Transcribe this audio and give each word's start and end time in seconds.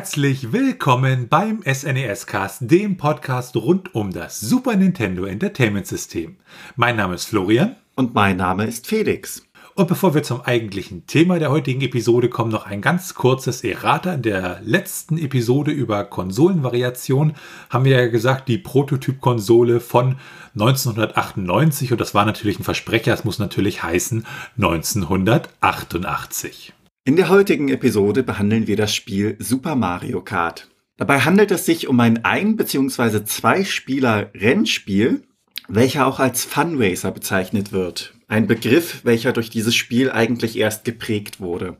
Herzlich 0.00 0.54
willkommen 0.54 1.28
beim 1.28 1.60
SNES 1.62 2.26
Cast, 2.26 2.70
dem 2.70 2.96
Podcast 2.96 3.54
rund 3.54 3.94
um 3.94 4.14
das 4.14 4.40
Super 4.40 4.74
Nintendo 4.74 5.26
Entertainment 5.26 5.86
System. 5.86 6.38
Mein 6.74 6.96
Name 6.96 7.16
ist 7.16 7.26
Florian. 7.26 7.76
Und 7.96 8.14
mein 8.14 8.38
Name 8.38 8.64
ist 8.64 8.86
Felix. 8.86 9.46
Und 9.74 9.88
bevor 9.88 10.14
wir 10.14 10.22
zum 10.22 10.40
eigentlichen 10.40 11.06
Thema 11.06 11.38
der 11.38 11.50
heutigen 11.50 11.82
Episode 11.82 12.30
kommen, 12.30 12.50
noch 12.50 12.64
ein 12.64 12.80
ganz 12.80 13.12
kurzes 13.12 13.62
Errata. 13.62 14.14
In 14.14 14.22
der 14.22 14.62
letzten 14.62 15.18
Episode 15.18 15.70
über 15.70 16.02
Konsolenvariation 16.04 17.34
haben 17.68 17.84
wir 17.84 18.00
ja 18.00 18.08
gesagt, 18.08 18.48
die 18.48 18.56
Prototyp-Konsole 18.56 19.80
von 19.80 20.16
1998 20.54 21.92
und 21.92 22.00
das 22.00 22.14
war 22.14 22.24
natürlich 22.24 22.58
ein 22.58 22.64
Versprecher, 22.64 23.12
es 23.12 23.24
muss 23.24 23.38
natürlich 23.38 23.82
heißen 23.82 24.24
1988. 24.56 26.72
In 27.04 27.16
der 27.16 27.30
heutigen 27.30 27.70
Episode 27.70 28.22
behandeln 28.22 28.66
wir 28.66 28.76
das 28.76 28.94
Spiel 28.94 29.34
Super 29.38 29.74
Mario 29.74 30.20
Kart. 30.20 30.68
Dabei 30.98 31.20
handelt 31.20 31.50
es 31.50 31.64
sich 31.64 31.88
um 31.88 31.98
ein 31.98 32.26
ein- 32.26 32.56
bzw. 32.56 33.24
zwei-Spieler-Rennspiel, 33.24 35.22
welcher 35.66 36.06
auch 36.06 36.20
als 36.20 36.44
Funracer 36.44 37.10
bezeichnet 37.10 37.72
wird. 37.72 38.12
Ein 38.28 38.46
Begriff, 38.46 39.00
welcher 39.02 39.32
durch 39.32 39.48
dieses 39.48 39.74
Spiel 39.74 40.10
eigentlich 40.10 40.58
erst 40.58 40.84
geprägt 40.84 41.40
wurde. 41.40 41.78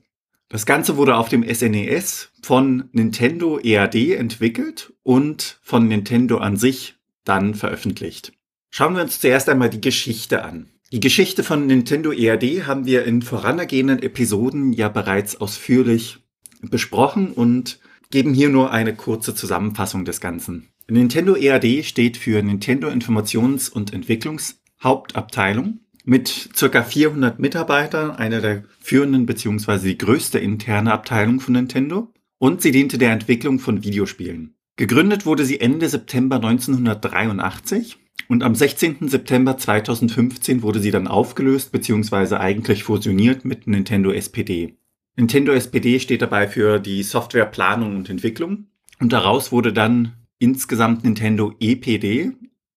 Das 0.49 0.65
Ganze 0.65 0.97
wurde 0.97 1.17
auf 1.17 1.29
dem 1.29 1.43
SNES 1.45 2.31
e 2.39 2.43
von 2.43 2.89
Nintendo 2.93 3.61
EAD 3.63 4.15
entwickelt 4.15 4.95
und 5.03 5.59
von 5.61 5.87
Nintendo 5.87 6.39
an 6.39 6.57
sich 6.57 6.95
dann 7.25 7.55
veröffentlicht. 7.55 8.33
Schauen 8.71 8.95
wir 8.95 9.03
uns 9.03 9.21
zuerst 9.21 9.51
einmal 9.51 9.69
die 9.69 9.83
Geschichte 9.83 10.45
an. 10.47 10.70
Die 10.93 10.99
Geschichte 10.99 11.45
von 11.45 11.69
Nintendo 11.69 12.11
EAD 12.11 12.67
haben 12.67 12.85
wir 12.85 13.05
in 13.05 13.23
vorangehenden 13.23 14.03
Episoden 14.03 14.73
ja 14.73 14.89
bereits 14.89 15.41
ausführlich 15.41 16.19
besprochen 16.63 17.31
und 17.31 17.79
geben 18.11 18.35
hier 18.35 18.49
nur 18.49 18.73
eine 18.73 18.97
kurze 18.97 19.33
Zusammenfassung 19.37 20.05
des 20.05 20.21
Ganzen. 20.21 20.71
Nintendo 20.89 21.37
EAD 21.37 21.85
steht 21.85 22.17
für 22.17 22.43
Nintendo 22.43 22.89
Informations- 22.89 23.71
und 23.71 23.93
Entwicklungshauptabteilung 23.93 25.79
mit 26.05 26.51
circa 26.57 26.83
400 26.83 27.39
Mitarbeitern, 27.39 28.11
einer 28.11 28.41
der 28.41 28.65
führenden 28.81 29.27
bzw. 29.27 29.91
die 29.91 29.99
größte 29.99 30.41
interne 30.41 30.93
Abteilung 30.93 31.39
von 31.39 31.55
Nintendo 31.55 32.13
und 32.39 32.63
sie 32.63 32.73
diente 32.73 32.99
der 32.99 33.13
Entwicklung 33.13 33.61
von 33.61 33.85
Videospielen. 33.85 34.57
Gegründet 34.75 35.25
wurde 35.25 35.45
sie 35.45 35.61
Ende 35.61 35.89
September 35.89 36.37
1983 36.37 38.00
und 38.29 38.43
am 38.43 38.55
16. 38.55 39.09
September 39.09 39.57
2015 39.57 40.63
wurde 40.63 40.81
sie 40.81 40.91
dann 40.91 41.07
aufgelöst 41.07 41.73
bzw. 41.73 42.37
eigentlich 42.37 42.85
fusioniert 42.85 43.45
mit 43.45 43.67
Nintendo 43.67 44.13
SPD. 44.13 44.77
Nintendo 45.17 45.53
SPD 45.53 46.01
steht 46.01 46.23
dabei 46.23 46.49
für 46.49 46.79
die 46.79 47.03
Softwareplanung 47.03 47.97
und 47.97 48.09
Entwicklung 48.09 48.67
und 49.01 49.13
daraus 49.13 49.53
wurde 49.53 49.73
dann 49.73 50.15
insgesamt 50.39 51.05
Nintendo 51.05 51.53
EPD, 51.61 52.33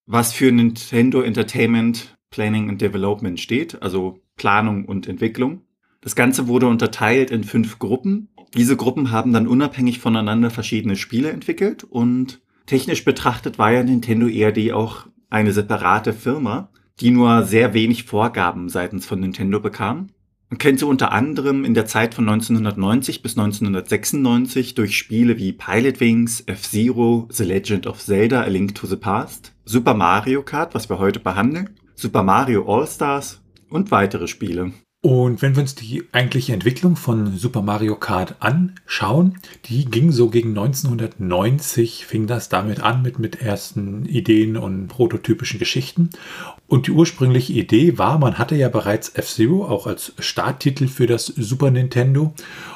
was 0.06 0.34
für 0.34 0.52
Nintendo 0.52 1.22
Entertainment 1.22 2.18
Planning 2.30 2.70
and 2.70 2.82
Development 2.82 3.40
steht, 3.40 3.82
also 3.82 4.20
Planung 4.36 4.86
und 4.86 5.08
Entwicklung. 5.08 5.62
Das 6.02 6.16
Ganze 6.16 6.48
wurde 6.48 6.68
unterteilt 6.68 7.32
in 7.32 7.44
fünf 7.44 7.80
Gruppen. 7.80 8.30
Diese 8.56 8.76
Gruppen 8.76 9.12
haben 9.12 9.32
dann 9.32 9.48
unabhängig 9.48 10.00
voneinander 10.00 10.50
verschiedene 10.50 10.96
Spiele 10.96 11.32
entwickelt 11.32 11.84
und 11.84 12.42
technisch 12.66 13.06
betrachtet 13.06 13.58
war 13.58 13.72
ja 13.72 13.84
Nintendo 13.84 14.28
ERD 14.28 14.74
auch 14.74 15.08
eine 15.34 15.52
separate 15.52 16.14
Firma, 16.14 16.70
die 17.00 17.10
nur 17.10 17.44
sehr 17.44 17.74
wenig 17.74 18.04
Vorgaben 18.04 18.70
seitens 18.70 19.06
von 19.08 19.20
Nintendo 19.20 19.60
bekam. 19.60 20.10
Man 20.50 20.60
kennt 20.60 20.78
sie 20.78 20.86
unter 20.86 21.12
anderem 21.12 21.66
in 21.66 21.74
der 21.74 21.88
Zeit 21.88 22.14
von 22.14 22.30
1990 22.30 23.24
bis 23.24 23.32
1996 23.32 24.76
durch 24.76 24.96
Spiele 24.96 25.40
wie 25.40 25.52
Pilot 25.52 26.00
Wings, 26.00 26.44
F-Zero, 26.46 27.28
The 27.32 27.46
Legend 27.46 27.88
of 27.88 28.00
Zelda, 28.00 28.42
A 28.44 28.48
Link 28.48 28.76
to 28.76 28.86
the 28.86 28.96
Past, 28.96 29.54
Super 29.66 29.96
Mario 29.96 30.44
Kart, 30.44 30.76
was 30.76 30.88
wir 30.90 31.00
heute 31.00 31.20
behandeln, 31.20 31.72
Super 31.96 32.22
Mario 32.22 32.72
All-Stars 32.72 33.42
und 33.70 33.90
weitere 33.90 34.28
Spiele. 34.28 34.72
Und 35.06 35.42
wenn 35.42 35.58
wir 35.58 35.64
uns 35.64 35.76
die 35.76 36.06
eigentliche 36.14 36.54
Entwicklung 36.54 36.96
von 36.96 37.38
Super 37.38 37.62
Mario 37.62 37.98
Kart 37.98 38.38
anschauen, 38.40 39.38
die 39.66 39.84
ging 39.84 40.14
so 40.14 40.30
gegen 40.30 40.58
1990, 40.58 42.06
fing 42.06 42.26
das 42.26 42.48
damit 42.48 42.80
an 42.80 43.02
mit, 43.02 43.20
mit 43.20 43.42
ersten 43.42 44.06
Ideen 44.06 44.56
und 44.56 44.88
prototypischen 44.88 45.60
Geschichten. 45.60 46.10
Und 46.68 46.88
die 46.88 46.92
ursprüngliche 46.92 47.52
Idee 47.52 47.98
war, 47.98 48.18
man 48.18 48.38
hatte 48.38 48.56
ja 48.56 48.70
bereits 48.70 49.10
F-Zero 49.10 49.66
auch 49.66 49.88
als 49.88 50.14
Starttitel 50.20 50.88
für 50.88 51.06
das 51.06 51.26
Super 51.26 51.70
Nintendo. 51.70 52.34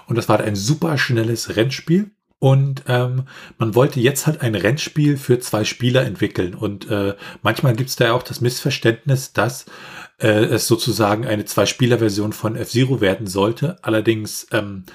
Und 0.07 0.17
das 0.17 0.27
war 0.27 0.41
ein 0.41 0.57
super 0.57 0.97
schnelles 0.97 1.55
Rennspiel. 1.55 2.11
Und 2.39 2.83
ähm, 2.89 3.23
man 3.57 3.73
wollte 3.73 4.01
jetzt 4.01 4.27
halt 4.27 4.41
ein 4.41 4.53
Rennspiel 4.53 5.15
für 5.15 5.39
zwei 5.39 5.63
Spieler 5.63 6.03
entwickeln. 6.03 6.55
Und 6.55 6.91
äh, 6.91 7.15
manchmal 7.41 7.73
gibt 7.73 7.89
es 7.89 7.95
da 7.95 8.07
ja 8.07 8.13
auch 8.13 8.23
das 8.23 8.41
Missverständnis, 8.41 9.31
dass 9.31 9.65
äh, 10.19 10.45
es 10.45 10.67
sozusagen 10.67 11.25
eine 11.25 11.45
Zwei-Spieler-Version 11.45 12.33
von 12.33 12.55
F-Zero 12.55 13.01
werden 13.01 13.27
sollte. 13.27 13.77
Allerdings 13.83 14.47
ähm, 14.51 14.85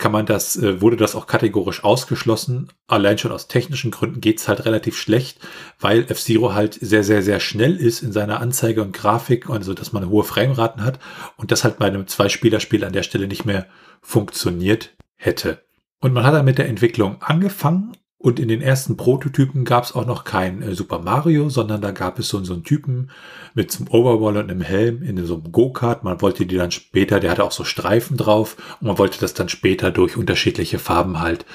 kann 0.00 0.12
man 0.12 0.26
das, 0.26 0.56
äh, 0.56 0.80
wurde 0.80 0.96
das 0.96 1.14
auch 1.14 1.26
kategorisch 1.26 1.84
ausgeschlossen. 1.84 2.72
Allein 2.86 3.18
schon 3.18 3.32
aus 3.32 3.48
technischen 3.48 3.90
Gründen 3.90 4.20
geht's 4.20 4.48
halt 4.48 4.64
relativ 4.64 4.96
schlecht, 4.96 5.38
weil 5.78 6.04
F-Zero 6.08 6.54
halt 6.54 6.74
sehr, 6.74 7.04
sehr, 7.04 7.22
sehr 7.22 7.38
schnell 7.38 7.76
ist 7.76 8.02
in 8.02 8.10
seiner 8.10 8.40
Anzeige 8.40 8.82
und 8.82 8.92
Grafik, 8.92 9.50
also 9.50 9.74
dass 9.74 9.92
man 9.92 10.08
hohe 10.08 10.24
Frameraten 10.24 10.82
hat 10.82 10.98
und 11.36 11.52
das 11.52 11.64
halt 11.64 11.78
bei 11.78 11.86
einem 11.86 12.06
Zwei-Spieler-Spiel 12.06 12.84
an 12.84 12.94
der 12.94 13.02
Stelle 13.02 13.28
nicht 13.28 13.44
mehr 13.44 13.66
funktioniert 14.00 14.94
hätte. 15.16 15.62
Und 16.00 16.14
man 16.14 16.24
hat 16.24 16.32
dann 16.32 16.46
mit 16.46 16.56
der 16.56 16.68
Entwicklung 16.68 17.20
angefangen 17.20 17.92
und 18.22 18.38
in 18.38 18.48
den 18.48 18.60
ersten 18.60 18.98
Prototypen 18.98 19.64
gab 19.64 19.84
es 19.84 19.94
auch 19.94 20.04
noch 20.04 20.24
kein 20.24 20.60
äh, 20.60 20.74
Super 20.74 20.98
Mario, 20.98 21.48
sondern 21.48 21.80
da 21.80 21.90
gab 21.90 22.18
es 22.18 22.28
so, 22.28 22.44
so 22.44 22.52
einen 22.52 22.64
Typen 22.64 23.10
mit 23.54 23.72
so 23.72 23.78
einem 23.78 23.88
Overwall 23.94 24.36
und 24.36 24.50
einem 24.50 24.60
Helm 24.60 25.02
in 25.02 25.24
so 25.24 25.36
einem 25.36 25.50
Go-Kart. 25.50 26.04
Man 26.04 26.20
wollte 26.20 26.44
die 26.44 26.58
dann 26.58 26.70
später, 26.70 27.18
der 27.18 27.30
hatte 27.30 27.44
auch 27.44 27.52
so 27.52 27.64
Streifen 27.64 28.18
drauf 28.18 28.58
und 28.78 28.88
man 28.88 28.98
wollte 28.98 29.18
das 29.20 29.32
dann 29.32 29.48
später 29.48 29.90
durch 29.90 30.18
unterschiedliche 30.18 30.78
Farben 30.78 31.20
halt 31.20 31.46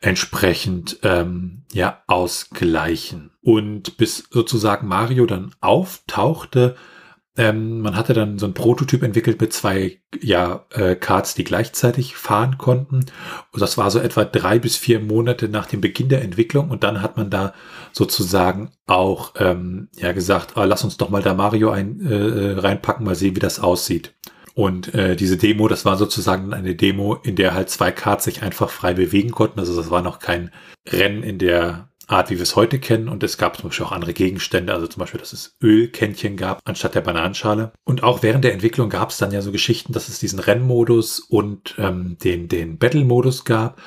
entsprechend 0.00 0.98
ähm, 1.04 1.62
ja 1.72 2.02
ausgleichen. 2.08 3.30
Und 3.40 3.96
bis 3.96 4.24
sozusagen 4.28 4.88
Mario 4.88 5.24
dann 5.24 5.54
auftauchte, 5.60 6.74
ähm, 7.38 7.80
man 7.82 7.96
hatte 7.96 8.14
dann 8.14 8.36
so 8.38 8.46
ein 8.46 8.52
Prototyp 8.52 9.04
entwickelt 9.04 9.40
mit 9.40 9.52
zwei 9.52 10.00
ja, 10.20 10.66
äh, 10.72 10.96
Cards, 10.96 11.34
die 11.34 11.44
gleichzeitig 11.44 12.16
fahren 12.16 12.58
konnten. 12.58 13.06
Und 13.52 13.62
das 13.62 13.78
war 13.78 13.90
so 13.92 14.00
etwa 14.00 14.24
drei 14.24 14.58
bis 14.58 14.76
vier 14.76 14.98
Monate 14.98 15.48
nach 15.48 15.66
dem 15.66 15.80
Beginn 15.80 16.08
der 16.08 16.22
Entwicklung. 16.22 16.68
Und 16.68 16.82
dann 16.82 17.00
hat 17.00 17.16
man 17.16 17.30
da 17.30 17.54
sozusagen 17.92 18.72
auch 18.86 19.34
ähm, 19.38 19.88
ja 19.96 20.10
gesagt, 20.12 20.56
ah, 20.56 20.64
lass 20.64 20.82
uns 20.82 20.96
doch 20.96 21.10
mal 21.10 21.22
da 21.22 21.32
Mario 21.32 21.70
ein, 21.70 22.04
äh, 22.04 22.14
äh, 22.14 22.58
reinpacken, 22.58 23.06
mal 23.06 23.14
sehen, 23.14 23.36
wie 23.36 23.40
das 23.40 23.60
aussieht. 23.60 24.14
Und 24.54 24.92
äh, 24.92 25.14
diese 25.14 25.36
Demo, 25.36 25.68
das 25.68 25.84
war 25.84 25.96
sozusagen 25.96 26.52
eine 26.52 26.74
Demo, 26.74 27.14
in 27.14 27.36
der 27.36 27.54
halt 27.54 27.70
zwei 27.70 27.92
Cards 27.92 28.24
sich 28.24 28.42
einfach 28.42 28.70
frei 28.70 28.94
bewegen 28.94 29.30
konnten. 29.30 29.60
Also 29.60 29.76
das 29.76 29.92
war 29.92 30.02
noch 30.02 30.18
kein 30.18 30.50
Rennen 30.88 31.22
in 31.22 31.38
der 31.38 31.88
Art, 32.08 32.30
wie 32.30 32.36
wir 32.36 32.42
es 32.42 32.56
heute 32.56 32.78
kennen. 32.78 33.08
Und 33.08 33.22
es 33.22 33.38
gab 33.38 33.56
zum 33.56 33.68
Beispiel 33.68 33.86
auch 33.86 33.92
andere 33.92 34.14
Gegenstände, 34.14 34.72
also 34.72 34.86
zum 34.86 35.00
Beispiel, 35.00 35.20
dass 35.20 35.32
es 35.32 35.56
Ölkännchen 35.62 36.36
gab 36.36 36.60
anstatt 36.64 36.94
der 36.94 37.02
Bananenschale. 37.02 37.72
Und 37.84 38.02
auch 38.02 38.22
während 38.22 38.44
der 38.44 38.54
Entwicklung 38.54 38.88
gab 38.90 39.10
es 39.10 39.18
dann 39.18 39.30
ja 39.30 39.42
so 39.42 39.52
Geschichten, 39.52 39.92
dass 39.92 40.08
es 40.08 40.18
diesen 40.18 40.38
Rennmodus 40.38 41.20
und 41.20 41.74
ähm, 41.78 42.16
den, 42.18 42.48
den 42.48 42.78
Battle-Modus 42.78 43.44
gab. 43.44 43.80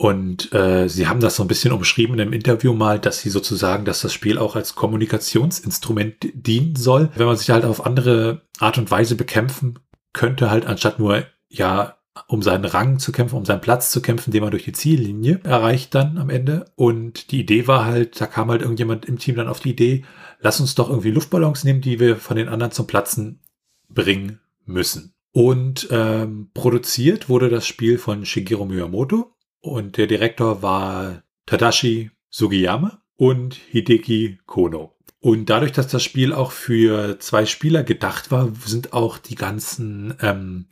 Und 0.00 0.52
äh, 0.54 0.88
sie 0.88 1.08
haben 1.08 1.18
das 1.18 1.34
so 1.36 1.42
ein 1.42 1.48
bisschen 1.48 1.72
umschrieben 1.72 2.18
im 2.20 2.32
Interview 2.32 2.72
mal, 2.72 3.00
dass 3.00 3.20
sie 3.20 3.30
sozusagen, 3.30 3.84
dass 3.84 4.00
das 4.00 4.12
Spiel 4.12 4.38
auch 4.38 4.54
als 4.54 4.76
Kommunikationsinstrument 4.76 6.28
dienen 6.34 6.76
soll, 6.76 7.10
wenn 7.16 7.26
man 7.26 7.36
sich 7.36 7.50
halt 7.50 7.64
auf 7.64 7.84
andere 7.84 8.42
Art 8.60 8.78
und 8.78 8.92
Weise 8.92 9.16
bekämpfen 9.16 9.80
könnte, 10.12 10.50
halt 10.50 10.66
anstatt 10.66 11.00
nur 11.00 11.26
ja 11.48 11.97
um 12.26 12.42
seinen 12.42 12.64
Rang 12.64 12.98
zu 12.98 13.12
kämpfen, 13.12 13.36
um 13.36 13.44
seinen 13.44 13.60
Platz 13.60 13.90
zu 13.90 14.02
kämpfen, 14.02 14.30
den 14.30 14.42
man 14.42 14.50
durch 14.50 14.64
die 14.64 14.72
Ziellinie 14.72 15.40
erreicht 15.44 15.94
dann 15.94 16.18
am 16.18 16.30
Ende. 16.30 16.66
Und 16.76 17.30
die 17.30 17.40
Idee 17.40 17.66
war 17.66 17.84
halt, 17.84 18.20
da 18.20 18.26
kam 18.26 18.50
halt 18.50 18.62
irgendjemand 18.62 19.06
im 19.06 19.18
Team 19.18 19.36
dann 19.36 19.48
auf 19.48 19.60
die 19.60 19.70
Idee, 19.70 20.04
lass 20.40 20.60
uns 20.60 20.74
doch 20.74 20.88
irgendwie 20.88 21.10
Luftballons 21.10 21.64
nehmen, 21.64 21.80
die 21.80 22.00
wir 22.00 22.16
von 22.16 22.36
den 22.36 22.48
anderen 22.48 22.72
zum 22.72 22.86
Platzen 22.86 23.40
bringen 23.88 24.40
müssen. 24.64 25.14
Und 25.32 25.88
ähm, 25.90 26.50
produziert 26.54 27.28
wurde 27.28 27.48
das 27.48 27.66
Spiel 27.66 27.98
von 27.98 28.24
Shigeru 28.24 28.64
Miyamoto 28.64 29.34
und 29.60 29.96
der 29.96 30.06
Direktor 30.06 30.62
war 30.62 31.22
Tadashi 31.46 32.10
Sugiyama 32.30 33.02
und 33.16 33.54
Hideki 33.54 34.38
Kono. 34.46 34.94
Und 35.20 35.50
dadurch, 35.50 35.72
dass 35.72 35.88
das 35.88 36.04
Spiel 36.04 36.32
auch 36.32 36.52
für 36.52 37.18
zwei 37.18 37.44
Spieler 37.44 37.82
gedacht 37.82 38.30
war, 38.30 38.52
sind 38.64 38.92
auch 38.92 39.18
die 39.18 39.34
ganzen 39.34 40.14
ähm, 40.22 40.66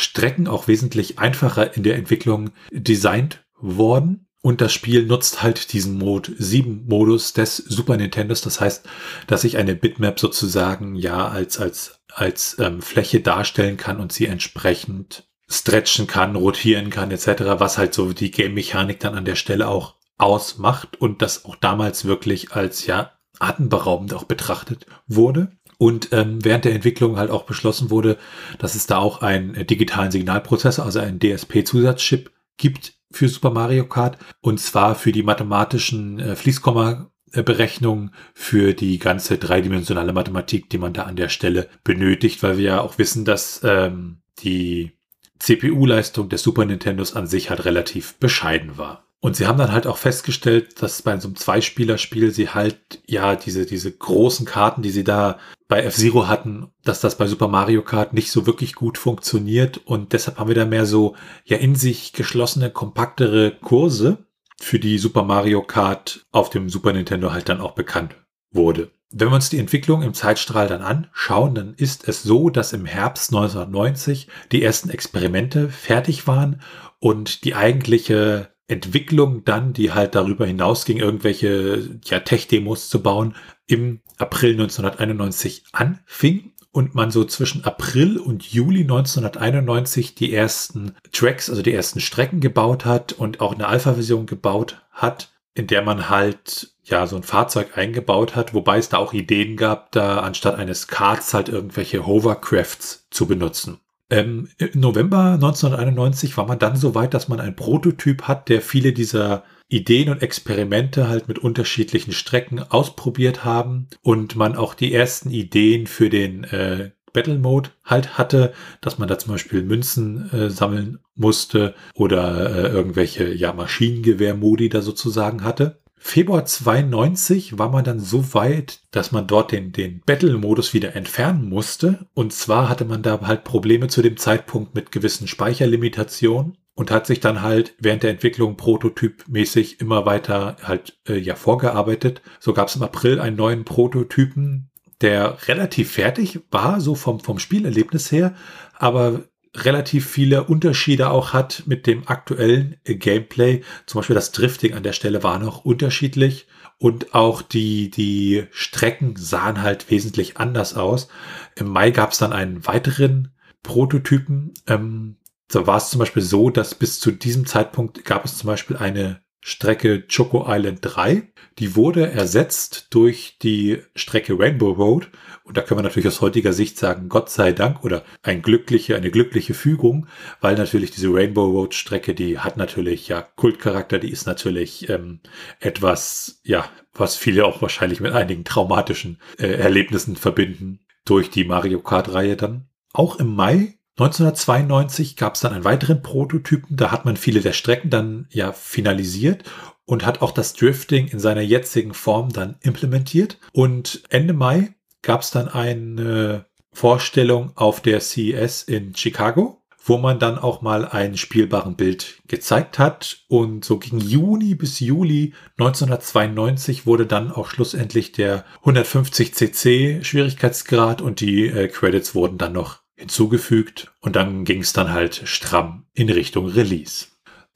Strecken 0.00 0.48
auch 0.48 0.68
wesentlich 0.68 1.18
einfacher 1.18 1.76
in 1.76 1.82
der 1.82 1.96
Entwicklung 1.96 2.50
designt 2.72 3.44
worden. 3.56 4.26
Und 4.42 4.62
das 4.62 4.72
Spiel 4.72 5.04
nutzt 5.04 5.42
halt 5.42 5.72
diesen 5.74 5.98
Mode 5.98 6.32
7 6.38 6.86
Modus 6.86 7.34
des 7.34 7.58
Super 7.58 7.98
Nintendos. 7.98 8.40
Das 8.40 8.60
heißt, 8.60 8.88
dass 9.26 9.44
ich 9.44 9.58
eine 9.58 9.74
Bitmap 9.74 10.18
sozusagen 10.18 10.94
ja 10.94 11.28
als, 11.28 11.58
als, 11.58 12.00
als 12.12 12.56
ähm, 12.58 12.80
Fläche 12.80 13.20
darstellen 13.20 13.76
kann 13.76 14.00
und 14.00 14.12
sie 14.12 14.26
entsprechend 14.26 15.24
stretchen 15.46 16.06
kann, 16.06 16.36
rotieren 16.36 16.90
kann 16.90 17.10
etc., 17.10 17.26
was 17.58 17.76
halt 17.76 17.92
so 17.92 18.12
die 18.12 18.30
Game-Mechanik 18.30 19.00
dann 19.00 19.14
an 19.14 19.24
der 19.24 19.34
Stelle 19.34 19.68
auch 19.68 19.96
ausmacht 20.16 21.00
und 21.00 21.22
das 21.22 21.44
auch 21.44 21.56
damals 21.56 22.04
wirklich 22.04 22.52
als 22.52 22.86
ja 22.86 23.12
atemberaubend 23.40 24.14
auch 24.14 24.24
betrachtet 24.24 24.86
wurde. 25.06 25.52
Und 25.80 26.12
ähm, 26.12 26.44
während 26.44 26.66
der 26.66 26.74
Entwicklung 26.74 27.16
halt 27.16 27.30
auch 27.30 27.44
beschlossen 27.44 27.88
wurde, 27.88 28.18
dass 28.58 28.74
es 28.74 28.86
da 28.86 28.98
auch 28.98 29.22
einen 29.22 29.54
äh, 29.54 29.64
digitalen 29.64 30.10
Signalprozessor, 30.10 30.84
also 30.84 30.98
einen 30.98 31.18
DSP-Zusatzchip 31.18 32.30
gibt 32.58 32.92
für 33.10 33.30
Super 33.30 33.48
Mario 33.48 33.86
Kart. 33.86 34.18
Und 34.42 34.60
zwar 34.60 34.94
für 34.94 35.10
die 35.10 35.22
mathematischen 35.22 36.20
äh, 36.20 36.36
Fließkomma-Berechnungen, 36.36 38.10
für 38.34 38.74
die 38.74 38.98
ganze 38.98 39.38
dreidimensionale 39.38 40.12
Mathematik, 40.12 40.68
die 40.68 40.76
man 40.76 40.92
da 40.92 41.04
an 41.04 41.16
der 41.16 41.30
Stelle 41.30 41.66
benötigt, 41.82 42.42
weil 42.42 42.58
wir 42.58 42.64
ja 42.64 42.80
auch 42.82 42.98
wissen, 42.98 43.24
dass 43.24 43.62
ähm, 43.64 44.18
die 44.40 44.92
CPU-Leistung 45.38 46.28
des 46.28 46.42
Super 46.42 46.66
Nintendos 46.66 47.16
an 47.16 47.26
sich 47.26 47.48
halt 47.48 47.64
relativ 47.64 48.16
bescheiden 48.16 48.76
war. 48.76 49.09
Und 49.20 49.36
sie 49.36 49.46
haben 49.46 49.58
dann 49.58 49.72
halt 49.72 49.86
auch 49.86 49.98
festgestellt, 49.98 50.80
dass 50.82 51.02
bei 51.02 51.18
so 51.18 51.28
einem 51.28 51.36
Zweispielerspiel 51.36 52.30
sie 52.30 52.48
halt, 52.48 53.02
ja, 53.06 53.36
diese, 53.36 53.66
diese 53.66 53.92
großen 53.92 54.46
Karten, 54.46 54.80
die 54.80 54.90
sie 54.90 55.04
da 55.04 55.38
bei 55.68 55.82
F-Zero 55.82 56.26
hatten, 56.26 56.68
dass 56.84 57.00
das 57.00 57.16
bei 57.16 57.26
Super 57.26 57.48
Mario 57.48 57.82
Kart 57.82 58.14
nicht 58.14 58.32
so 58.32 58.46
wirklich 58.46 58.74
gut 58.74 58.96
funktioniert. 58.96 59.78
Und 59.84 60.14
deshalb 60.14 60.38
haben 60.38 60.48
wir 60.48 60.54
da 60.54 60.64
mehr 60.64 60.86
so, 60.86 61.16
ja, 61.44 61.58
in 61.58 61.74
sich 61.74 62.14
geschlossene, 62.14 62.70
kompaktere 62.70 63.52
Kurse, 63.60 64.18
für 64.60 64.78
die 64.78 64.98
Super 64.98 65.24
Mario 65.24 65.62
Kart 65.62 66.26
auf 66.32 66.50
dem 66.50 66.68
Super 66.68 66.92
Nintendo 66.92 67.32
halt 67.32 67.48
dann 67.48 67.60
auch 67.60 67.72
bekannt 67.72 68.14
wurde. 68.52 68.90
Wenn 69.10 69.28
wir 69.28 69.34
uns 69.34 69.50
die 69.50 69.58
Entwicklung 69.58 70.02
im 70.02 70.14
Zeitstrahl 70.14 70.68
dann 70.68 70.82
anschauen, 70.82 71.54
dann 71.54 71.74
ist 71.74 72.06
es 72.06 72.22
so, 72.22 72.48
dass 72.48 72.72
im 72.72 72.84
Herbst 72.84 73.32
1990 73.32 74.28
die 74.52 74.62
ersten 74.62 74.90
Experimente 74.90 75.68
fertig 75.68 76.26
waren 76.28 76.60
und 77.00 77.44
die 77.44 77.56
eigentliche 77.56 78.49
Entwicklung 78.70 79.44
dann, 79.44 79.72
die 79.72 79.92
halt 79.92 80.14
darüber 80.14 80.46
hinausging, 80.46 80.98
irgendwelche 80.98 81.98
ja, 82.04 82.20
Tech-Demos 82.20 82.88
zu 82.88 83.02
bauen, 83.02 83.34
im 83.66 84.00
April 84.18 84.52
1991 84.52 85.64
anfing 85.72 86.52
und 86.72 86.94
man 86.94 87.10
so 87.10 87.24
zwischen 87.24 87.64
April 87.64 88.18
und 88.18 88.44
Juli 88.44 88.82
1991 88.82 90.14
die 90.14 90.32
ersten 90.32 90.94
Tracks, 91.12 91.50
also 91.50 91.62
die 91.62 91.72
ersten 91.72 92.00
Strecken 92.00 92.40
gebaut 92.40 92.84
hat 92.84 93.12
und 93.12 93.40
auch 93.40 93.54
eine 93.54 93.66
Alpha-Version 93.66 94.26
gebaut 94.26 94.80
hat, 94.92 95.32
in 95.54 95.66
der 95.66 95.82
man 95.82 96.08
halt 96.08 96.72
ja 96.84 97.06
so 97.06 97.16
ein 97.16 97.22
Fahrzeug 97.24 97.76
eingebaut 97.76 98.36
hat, 98.36 98.54
wobei 98.54 98.78
es 98.78 98.88
da 98.88 98.98
auch 98.98 99.12
Ideen 99.12 99.56
gab, 99.56 99.90
da 99.92 100.20
anstatt 100.20 100.56
eines 100.56 100.86
Karts 100.86 101.34
halt 101.34 101.48
irgendwelche 101.48 102.06
Hovercrafts 102.06 103.08
zu 103.10 103.26
benutzen. 103.26 103.80
Ähm, 104.10 104.48
Im 104.58 104.80
November 104.80 105.34
1991 105.34 106.36
war 106.36 106.46
man 106.46 106.58
dann 106.58 106.76
so 106.76 106.94
weit, 106.94 107.14
dass 107.14 107.28
man 107.28 107.40
einen 107.40 107.56
Prototyp 107.56 108.22
hat, 108.22 108.48
der 108.48 108.60
viele 108.60 108.92
dieser 108.92 109.44
Ideen 109.68 110.08
und 110.08 110.20
Experimente 110.20 111.08
halt 111.08 111.28
mit 111.28 111.38
unterschiedlichen 111.38 112.12
Strecken 112.12 112.58
ausprobiert 112.60 113.44
haben 113.44 113.86
und 114.02 114.34
man 114.34 114.56
auch 114.56 114.74
die 114.74 114.92
ersten 114.92 115.30
Ideen 115.30 115.86
für 115.86 116.10
den 116.10 116.42
äh, 116.44 116.90
Battle 117.12 117.38
Mode 117.38 117.70
halt 117.84 118.18
hatte, 118.18 118.52
dass 118.80 118.98
man 118.98 119.08
da 119.08 119.18
zum 119.18 119.32
Beispiel 119.32 119.62
Münzen 119.62 120.30
äh, 120.32 120.50
sammeln 120.50 120.98
musste 121.14 121.74
oder 121.94 122.50
äh, 122.50 122.68
irgendwelche 122.68 123.32
ja 123.32 123.52
Maschinengewehr-Modi 123.52 124.68
da 124.68 124.80
sozusagen 124.80 125.44
hatte. 125.44 125.79
Februar 126.02 126.46
92 126.46 127.58
war 127.58 127.68
man 127.68 127.84
dann 127.84 128.00
so 128.00 128.32
weit, 128.32 128.80
dass 128.90 129.12
man 129.12 129.26
dort 129.26 129.52
den, 129.52 129.70
den 129.70 130.00
Battle-Modus 130.06 130.72
wieder 130.72 130.96
entfernen 130.96 131.46
musste. 131.46 132.06
Und 132.14 132.32
zwar 132.32 132.70
hatte 132.70 132.86
man 132.86 133.02
da 133.02 133.20
halt 133.20 133.44
Probleme 133.44 133.86
zu 133.88 134.00
dem 134.00 134.16
Zeitpunkt 134.16 134.74
mit 134.74 134.92
gewissen 134.92 135.28
Speicherlimitationen 135.28 136.56
und 136.74 136.90
hat 136.90 137.06
sich 137.06 137.20
dann 137.20 137.42
halt 137.42 137.74
während 137.78 138.02
der 138.02 138.10
Entwicklung 138.10 138.56
prototypmäßig 138.56 139.78
immer 139.82 140.06
weiter 140.06 140.56
halt 140.62 140.98
äh, 141.06 141.18
ja 141.18 141.34
vorgearbeitet. 141.34 142.22
So 142.40 142.54
gab 142.54 142.68
es 142.68 142.76
im 142.76 142.82
April 142.82 143.20
einen 143.20 143.36
neuen 143.36 143.66
Prototypen, 143.66 144.70
der 145.02 145.48
relativ 145.48 145.92
fertig 145.92 146.40
war, 146.50 146.80
so 146.80 146.94
vom, 146.94 147.20
vom 147.20 147.38
Spielerlebnis 147.38 148.10
her, 148.10 148.34
aber 148.74 149.24
relativ 149.56 150.08
viele 150.08 150.44
Unterschiede 150.44 151.10
auch 151.10 151.32
hat 151.32 151.64
mit 151.66 151.86
dem 151.86 152.06
aktuellen 152.06 152.76
Gameplay. 152.84 153.62
Zum 153.86 153.98
Beispiel 153.98 154.14
das 154.14 154.32
Drifting 154.32 154.74
an 154.74 154.82
der 154.82 154.92
Stelle 154.92 155.22
war 155.22 155.38
noch 155.38 155.64
unterschiedlich 155.64 156.46
und 156.78 157.14
auch 157.14 157.42
die, 157.42 157.90
die 157.90 158.46
Strecken 158.52 159.16
sahen 159.16 159.62
halt 159.62 159.90
wesentlich 159.90 160.38
anders 160.38 160.74
aus. 160.74 161.08
Im 161.56 161.68
Mai 161.68 161.90
gab 161.90 162.12
es 162.12 162.18
dann 162.18 162.32
einen 162.32 162.66
weiteren 162.66 163.34
Prototypen. 163.62 164.54
Ähm, 164.66 165.16
da 165.48 165.66
war 165.66 165.76
es 165.76 165.90
zum 165.90 165.98
Beispiel 165.98 166.22
so, 166.22 166.48
dass 166.48 166.74
bis 166.74 167.00
zu 167.00 167.10
diesem 167.10 167.44
Zeitpunkt 167.44 168.04
gab 168.04 168.24
es 168.24 168.38
zum 168.38 168.46
Beispiel 168.46 168.76
eine 168.76 169.20
Strecke 169.40 170.06
Choco 170.06 170.44
Island 170.48 170.78
3. 170.82 171.28
Die 171.58 171.76
wurde 171.76 172.10
ersetzt 172.10 172.88
durch 172.90 173.36
die 173.42 173.82
Strecke 173.94 174.38
Rainbow 174.38 174.72
Road. 174.72 175.10
Und 175.50 175.56
da 175.56 175.62
können 175.62 175.80
wir 175.80 175.82
natürlich 175.82 176.06
aus 176.06 176.20
heutiger 176.20 176.52
Sicht 176.52 176.78
sagen, 176.78 177.08
Gott 177.08 177.28
sei 177.28 177.50
Dank 177.50 177.82
oder 177.82 178.04
ein 178.22 178.40
glückliche, 178.40 178.94
eine 178.94 179.10
glückliche 179.10 179.52
Fügung, 179.52 180.06
weil 180.40 180.54
natürlich 180.54 180.92
diese 180.92 181.12
Rainbow 181.12 181.44
Road 181.44 181.74
Strecke, 181.74 182.14
die 182.14 182.38
hat 182.38 182.56
natürlich 182.56 183.08
ja 183.08 183.20
Kultcharakter, 183.20 183.98
die 183.98 184.12
ist 184.12 184.28
natürlich 184.28 184.88
ähm, 184.88 185.18
etwas, 185.58 186.40
ja, 186.44 186.70
was 186.94 187.16
viele 187.16 187.46
auch 187.46 187.60
wahrscheinlich 187.62 187.98
mit 187.98 188.12
einigen 188.12 188.44
traumatischen 188.44 189.20
äh, 189.40 189.48
Erlebnissen 189.48 190.14
verbinden 190.14 190.86
durch 191.04 191.30
die 191.30 191.42
Mario 191.42 191.80
Kart 191.80 192.14
Reihe 192.14 192.36
dann. 192.36 192.68
Auch 192.92 193.16
im 193.16 193.34
Mai 193.34 193.76
1992 193.98 195.16
gab 195.16 195.34
es 195.34 195.40
dann 195.40 195.52
einen 195.52 195.64
weiteren 195.64 196.00
Prototypen, 196.00 196.76
da 196.76 196.92
hat 196.92 197.04
man 197.04 197.16
viele 197.16 197.40
der 197.40 197.54
Strecken 197.54 197.90
dann 197.90 198.28
ja 198.30 198.52
finalisiert 198.52 199.42
und 199.84 200.06
hat 200.06 200.22
auch 200.22 200.30
das 200.30 200.52
Drifting 200.52 201.08
in 201.08 201.18
seiner 201.18 201.40
jetzigen 201.40 201.92
Form 201.92 202.32
dann 202.32 202.54
implementiert. 202.60 203.38
Und 203.52 204.04
Ende 204.10 204.32
Mai 204.32 204.76
gab 205.02 205.22
es 205.22 205.30
dann 205.30 205.48
eine 205.48 206.46
Vorstellung 206.72 207.52
auf 207.56 207.80
der 207.80 208.00
CES 208.00 208.62
in 208.62 208.94
Chicago, 208.94 209.62
wo 209.82 209.98
man 209.98 210.18
dann 210.18 210.38
auch 210.38 210.62
mal 210.62 210.86
ein 210.86 211.16
spielbaren 211.16 211.74
Bild 211.74 212.20
gezeigt 212.28 212.78
hat. 212.78 213.24
Und 213.28 213.64
so 213.64 213.78
gegen 213.78 213.98
Juni 213.98 214.54
bis 214.54 214.80
Juli 214.80 215.32
1992 215.58 216.86
wurde 216.86 217.06
dann 217.06 217.32
auch 217.32 217.48
schlussendlich 217.48 218.12
der 218.12 218.44
150 218.60 219.34
cc 219.34 220.04
Schwierigkeitsgrad 220.04 221.00
und 221.00 221.20
die 221.20 221.46
äh, 221.46 221.68
Credits 221.68 222.14
wurden 222.14 222.38
dann 222.38 222.52
noch 222.52 222.80
hinzugefügt 222.96 223.92
und 224.00 224.14
dann 224.14 224.44
ging 224.44 224.60
es 224.60 224.74
dann 224.74 224.92
halt 224.92 225.22
stramm 225.24 225.86
in 225.94 226.10
Richtung 226.10 226.46
Release. 226.46 227.06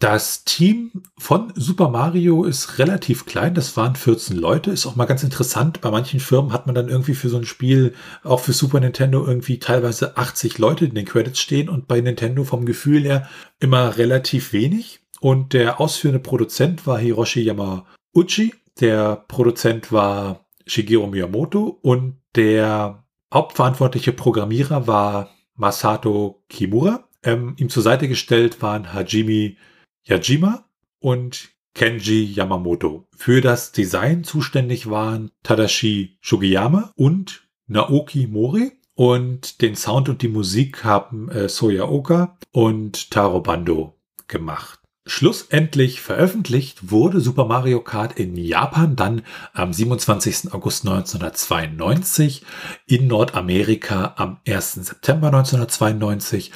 Das 0.00 0.44
Team 0.44 0.90
von 1.16 1.52
Super 1.54 1.88
Mario 1.88 2.44
ist 2.44 2.78
relativ 2.78 3.26
klein, 3.26 3.54
das 3.54 3.76
waren 3.76 3.96
14 3.96 4.36
Leute, 4.36 4.70
ist 4.70 4.86
auch 4.86 4.96
mal 4.96 5.06
ganz 5.06 5.22
interessant. 5.22 5.80
Bei 5.80 5.90
manchen 5.90 6.20
Firmen 6.20 6.52
hat 6.52 6.66
man 6.66 6.74
dann 6.74 6.88
irgendwie 6.88 7.14
für 7.14 7.28
so 7.28 7.38
ein 7.38 7.46
Spiel, 7.46 7.94
auch 8.22 8.40
für 8.40 8.52
Super 8.52 8.80
Nintendo, 8.80 9.24
irgendwie 9.24 9.58
teilweise 9.58 10.16
80 10.16 10.58
Leute 10.58 10.84
in 10.84 10.94
den 10.94 11.06
Credits 11.06 11.40
stehen 11.40 11.68
und 11.68 11.86
bei 11.86 12.00
Nintendo 12.00 12.44
vom 12.44 12.66
Gefühl 12.66 13.04
her 13.04 13.28
immer 13.60 13.96
relativ 13.96 14.52
wenig. 14.52 15.00
Und 15.20 15.52
der 15.52 15.80
ausführende 15.80 16.20
Produzent 16.20 16.86
war 16.86 16.98
Hiroshi 16.98 17.40
Yamauchi, 17.40 18.52
der 18.80 19.24
Produzent 19.28 19.92
war 19.92 20.44
Shigeru 20.66 21.06
Miyamoto 21.06 21.78
und 21.80 22.18
der 22.34 23.04
hauptverantwortliche 23.32 24.12
Programmierer 24.12 24.86
war 24.86 25.30
Masato 25.56 26.42
Kimura. 26.48 27.08
Ähm, 27.22 27.54
ihm 27.58 27.70
zur 27.70 27.82
Seite 27.82 28.08
gestellt 28.08 28.60
waren 28.60 28.92
Hajime 28.92 29.56
Yajima 30.04 30.64
und 31.00 31.50
Kenji 31.74 32.24
Yamamoto. 32.24 33.08
Für 33.16 33.40
das 33.40 33.72
Design 33.72 34.22
zuständig 34.22 34.88
waren 34.88 35.30
Tadashi 35.42 36.18
Shugiyama 36.20 36.92
und 36.94 37.48
Naoki 37.66 38.26
Mori. 38.26 38.72
Und 38.96 39.60
den 39.60 39.74
Sound 39.74 40.08
und 40.08 40.22
die 40.22 40.28
Musik 40.28 40.84
haben 40.84 41.28
äh, 41.28 41.48
Soya 41.48 41.88
Oka 41.88 42.38
und 42.52 43.10
Taro 43.10 43.40
Bando 43.40 43.98
gemacht. 44.28 44.78
Schlussendlich 45.06 46.00
veröffentlicht 46.00 46.90
wurde 46.90 47.20
Super 47.20 47.44
Mario 47.44 47.80
Kart 47.80 48.18
in 48.18 48.36
Japan 48.36 48.96
dann 48.96 49.22
am 49.52 49.72
27. 49.72 50.54
August 50.54 50.86
1992, 50.86 52.42
in 52.86 53.06
Nordamerika 53.06 54.14
am 54.16 54.38
1. 54.46 54.74
September 54.74 55.26
1992 55.26 56.52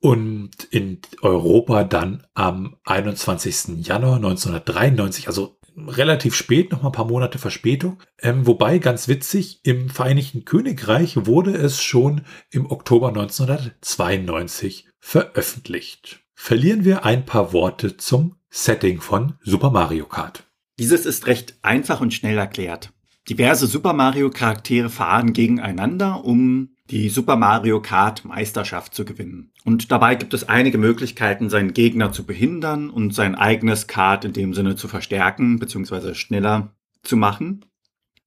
und 0.00 0.64
in 0.70 0.98
Europa 1.22 1.84
dann 1.84 2.26
am 2.34 2.76
21. 2.84 3.86
Januar 3.86 4.16
1993, 4.16 5.28
also 5.28 5.58
relativ 5.76 6.34
spät, 6.34 6.72
noch 6.72 6.82
mal 6.82 6.88
ein 6.88 6.92
paar 6.92 7.06
Monate 7.06 7.38
Verspätung. 7.38 8.02
Ähm, 8.18 8.46
wobei, 8.46 8.78
ganz 8.78 9.08
witzig, 9.08 9.60
im 9.62 9.88
Vereinigten 9.88 10.44
Königreich 10.44 11.26
wurde 11.26 11.52
es 11.52 11.82
schon 11.82 12.22
im 12.50 12.70
Oktober 12.70 13.08
1992 13.08 14.86
veröffentlicht 14.98 16.20
verlieren 16.40 16.86
wir 16.86 17.04
ein 17.04 17.26
paar 17.26 17.52
Worte 17.52 17.98
zum 17.98 18.36
Setting 18.48 19.02
von 19.02 19.34
Super 19.44 19.70
Mario 19.70 20.06
Kart. 20.06 20.44
Dieses 20.78 21.04
ist 21.04 21.26
recht 21.26 21.58
einfach 21.60 22.00
und 22.00 22.14
schnell 22.14 22.38
erklärt. 22.38 22.94
Diverse 23.28 23.66
Super 23.66 23.92
Mario 23.92 24.30
Charaktere 24.30 24.88
fahren 24.88 25.34
gegeneinander, 25.34 26.24
um 26.24 26.70
die 26.90 27.08
Super 27.08 27.36
Mario 27.36 27.80
Kart 27.80 28.24
Meisterschaft 28.24 28.94
zu 28.94 29.04
gewinnen. 29.04 29.52
Und 29.64 29.92
dabei 29.92 30.16
gibt 30.16 30.34
es 30.34 30.48
einige 30.48 30.76
Möglichkeiten, 30.76 31.48
seinen 31.48 31.72
Gegner 31.72 32.12
zu 32.12 32.26
behindern 32.26 32.90
und 32.90 33.14
sein 33.14 33.36
eigenes 33.36 33.86
Kart 33.86 34.24
in 34.24 34.32
dem 34.32 34.54
Sinne 34.54 34.74
zu 34.74 34.88
verstärken 34.88 35.58
bzw. 35.58 36.14
schneller 36.14 36.74
zu 37.02 37.16
machen. 37.16 37.64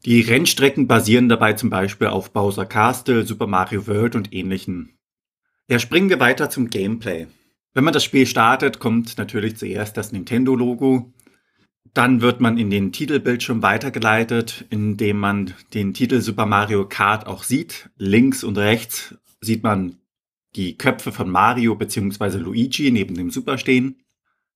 Die 0.06 0.22
Rennstrecken 0.22 0.88
basieren 0.88 1.30
dabei 1.30 1.54
zum 1.54 1.70
Beispiel 1.70 2.08
auf 2.08 2.32
Bowser 2.32 2.66
Castle, 2.66 3.26
Super 3.26 3.48
Mario 3.48 3.88
World 3.88 4.16
und 4.16 4.34
ähnlichen. 4.34 4.98
Ja, 5.70 5.80
springen 5.80 6.10
wir 6.10 6.20
weiter 6.20 6.50
zum 6.50 6.70
Gameplay. 6.70 7.28
Wenn 7.74 7.84
man 7.84 7.94
das 7.94 8.04
Spiel 8.04 8.28
startet, 8.28 8.80
kommt 8.80 9.18
natürlich 9.18 9.58
zuerst 9.58 9.98
das 9.98 10.12
Nintendo-Logo. 10.12 11.12
Dann 11.94 12.22
wird 12.22 12.42
man 12.42 12.58
in 12.58 12.72
den 12.72 12.92
Titelbildschirm 12.92 13.62
weitergeleitet, 13.62 14.66
indem 14.70 15.20
man 15.20 15.54
den 15.74 15.94
Titel 15.94 16.22
Super 16.22 16.48
Mario 16.48 16.88
Kart 16.88 17.28
auch 17.28 17.44
sieht. 17.44 17.90
Links 17.98 18.44
und 18.44 18.58
rechts 18.58 19.16
sieht 19.42 19.64
man 19.64 19.98
die 20.56 20.78
Köpfe 20.78 21.12
von 21.12 21.30
Mario 21.30 21.76
bzw. 21.76 22.38
Luigi 22.38 22.90
neben 22.92 23.16
dem 23.16 23.30
Super 23.30 23.58
stehen. 23.58 23.98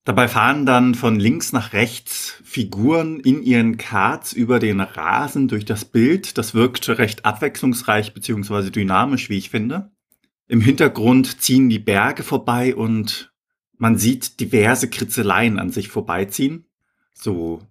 Dabei 0.04 0.30
fahren 0.30 0.66
dann 0.66 0.96
von 0.96 1.20
links 1.20 1.52
nach 1.52 1.74
rechts 1.74 2.42
Figuren 2.44 3.20
in 3.20 3.44
ihren 3.44 3.78
Karts 3.78 4.32
über 4.32 4.58
den 4.58 4.80
Rasen 4.80 5.48
durch 5.48 5.66
das 5.66 5.86
Bild. 5.86 6.38
Das 6.38 6.54
wirkt 6.54 6.88
recht 6.88 7.26
abwechslungsreich 7.26 8.14
bzw. 8.14 8.72
dynamisch, 8.72 9.30
wie 9.30 9.38
ich 9.38 9.50
finde. 9.50 9.92
Im 10.48 10.62
Hintergrund 10.62 11.42
ziehen 11.42 11.70
die 11.70 11.80
Berge 11.80 12.24
vorbei 12.24 12.74
und 12.74 13.34
man 13.78 13.98
sieht 13.98 14.40
diverse 14.40 14.90
Kritzeleien 14.90 15.60
an 15.60 15.72
sich 15.72 15.90
vorbeiziehen. 15.90 16.67
So 17.18 17.62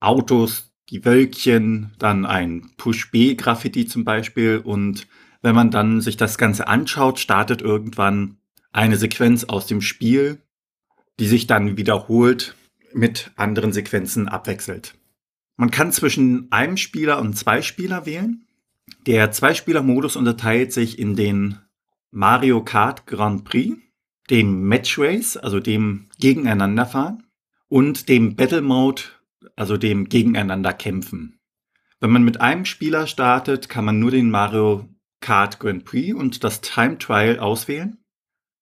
Autos, 0.00 0.72
die 0.90 1.04
Wölkchen, 1.04 1.92
dann 1.98 2.24
ein 2.24 2.70
Push-B-Graffiti 2.76 3.86
zum 3.86 4.04
Beispiel. 4.04 4.62
Und 4.64 5.06
wenn 5.42 5.54
man 5.54 5.70
dann 5.70 6.00
sich 6.00 6.16
das 6.16 6.38
Ganze 6.38 6.68
anschaut, 6.68 7.18
startet 7.18 7.62
irgendwann 7.62 8.38
eine 8.72 8.96
Sequenz 8.96 9.44
aus 9.44 9.66
dem 9.66 9.80
Spiel, 9.80 10.40
die 11.20 11.26
sich 11.26 11.46
dann 11.46 11.76
wiederholt 11.76 12.54
mit 12.92 13.30
anderen 13.36 13.72
Sequenzen 13.72 14.28
abwechselt. 14.28 14.94
Man 15.56 15.70
kann 15.70 15.92
zwischen 15.92 16.50
einem 16.52 16.76
Spieler 16.76 17.18
und 17.20 17.36
zwei 17.36 17.62
Spieler 17.62 18.06
wählen. 18.06 18.46
Der 19.06 19.30
Zweispieler-Modus 19.30 20.16
unterteilt 20.16 20.72
sich 20.72 20.98
in 20.98 21.16
den 21.16 21.58
Mario 22.10 22.64
Kart 22.64 23.06
Grand 23.06 23.44
Prix, 23.44 23.76
dem 24.30 24.62
Match 24.62 24.98
Race, 24.98 25.36
also 25.36 25.60
dem 25.60 26.08
Gegeneinanderfahren, 26.18 27.24
und 27.68 28.08
dem 28.08 28.36
Battle 28.36 28.62
Mode, 28.62 29.02
also 29.56 29.76
dem 29.76 30.08
Gegeneinander 30.08 30.72
kämpfen. 30.72 31.38
Wenn 32.00 32.10
man 32.10 32.24
mit 32.24 32.40
einem 32.40 32.64
Spieler 32.64 33.06
startet, 33.06 33.68
kann 33.68 33.84
man 33.84 33.98
nur 33.98 34.10
den 34.10 34.30
Mario 34.30 34.88
Kart 35.20 35.58
Grand 35.58 35.84
Prix 35.84 36.14
und 36.14 36.44
das 36.44 36.60
Time 36.60 36.98
Trial 36.98 37.38
auswählen. 37.38 37.98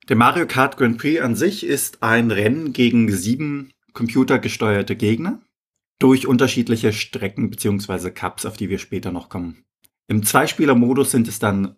Der 0.08 0.16
Mario 0.16 0.46
Kart 0.46 0.76
Grand 0.76 0.98
Prix 0.98 1.20
an 1.20 1.36
sich 1.36 1.64
ist 1.64 2.02
ein 2.02 2.30
Rennen 2.30 2.72
gegen 2.72 3.10
sieben 3.12 3.72
computergesteuerte 3.92 4.96
Gegner 4.96 5.42
durch 5.98 6.26
unterschiedliche 6.26 6.92
Strecken 6.92 7.50
bzw. 7.50 8.10
Cups, 8.10 8.46
auf 8.46 8.56
die 8.56 8.68
wir 8.68 8.78
später 8.78 9.12
noch 9.12 9.28
kommen. 9.28 9.64
Im 10.08 10.22
Zweispieler-Modus 10.22 11.10
sind 11.10 11.26
es 11.28 11.38
dann 11.38 11.76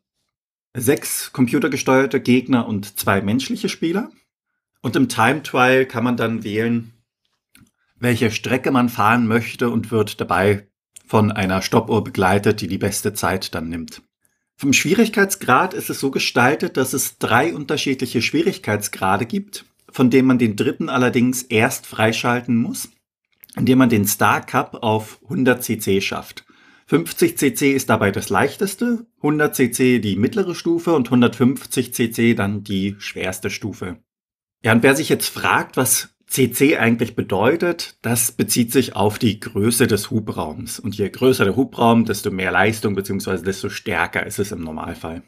sechs 0.76 1.32
computergesteuerte 1.32 2.20
Gegner 2.20 2.66
und 2.66 2.98
zwei 2.98 3.22
menschliche 3.22 3.68
Spieler. 3.68 4.10
Und 4.82 4.96
im 4.96 5.08
Time 5.08 5.42
Trial 5.42 5.86
kann 5.86 6.04
man 6.04 6.16
dann 6.16 6.44
wählen, 6.44 6.92
welche 8.00 8.30
Strecke 8.30 8.70
man 8.70 8.88
fahren 8.88 9.26
möchte 9.26 9.70
und 9.70 9.90
wird 9.90 10.20
dabei 10.20 10.68
von 11.06 11.32
einer 11.32 11.62
Stoppuhr 11.62 12.04
begleitet, 12.04 12.60
die 12.60 12.68
die 12.68 12.78
beste 12.78 13.14
Zeit 13.14 13.54
dann 13.54 13.68
nimmt. 13.68 14.02
Vom 14.56 14.72
Schwierigkeitsgrad 14.72 15.72
ist 15.72 15.88
es 15.88 16.00
so 16.00 16.10
gestaltet, 16.10 16.76
dass 16.76 16.92
es 16.92 17.18
drei 17.18 17.54
unterschiedliche 17.54 18.20
Schwierigkeitsgrade 18.22 19.24
gibt, 19.24 19.64
von 19.90 20.10
denen 20.10 20.28
man 20.28 20.38
den 20.38 20.56
dritten 20.56 20.88
allerdings 20.88 21.42
erst 21.44 21.86
freischalten 21.86 22.56
muss, 22.56 22.90
indem 23.56 23.78
man 23.78 23.88
den 23.88 24.06
Star 24.06 24.44
Cup 24.44 24.82
auf 24.82 25.20
100 25.24 25.62
cc 25.62 26.00
schafft. 26.00 26.44
50 26.86 27.36
cc 27.38 27.72
ist 27.72 27.88
dabei 27.88 28.10
das 28.10 28.30
leichteste, 28.30 29.06
100 29.18 29.54
cc 29.54 30.00
die 30.00 30.16
mittlere 30.16 30.54
Stufe 30.54 30.94
und 30.94 31.06
150 31.06 31.92
cc 31.94 32.34
dann 32.34 32.64
die 32.64 32.96
schwerste 32.98 33.50
Stufe. 33.50 33.98
Ja, 34.64 34.72
und 34.72 34.82
wer 34.82 34.96
sich 34.96 35.08
jetzt 35.08 35.28
fragt, 35.28 35.76
was 35.76 36.17
CC 36.28 36.76
eigentlich 36.76 37.16
bedeutet, 37.16 37.96
das 38.02 38.32
bezieht 38.32 38.70
sich 38.70 38.94
auf 38.94 39.18
die 39.18 39.40
Größe 39.40 39.86
des 39.86 40.10
Hubraums. 40.10 40.78
Und 40.78 40.96
je 40.96 41.08
größer 41.08 41.44
der 41.44 41.56
Hubraum, 41.56 42.04
desto 42.04 42.30
mehr 42.30 42.52
Leistung 42.52 42.94
bzw. 42.94 43.42
desto 43.42 43.70
stärker 43.70 44.26
ist 44.26 44.38
es 44.38 44.52
im 44.52 44.62
Normalfall. 44.62 45.22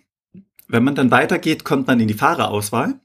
Wenn 0.69 0.85
man 0.85 0.95
dann 0.95 1.11
weitergeht, 1.11 1.64
kommt 1.64 1.87
man 1.87 1.99
in 2.00 2.09
die 2.09 2.14
Fahrerauswahl. 2.14 3.00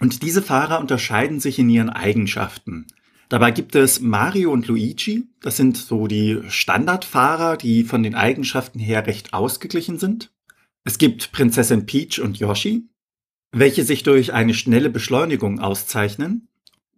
Und 0.00 0.22
diese 0.22 0.42
Fahrer 0.42 0.80
unterscheiden 0.80 1.40
sich 1.40 1.58
in 1.58 1.68
ihren 1.68 1.90
Eigenschaften. 1.90 2.86
Dabei 3.28 3.50
gibt 3.50 3.74
es 3.74 4.00
Mario 4.00 4.52
und 4.52 4.68
Luigi. 4.68 5.28
Das 5.40 5.56
sind 5.56 5.76
so 5.76 6.06
die 6.06 6.40
Standardfahrer, 6.48 7.56
die 7.56 7.84
von 7.84 8.02
den 8.02 8.14
Eigenschaften 8.14 8.78
her 8.78 9.06
recht 9.06 9.34
ausgeglichen 9.34 9.98
sind. 9.98 10.32
Es 10.84 10.98
gibt 10.98 11.32
Prinzessin 11.32 11.86
Peach 11.86 12.20
und 12.20 12.38
Yoshi, 12.38 12.88
welche 13.50 13.84
sich 13.84 14.02
durch 14.02 14.32
eine 14.32 14.54
schnelle 14.54 14.90
Beschleunigung 14.90 15.58
auszeichnen. 15.58 16.48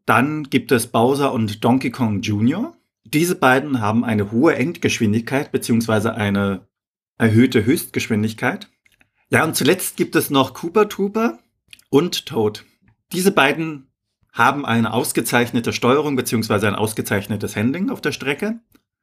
Dann 0.07 0.45
gibt 0.45 0.73
es 0.73 0.87
Bowser 0.87 1.33
und 1.33 1.65
Donkey 1.65 1.91
Kong 1.91 2.21
Jr. 2.23 2.77
Diese 3.05 3.35
beiden 3.35 3.81
haben 3.81 4.05
eine 4.05 4.31
hohe 4.31 4.55
Endgeschwindigkeit 4.55 5.53
bzw. 5.53 6.11
eine 6.11 6.67
erhöhte 7.19 7.65
Höchstgeschwindigkeit. 7.65 8.69
Ja, 9.31 9.45
und 9.45 9.57
zuletzt 9.57 9.97
gibt 9.97 10.15
es 10.15 10.31
noch 10.31 10.55
Cooper 10.55 10.89
Trooper 10.89 11.39
und 11.91 12.27
Toad. 12.27 12.65
Diese 13.13 13.33
beiden 13.33 13.89
haben 14.33 14.65
eine 14.65 14.93
ausgezeichnete 14.93 15.73
Steuerung 15.73 16.15
bzw. 16.15 16.67
ein 16.67 16.75
ausgezeichnetes 16.75 17.57
Handling 17.57 17.91
auf 17.91 18.01
der 18.01 18.13
Strecke. 18.13 18.61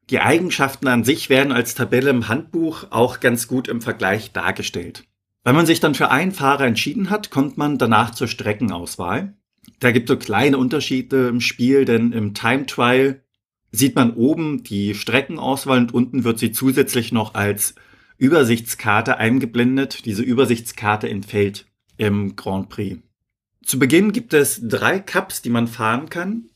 Die 0.09 0.19
Eigenschaften 0.19 0.87
an 0.87 1.03
sich 1.03 1.29
werden 1.29 1.51
als 1.51 1.75
Tabelle 1.75 2.09
im 2.09 2.27
Handbuch 2.27 2.87
auch 2.91 3.19
ganz 3.19 3.47
gut 3.47 3.67
im 3.67 3.81
Vergleich 3.81 4.31
dargestellt. 4.31 5.05
Wenn 5.43 5.55
man 5.55 5.65
sich 5.65 5.79
dann 5.79 5.95
für 5.95 6.11
einen 6.11 6.31
Fahrer 6.31 6.65
entschieden 6.65 7.09
hat, 7.09 7.29
kommt 7.29 7.57
man 7.57 7.77
danach 7.77 8.11
zur 8.11 8.27
Streckenauswahl. 8.27 9.33
Da 9.79 9.91
gibt 9.91 10.09
es 10.09 10.13
so 10.13 10.19
kleine 10.19 10.57
Unterschiede 10.57 11.27
im 11.27 11.41
Spiel, 11.41 11.85
denn 11.85 12.11
im 12.11 12.33
Time 12.33 12.65
Trial 12.65 13.21
sieht 13.71 13.95
man 13.95 14.13
oben 14.13 14.63
die 14.63 14.93
Streckenauswahl 14.93 15.79
und 15.79 15.93
unten 15.93 16.23
wird 16.23 16.39
sie 16.39 16.51
zusätzlich 16.51 17.11
noch 17.11 17.33
als 17.33 17.75
Übersichtskarte 18.17 19.17
eingeblendet. 19.17 20.05
Diese 20.05 20.23
Übersichtskarte 20.23 21.09
entfällt 21.09 21.65
im 21.97 22.35
Grand 22.35 22.69
Prix. 22.69 23.01
Zu 23.63 23.79
Beginn 23.79 24.11
gibt 24.11 24.33
es 24.33 24.61
drei 24.63 24.99
Cups, 24.99 25.41
die 25.41 25.49
man 25.49 25.67
fahren 25.67 26.09
kann. 26.09 26.49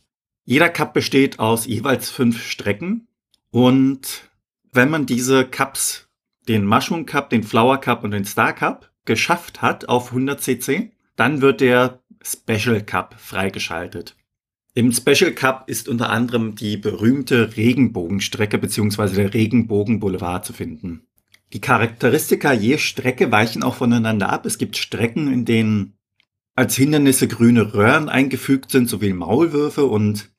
Jeder 0.45 0.69
Cup 0.69 0.93
besteht 0.93 1.39
aus 1.39 1.65
jeweils 1.65 2.09
fünf 2.09 2.41
Strecken. 2.43 3.07
Und 3.51 4.29
wenn 4.71 4.89
man 4.89 5.05
diese 5.05 5.45
Cups, 5.45 6.07
den 6.47 6.65
Mushroom 6.65 7.05
Cup, 7.05 7.29
den 7.29 7.43
Flower 7.43 7.79
Cup 7.79 8.03
und 8.03 8.11
den 8.11 8.25
Star 8.25 8.53
Cup, 8.53 8.91
geschafft 9.05 9.61
hat 9.61 9.89
auf 9.89 10.09
100 10.09 10.41
cc, 10.41 10.91
dann 11.15 11.41
wird 11.41 11.61
der 11.61 12.01
Special 12.27 12.81
Cup 12.83 13.15
freigeschaltet. 13.17 14.15
Im 14.73 14.91
Special 14.91 15.31
Cup 15.31 15.69
ist 15.69 15.87
unter 15.87 16.09
anderem 16.09 16.55
die 16.55 16.77
berühmte 16.77 17.55
Regenbogenstrecke 17.55 18.57
bzw. 18.57 19.15
der 19.15 19.33
Regenbogenboulevard 19.33 20.45
zu 20.45 20.53
finden. 20.53 21.07
Die 21.53 21.61
Charakteristika 21.61 22.51
je 22.51 22.77
Strecke 22.77 23.31
weichen 23.31 23.63
auch 23.63 23.75
voneinander 23.75 24.29
ab. 24.29 24.45
Es 24.45 24.57
gibt 24.57 24.77
Strecken, 24.77 25.31
in 25.31 25.45
denen 25.45 25.93
als 26.55 26.75
Hindernisse 26.75 27.27
grüne 27.27 27.73
Röhren 27.73 28.09
eingefügt 28.09 28.71
sind, 28.71 28.89
sowie 28.89 29.13
Maulwürfe 29.13 29.85
und 29.85 30.29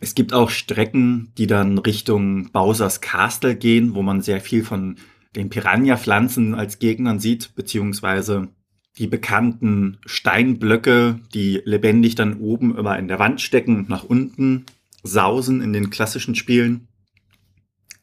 es 0.00 0.14
gibt 0.14 0.32
auch 0.32 0.50
Strecken, 0.50 1.32
die 1.38 1.46
dann 1.46 1.78
Richtung 1.78 2.50
Bowsers 2.52 3.00
Castle 3.00 3.56
gehen, 3.56 3.94
wo 3.94 4.02
man 4.02 4.20
sehr 4.20 4.40
viel 4.40 4.64
von 4.64 4.96
den 5.36 5.48
Piranha-Pflanzen 5.48 6.54
als 6.54 6.78
Gegnern 6.78 7.20
sieht, 7.20 7.54
beziehungsweise 7.54 8.48
die 8.98 9.06
bekannten 9.06 9.98
Steinblöcke, 10.04 11.20
die 11.32 11.62
lebendig 11.64 12.14
dann 12.14 12.40
oben 12.40 12.76
immer 12.76 12.98
in 12.98 13.08
der 13.08 13.18
Wand 13.18 13.40
stecken 13.40 13.76
und 13.76 13.88
nach 13.88 14.04
unten 14.04 14.66
sausen 15.02 15.62
in 15.62 15.72
den 15.72 15.90
klassischen 15.90 16.34
Spielen. 16.34 16.88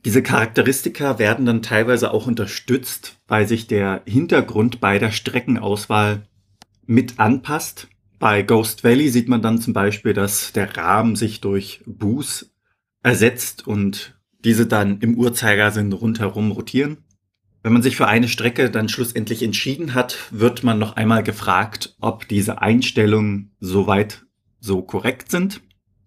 Diese 0.06 0.24
Charakteristika 0.24 1.20
werden 1.20 1.46
dann 1.46 1.62
teilweise 1.62 2.12
auch 2.12 2.28
unterstützt, 2.28 3.18
weil 3.28 3.48
sich 3.48 3.68
der 3.68 4.04
Hintergrund 4.06 4.80
bei 4.80 5.00
der 5.00 5.12
Streckenauswahl 5.12 6.24
mit 6.86 7.20
anpasst. 7.20 7.90
Bei 8.20 8.42
Ghost 8.42 8.84
Valley 8.84 9.10
sieht 9.10 9.28
man 9.28 9.42
dann 9.42 9.60
zum 9.60 9.74
Beispiel, 9.74 10.14
dass 10.14 10.54
der 10.54 10.78
Rahmen 10.78 11.16
sich 11.16 11.42
durch 11.42 11.82
Boos 11.86 12.52
ersetzt 13.04 13.68
und 13.68 14.18
diese 14.44 14.66
dann 14.66 15.00
im 15.02 15.16
Uhrzeigersinn 15.16 15.92
rundherum 15.92 16.52
rotieren. 16.52 16.98
Wenn 17.68 17.74
man 17.74 17.82
sich 17.82 17.98
für 17.98 18.08
eine 18.08 18.30
Strecke 18.30 18.72
dann 18.72 18.88
schlussendlich 18.88 19.44
entschieden 19.44 19.94
hat, 19.94 20.30
wird 20.32 20.64
man 20.64 20.80
noch 20.80 20.96
einmal 20.96 21.22
gefragt, 21.22 21.98
ob 22.00 22.26
diese 22.26 22.62
Einstellungen 22.62 23.52
soweit 23.60 24.26
so 24.62 24.82
korrekt 24.82 25.30
sind. 25.30 25.60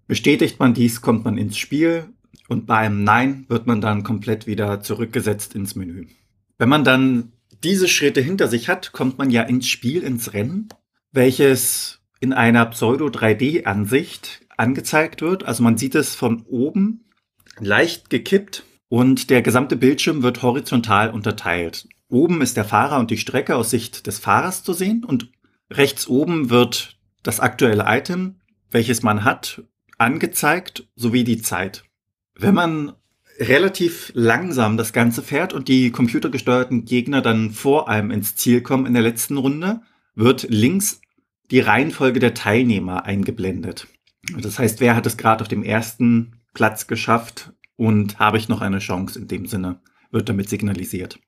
Bestätigt 0.06 0.58
man 0.58 0.72
dies, 0.72 1.02
kommt 1.02 1.26
man 1.26 1.36
ins 1.36 1.58
Spiel 1.58 2.04
und 2.48 2.64
bei 2.64 2.78
einem 2.78 3.04
Nein 3.04 3.44
wird 3.48 3.66
man 3.66 3.82
dann 3.82 4.04
komplett 4.04 4.46
wieder 4.46 4.80
zurückgesetzt 4.80 5.54
ins 5.54 5.74
Menü. 5.74 6.06
Wenn 6.56 6.70
man 6.70 6.82
dann 6.82 7.32
diese 7.62 7.88
Schritte 7.88 8.22
hinter 8.22 8.48
sich 8.48 8.70
hat, 8.70 8.92
kommt 8.92 9.18
man 9.18 9.28
ja 9.28 9.42
ins 9.42 9.68
Spiel, 9.68 10.02
ins 10.02 10.32
Rennen, 10.32 10.70
welches 11.12 12.00
in 12.20 12.32
einer 12.32 12.64
Pseudo-3D-Ansicht 12.64 14.46
angezeigt 14.56 15.20
wird. 15.20 15.44
Also 15.44 15.62
man 15.62 15.76
sieht 15.76 15.94
es 15.94 16.14
von 16.14 16.40
oben 16.46 17.04
leicht 17.58 18.08
gekippt 18.08 18.64
und 18.90 19.30
der 19.30 19.40
gesamte 19.40 19.76
Bildschirm 19.76 20.22
wird 20.22 20.42
horizontal 20.42 21.10
unterteilt. 21.10 21.88
Oben 22.08 22.42
ist 22.42 22.56
der 22.56 22.64
Fahrer 22.64 22.98
und 22.98 23.10
die 23.10 23.18
Strecke 23.18 23.54
aus 23.54 23.70
Sicht 23.70 24.08
des 24.08 24.18
Fahrers 24.18 24.64
zu 24.64 24.72
sehen 24.72 25.04
und 25.04 25.30
rechts 25.70 26.08
oben 26.08 26.50
wird 26.50 26.98
das 27.22 27.38
aktuelle 27.38 27.84
Item, 27.86 28.40
welches 28.72 29.02
man 29.02 29.24
hat, 29.24 29.62
angezeigt, 29.96 30.88
sowie 30.96 31.22
die 31.22 31.40
Zeit. 31.40 31.84
Wenn 32.34 32.54
man 32.54 32.92
relativ 33.38 34.10
langsam 34.14 34.76
das 34.76 34.92
Ganze 34.92 35.22
fährt 35.22 35.52
und 35.52 35.68
die 35.68 35.92
computergesteuerten 35.92 36.84
Gegner 36.84 37.22
dann 37.22 37.52
vor 37.52 37.88
einem 37.88 38.10
ins 38.10 38.34
Ziel 38.34 38.60
kommen 38.60 38.86
in 38.86 38.94
der 38.94 39.04
letzten 39.04 39.36
Runde, 39.36 39.82
wird 40.16 40.48
links 40.48 41.00
die 41.52 41.60
Reihenfolge 41.60 42.18
der 42.18 42.34
Teilnehmer 42.34 43.04
eingeblendet. 43.04 43.86
Das 44.36 44.58
heißt, 44.58 44.80
wer 44.80 44.96
hat 44.96 45.06
es 45.06 45.16
gerade 45.16 45.42
auf 45.42 45.48
dem 45.48 45.62
ersten 45.62 46.40
Platz 46.54 46.88
geschafft 46.88 47.52
und 47.80 48.18
habe 48.18 48.36
ich 48.36 48.50
noch 48.50 48.60
eine 48.60 48.78
Chance 48.78 49.18
in 49.18 49.26
dem 49.26 49.46
Sinne, 49.46 49.80
wird 50.10 50.28
damit 50.28 50.50
signalisiert. 50.50 51.18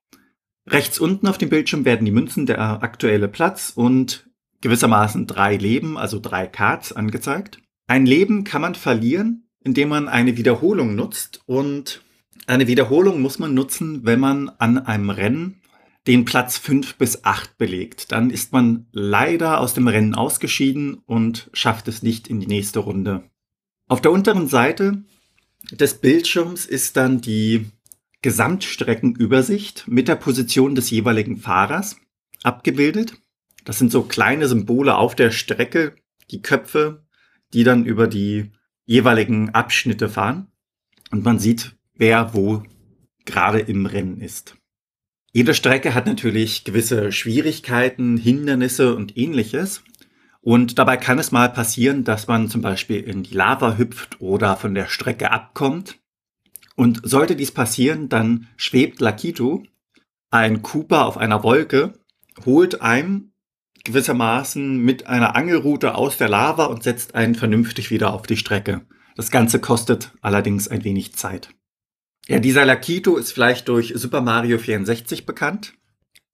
Rechts 0.67 0.99
unten 0.99 1.27
auf 1.27 1.39
dem 1.39 1.49
Bildschirm 1.49 1.87
werden 1.87 2.05
die 2.05 2.13
Münzen 2.13 2.45
der 2.45 2.83
aktuelle 2.83 3.27
Platz 3.27 3.73
und 3.75 4.29
gewissermaßen 4.61 5.27
drei 5.27 5.57
Leben, 5.57 5.97
also 5.97 6.21
drei 6.21 6.47
Cards 6.47 6.93
angezeigt. 6.93 7.59
Ein 7.87 8.05
Leben 8.05 8.45
kann 8.45 8.61
man 8.61 8.75
verlieren, 8.75 9.49
indem 9.65 9.89
man 9.89 10.09
eine 10.09 10.37
Wiederholung 10.37 10.95
nutzt 10.95 11.41
und 11.47 12.03
eine 12.47 12.67
Wiederholung 12.67 13.23
muss 13.23 13.39
man 13.39 13.55
nutzen, 13.55 14.05
wenn 14.05 14.21
man 14.21 14.51
an 14.59 14.77
einem 14.77 15.09
Rennen 15.09 15.63
den 16.07 16.27
Platz 16.27 16.59
fünf 16.59 16.97
bis 16.97 17.25
acht 17.25 17.57
belegt. 17.57 18.13
Dann 18.13 18.29
ist 18.29 18.53
man 18.53 18.89
leider 18.93 19.59
aus 19.59 19.73
dem 19.73 19.89
Rennen 19.89 20.15
ausgeschieden 20.15 21.01
und 21.07 21.49
schafft 21.55 21.89
es 21.89 22.03
nicht 22.03 22.29
in 22.29 22.41
die 22.41 22.47
nächste 22.47 22.81
Runde. 22.81 23.31
Auf 23.89 24.03
der 24.03 24.13
unteren 24.13 24.49
Seite 24.49 25.03
des 25.71 25.95
Bildschirms 25.95 26.67
ist 26.67 26.97
dann 26.97 27.21
die 27.21 27.67
Gesamtstreckenübersicht 28.23 29.89
mit 29.89 30.09
der 30.09 30.17
Position 30.17 30.75
des 30.75 30.91
jeweiligen 30.91 31.37
Fahrers 31.37 31.97
abgebildet. 32.43 33.15
Das 33.65 33.79
sind 33.79 33.93
so 33.93 34.03
kleine 34.03 34.49
Symbole 34.49 34.97
auf 34.97 35.15
der 35.15 35.31
Strecke, 35.31 35.97
die 36.31 36.43
Köpfe, 36.43 37.05
die 37.53 37.65
dann 37.65 37.85
über 37.85 38.07
die 38.07 38.51
jeweiligen 38.85 39.51
Abschnitte 39.51 40.09
fahren. 40.09 40.49
Und 41.11 41.25
man 41.25 41.39
sieht, 41.39 41.77
wer 41.95 42.35
wo 42.35 42.63
gerade 43.25 43.61
im 43.61 43.87
Rennen 43.87 44.21
ist. 44.21 44.57
Jede 45.33 45.55
Strecke 45.55 45.95
hat 45.95 46.07
natürlich 46.07 46.65
gewisse 46.65 47.11
Schwierigkeiten, 47.13 48.17
Hindernisse 48.17 48.95
und 48.95 49.17
ähnliches. 49.17 49.83
Und 50.43 50.79
dabei 50.79 50.97
kann 50.97 51.21
es 51.21 51.31
mal 51.31 51.49
passieren, 51.49 52.03
dass 52.03 52.27
man 52.27 52.49
zum 52.49 52.61
Beispiel 52.61 53.01
in 53.01 53.23
die 53.23 53.35
Lava 53.35 53.77
hüpft 53.77 54.21
oder 54.21 54.57
von 54.57 54.75
der 54.75 54.87
Strecke 54.87 55.31
abkommt. 55.31 55.99
Und 56.75 57.01
sollte 57.05 57.37
dies 57.37 57.53
passieren, 57.53 58.09
dann 58.09 58.49
schwebt 58.57 59.01
Lakito, 59.01 59.63
ein 60.31 60.63
Cooper 60.63 61.07
auf 61.07 61.17
einer 61.17 61.45
Wolke, 61.45 61.93
holt 62.45 62.81
einem 62.83 63.33
gewissermaßen 63.85 64.79
mit 64.79 65.07
einer 65.07 65.37
Angelrute 65.37 65.95
aus 65.95 66.17
der 66.17 66.29
Lava 66.29 66.65
und 66.65 66.83
setzt 66.83 67.15
einen 67.15 67.35
vernünftig 67.35 67.91
wieder 67.91 68.13
auf 68.13 68.23
die 68.23 68.37
Strecke. 68.37 68.83
Das 69.15 69.31
Ganze 69.31 69.61
kostet 69.61 70.13
allerdings 70.23 70.67
ein 70.69 70.85
wenig 70.85 71.15
Zeit. 71.15 71.51
Ja, 72.27 72.39
dieser 72.39 72.65
Lakito 72.65 73.17
ist 73.17 73.33
vielleicht 73.33 73.69
durch 73.69 73.93
Super 73.97 74.21
Mario 74.21 74.59
64 74.59 75.27
bekannt, 75.27 75.75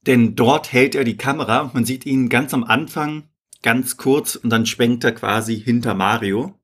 denn 0.06 0.36
dort 0.36 0.72
hält 0.72 0.94
er 0.94 1.04
die 1.04 1.16
Kamera 1.16 1.60
und 1.60 1.74
man 1.74 1.84
sieht 1.84 2.06
ihn 2.06 2.28
ganz 2.28 2.54
am 2.54 2.64
Anfang 2.64 3.24
ganz 3.62 3.96
kurz 3.96 4.36
und 4.36 4.50
dann 4.50 4.66
schwenkt 4.66 5.04
er 5.04 5.12
quasi 5.12 5.60
hinter 5.60 5.94
Mario 5.94 6.58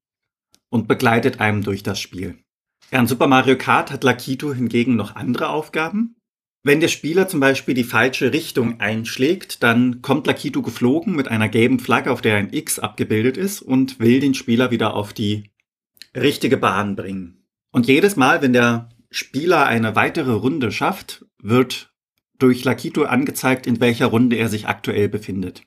und 0.68 0.88
begleitet 0.88 1.40
einem 1.40 1.62
durch 1.62 1.82
das 1.82 2.00
Spiel. 2.00 2.38
Ja, 2.90 3.00
in 3.00 3.06
Super 3.06 3.26
Mario 3.26 3.56
Kart 3.56 3.90
hat 3.90 4.04
Lakito 4.04 4.52
hingegen 4.52 4.96
noch 4.96 5.16
andere 5.16 5.48
Aufgaben. 5.48 6.16
Wenn 6.62 6.80
der 6.80 6.88
Spieler 6.88 7.28
zum 7.28 7.40
Beispiel 7.40 7.74
die 7.74 7.84
falsche 7.84 8.32
Richtung 8.32 8.80
einschlägt, 8.80 9.62
dann 9.62 10.00
kommt 10.00 10.26
Lakito 10.26 10.62
geflogen 10.62 11.14
mit 11.14 11.28
einer 11.28 11.48
gelben 11.48 11.78
Flagge, 11.78 12.10
auf 12.10 12.22
der 12.22 12.36
ein 12.36 12.52
X 12.52 12.78
abgebildet 12.78 13.36
ist 13.36 13.60
und 13.60 14.00
will 14.00 14.20
den 14.20 14.34
Spieler 14.34 14.70
wieder 14.70 14.94
auf 14.94 15.12
die 15.12 15.50
richtige 16.16 16.56
Bahn 16.56 16.96
bringen. 16.96 17.44
Und 17.70 17.86
jedes 17.86 18.16
Mal, 18.16 18.40
wenn 18.40 18.52
der 18.52 18.88
Spieler 19.10 19.66
eine 19.66 19.94
weitere 19.94 20.32
Runde 20.32 20.72
schafft, 20.72 21.26
wird 21.42 21.92
durch 22.38 22.64
Lakito 22.64 23.04
angezeigt, 23.04 23.66
in 23.66 23.80
welcher 23.80 24.06
Runde 24.06 24.36
er 24.36 24.48
sich 24.48 24.66
aktuell 24.66 25.08
befindet. 25.08 25.62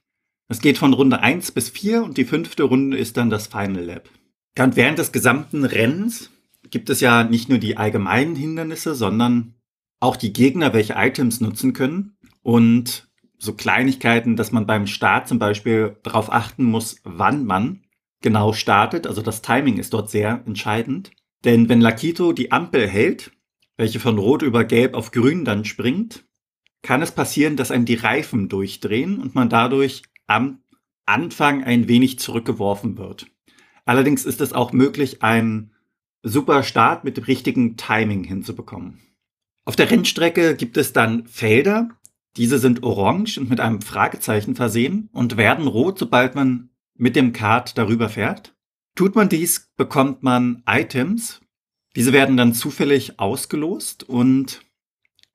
Es 0.49 0.62
geht 0.62 0.77
von 0.77 0.93
Runde 0.93 1.19
1 1.19 1.51
bis 1.51 1.69
4 1.69 2.03
und 2.03 2.17
die 2.17 2.23
fünfte 2.23 2.63
Runde 2.63 2.97
ist 2.97 3.17
dann 3.17 3.29
das 3.29 3.47
Final 3.47 3.83
Lab. 3.83 4.10
Und 4.57 4.75
während 4.75 4.97
des 4.97 5.12
gesamten 5.12 5.65
Rennens 5.65 6.31
gibt 6.69 6.89
es 6.89 7.01
ja 7.01 7.23
nicht 7.23 7.49
nur 7.49 7.57
die 7.57 7.77
allgemeinen 7.77 8.36
Hindernisse, 8.36 8.95
sondern 8.95 9.55
auch 9.99 10.15
die 10.15 10.33
Gegner 10.33 10.73
welche 10.73 10.93
Items 10.93 11.41
nutzen 11.41 11.73
können 11.73 12.17
und 12.43 13.10
so 13.38 13.53
Kleinigkeiten, 13.53 14.36
dass 14.36 14.51
man 14.51 14.65
beim 14.65 14.88
Start 14.88 15.27
zum 15.27 15.38
Beispiel 15.38 15.97
darauf 16.03 16.31
achten 16.31 16.63
muss, 16.63 17.01
wann 17.03 17.45
man 17.45 17.83
genau 18.21 18.53
startet. 18.53 19.05
Also 19.05 19.21
das 19.21 19.41
Timing 19.41 19.77
ist 19.77 19.93
dort 19.93 20.10
sehr 20.10 20.43
entscheidend. 20.45 21.12
Denn 21.43 21.69
wenn 21.69 21.81
Lakito 21.81 22.31
die 22.31 22.51
Ampel 22.51 22.88
hält, 22.88 23.31
welche 23.75 23.99
von 23.99 24.17
Rot 24.17 24.41
über 24.41 24.63
Gelb 24.63 24.95
auf 24.95 25.12
Grün 25.12 25.45
dann 25.45 25.65
springt, 25.65 26.25
kann 26.81 27.01
es 27.01 27.12
passieren, 27.12 27.57
dass 27.57 27.69
einem 27.69 27.86
die 27.86 27.95
Reifen 27.95 28.49
durchdrehen 28.49 29.19
und 29.19 29.36
man 29.36 29.49
dadurch 29.49 30.03
am 30.27 30.59
Anfang 31.05 31.63
ein 31.63 31.87
wenig 31.87 32.19
zurückgeworfen 32.19 32.97
wird. 32.97 33.27
Allerdings 33.85 34.25
ist 34.25 34.41
es 34.41 34.53
auch 34.53 34.73
möglich, 34.73 35.23
einen 35.23 35.71
super 36.21 36.63
Start 36.63 37.03
mit 37.03 37.17
dem 37.17 37.23
richtigen 37.23 37.77
Timing 37.77 38.23
hinzubekommen. 38.23 38.99
Auf 39.65 39.75
der 39.75 39.89
Rennstrecke 39.89 40.55
gibt 40.55 40.77
es 40.77 40.93
dann 40.93 41.25
Felder. 41.27 41.89
Diese 42.35 42.59
sind 42.59 42.83
orange 42.83 43.37
und 43.37 43.49
mit 43.49 43.59
einem 43.59 43.81
Fragezeichen 43.81 44.55
versehen 44.55 45.09
und 45.13 45.37
werden 45.37 45.67
rot, 45.67 45.97
sobald 45.97 46.35
man 46.35 46.69
mit 46.95 47.15
dem 47.15 47.33
Kart 47.33 47.77
darüber 47.77 48.09
fährt. 48.09 48.55
Tut 48.95 49.15
man 49.15 49.29
dies, 49.29 49.71
bekommt 49.77 50.23
man 50.23 50.63
Items. 50.67 51.41
Diese 51.95 52.13
werden 52.13 52.37
dann 52.37 52.53
zufällig 52.53 53.19
ausgelost 53.19 54.03
und 54.03 54.61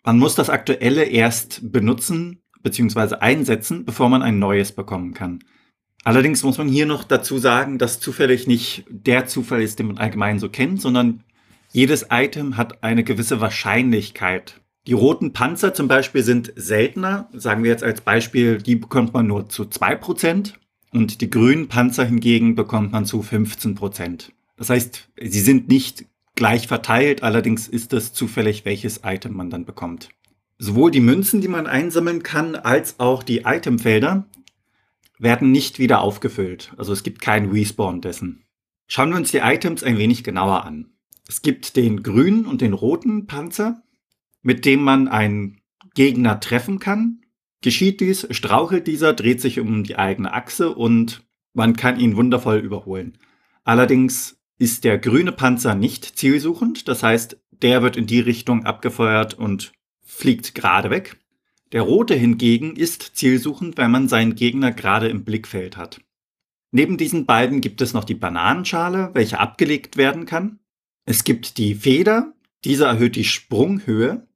man 0.05 0.19
muss 0.19 0.35
das 0.35 0.51
aktuelle 0.51 1.05
erst 1.05 1.73
benutzen 1.73 2.42
bzw. 2.63 3.17
einsetzen, 3.17 3.85
bevor 3.85 4.09
man 4.09 4.23
ein 4.23 4.39
neues 4.39 4.73
bekommen 4.73 5.15
kann. 5.15 5.41
Allerdings 6.05 6.43
muss 6.43 6.59
man 6.59 6.69
hier 6.69 6.87
noch 6.87 7.05
dazu 7.05 7.39
sagen, 7.39 7.79
dass 7.79 8.01
zufällig 8.01 8.47
nicht 8.47 8.85
der 8.89 9.27
Zufall 9.27 9.63
ist, 9.63 9.79
den 9.79 9.87
man 9.87 9.99
allgemein 9.99 10.39
so 10.39 10.49
kennt, 10.49 10.81
sondern 10.81 11.23
jedes 11.71 12.07
Item 12.11 12.57
hat 12.57 12.83
eine 12.83 13.05
gewisse 13.05 13.41
Wahrscheinlichkeit. 13.41 14.61
Die 14.87 14.95
roten 14.95 15.33
Panzer 15.33 15.75
zum 15.75 15.87
Beispiel 15.87 16.25
sind 16.25 16.53
seltener. 16.57 17.29
Sagen 17.33 17.63
wir 17.63 17.71
jetzt 17.71 17.85
als 17.85 18.01
Beispiel, 18.01 18.59
die 18.59 18.77
bekommt 18.77 19.15
man 19.15 19.29
nur 19.29 19.49
zu 19.49 19.63
2%. 19.63 20.55
Und 20.93 21.21
die 21.21 21.31
grünen 21.31 21.69
Panzer 21.69 22.05
hingegen 22.05 22.57
bekommt 22.57 22.93
man 22.93 23.07
zu 23.07 23.21
15%. 23.21 24.31
Das 24.57 24.71
heißt, 24.71 25.09
sie 25.21 25.41
sind 25.41 25.69
nicht 25.69 26.05
gleich 26.35 26.67
verteilt, 26.67 27.23
allerdings 27.23 27.69
ist 27.69 27.93
es 27.93 28.13
zufällig, 28.13 28.65
welches 28.65 29.01
Item 29.05 29.35
man 29.35 29.51
dann 29.51 29.65
bekommt. 29.65 30.11
Sowohl 30.65 30.93
die 30.93 31.01
Münzen, 31.01 31.41
die 31.41 31.49
man 31.49 31.67
einsammeln 31.67 32.23
kann, 32.23 32.55
als 32.55 33.01
auch 33.01 33.25
die 33.25 33.39
Itemfelder 33.45 34.29
werden 35.19 35.51
nicht 35.51 35.81
wieder 35.81 36.03
aufgefüllt. 36.03 36.73
Also 36.77 36.93
es 36.93 37.03
gibt 37.03 37.21
keinen 37.21 37.51
Respawn 37.51 38.01
dessen. 38.01 38.45
Schauen 38.87 39.11
wir 39.11 39.17
uns 39.17 39.33
die 39.33 39.39
Items 39.39 39.83
ein 39.83 39.99
wenig 39.99 40.23
genauer 40.23 40.65
an. 40.65 40.93
Es 41.27 41.43
gibt 41.43 41.75
den 41.75 42.05
grünen 42.05 42.47
und 42.47 42.61
den 42.61 42.75
roten 42.75 43.27
Panzer, 43.27 43.83
mit 44.43 44.65
dem 44.65 44.85
man 44.85 45.09
einen 45.09 45.61
Gegner 45.97 46.39
treffen 46.39 46.79
kann. 46.79 47.23
Geschieht 47.61 48.01
dies, 48.01 48.29
strauchelt 48.31 48.87
dieser, 48.87 49.15
dreht 49.15 49.41
sich 49.41 49.59
um 49.59 49.83
die 49.83 49.99
eigene 49.99 50.33
Achse 50.33 50.73
und 50.73 51.25
man 51.55 51.75
kann 51.75 51.99
ihn 51.99 52.15
wundervoll 52.15 52.59
überholen. 52.59 53.19
Allerdings 53.65 54.39
ist 54.59 54.85
der 54.85 54.99
grüne 54.99 55.33
Panzer 55.33 55.75
nicht 55.75 56.05
zielsuchend, 56.05 56.87
das 56.87 57.03
heißt, 57.03 57.37
der 57.51 57.83
wird 57.83 57.97
in 57.97 58.07
die 58.07 58.21
Richtung 58.21 58.65
abgefeuert 58.65 59.35
und 59.35 59.73
fliegt 60.13 60.55
gerade 60.55 60.91
weg. 60.91 61.17
Der 61.73 61.83
rote 61.83 62.15
hingegen 62.15 62.77
ist 62.77 63.17
zielsuchend, 63.17 63.79
weil 63.79 63.89
man 63.89 64.09
seinen 64.09 64.35
Gegner 64.35 64.73
gerade 64.73 65.09
im 65.09 65.25
Blickfeld 65.25 65.77
hat. 65.77 66.01
Neben 66.71 66.97
diesen 66.97 67.27
beiden 67.27 67.61
gibt 67.61 67.81
es 67.81 67.93
noch 67.93 68.05
die 68.05 68.15
Bananenschale, 68.15 69.11
welche 69.15 69.41
abgelegt 69.41 69.97
werden 69.97 70.27
kann. 70.27 70.59
Es 71.05 71.25
gibt 71.25 71.59
die 71.59 71.75
Feder, 71.75 72.35
diese 72.65 72.85
erhöht 72.85 73.17
die 73.17 73.25
Sprunghöhe 73.25 74.29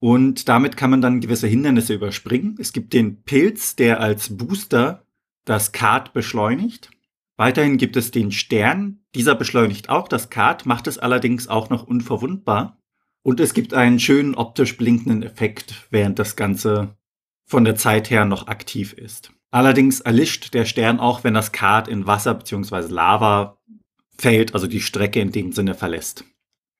und 0.00 0.48
damit 0.48 0.76
kann 0.76 0.90
man 0.90 1.00
dann 1.00 1.20
gewisse 1.20 1.46
Hindernisse 1.46 1.94
überspringen. 1.94 2.56
Es 2.58 2.72
gibt 2.72 2.92
den 2.92 3.22
Pilz, 3.22 3.76
der 3.76 4.00
als 4.00 4.36
Booster 4.36 5.04
das 5.44 5.72
Kart 5.72 6.12
beschleunigt. 6.12 6.90
Weiterhin 7.36 7.76
gibt 7.76 7.96
es 7.96 8.10
den 8.10 8.32
Stern, 8.32 9.04
dieser 9.14 9.34
beschleunigt 9.34 9.88
auch 9.88 10.08
das 10.08 10.30
Kart, 10.30 10.66
macht 10.66 10.86
es 10.86 10.98
allerdings 10.98 11.48
auch 11.48 11.68
noch 11.68 11.86
unverwundbar. 11.86 12.80
Und 13.26 13.40
es 13.40 13.54
gibt 13.54 13.74
einen 13.74 13.98
schönen 13.98 14.36
optisch 14.36 14.76
blinkenden 14.76 15.24
Effekt, 15.24 15.88
während 15.90 16.20
das 16.20 16.36
Ganze 16.36 16.96
von 17.44 17.64
der 17.64 17.74
Zeit 17.74 18.08
her 18.08 18.24
noch 18.24 18.46
aktiv 18.46 18.92
ist. 18.92 19.32
Allerdings 19.50 19.98
erlischt 19.98 20.54
der 20.54 20.64
Stern 20.64 21.00
auch, 21.00 21.24
wenn 21.24 21.34
das 21.34 21.50
Kart 21.50 21.88
in 21.88 22.06
Wasser 22.06 22.34
bzw. 22.34 22.86
Lava 22.86 23.58
fällt, 24.16 24.54
also 24.54 24.68
die 24.68 24.80
Strecke 24.80 25.18
in 25.18 25.32
dem 25.32 25.50
Sinne 25.50 25.74
verlässt. 25.74 26.24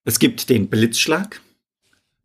Es 0.05 0.21
gibt 0.21 0.49
den 0.49 0.71
Blitzschlag. 0.71 1.41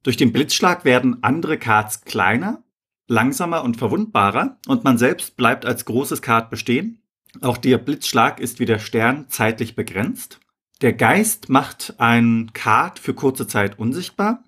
Durch 0.03 0.17
den 0.17 0.31
Blitzschlag 0.31 0.86
werden 0.86 1.23
andere 1.23 1.57
Karts 1.57 2.01
kleiner, 2.01 2.63
langsamer 3.07 3.63
und 3.63 3.77
verwundbarer 3.77 4.60
und 4.67 4.84
man 4.84 4.99
selbst 4.99 5.36
bleibt 5.36 5.65
als 5.65 5.86
großes 5.86 6.21
Kart 6.21 6.51
bestehen. 6.51 7.01
Auch 7.41 7.57
der 7.57 7.79
Blitzschlag 7.79 8.39
ist 8.39 8.60
wie 8.60 8.65
der 8.65 8.77
Stern 8.77 9.25
zeitlich 9.29 9.75
begrenzt. 9.75 10.40
Der 10.81 10.93
Geist 10.93 11.49
macht 11.49 11.93
ein 11.99 12.51
Kart 12.53 12.97
für 12.97 13.13
kurze 13.13 13.45
Zeit 13.45 13.77
unsichtbar. 13.77 14.43